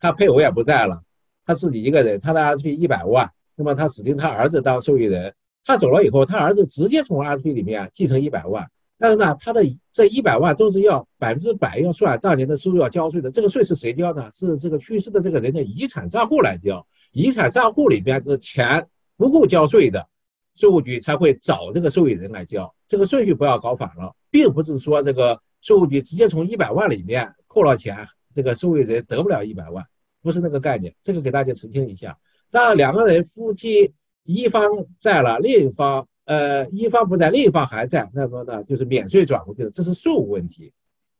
[0.00, 1.00] 他配偶也不在了，
[1.46, 3.30] 他自己一个人，他的 RSP 一百万。
[3.54, 5.34] 那么他指定他儿子当受益人，
[5.64, 8.64] 他走了以后，他儿子直接从 RSP 里面继承一百万，
[8.96, 13.30] 但是呢，他的这一百万都是要百分之百要算当年的收入要交税的。
[13.30, 14.30] 这个税是谁交呢？
[14.30, 16.84] 是这个去世的这个人的遗产账户来交。
[17.12, 20.06] 遗产账户里边的钱不够交税的，
[20.54, 22.72] 税务局才会找这个受益人来交。
[22.88, 27.96] 这个顺序不要搞反了，并不是说这个税务局直接从一百万里面扣了钱，
[28.34, 29.84] 这个受益人得不了一百万，
[30.22, 30.92] 不是那个概念。
[31.02, 32.18] 这个给大家澄清一下。
[32.50, 33.94] 当两个人夫妻
[34.24, 34.66] 一方
[35.00, 40.72] 在了，另一方呃一方不在，另一方还在，那么呢就是免税转过去的，这是税务问题，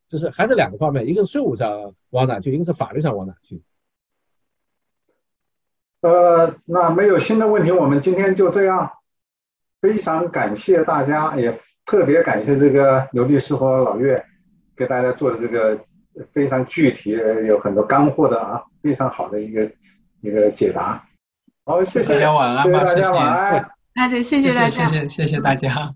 [0.08, 3.62] 就是还是两个方面，一个是税务上往哪去，一个是法律上往哪去。
[6.00, 8.90] 呃，那没有新的问题，我们今天就这样，
[9.80, 14.22] 非常感谢大家，也特别感谢这个刘律师和老岳
[14.76, 15.78] 给大家做的这个
[16.32, 19.70] 非常具体，有很多干货的啊，非常好的一个
[20.20, 21.02] 一个解答。
[21.64, 23.10] 好，谢谢大家晚安吧，谢谢。
[23.94, 25.94] 那就谢谢大家，谢谢谢谢大家。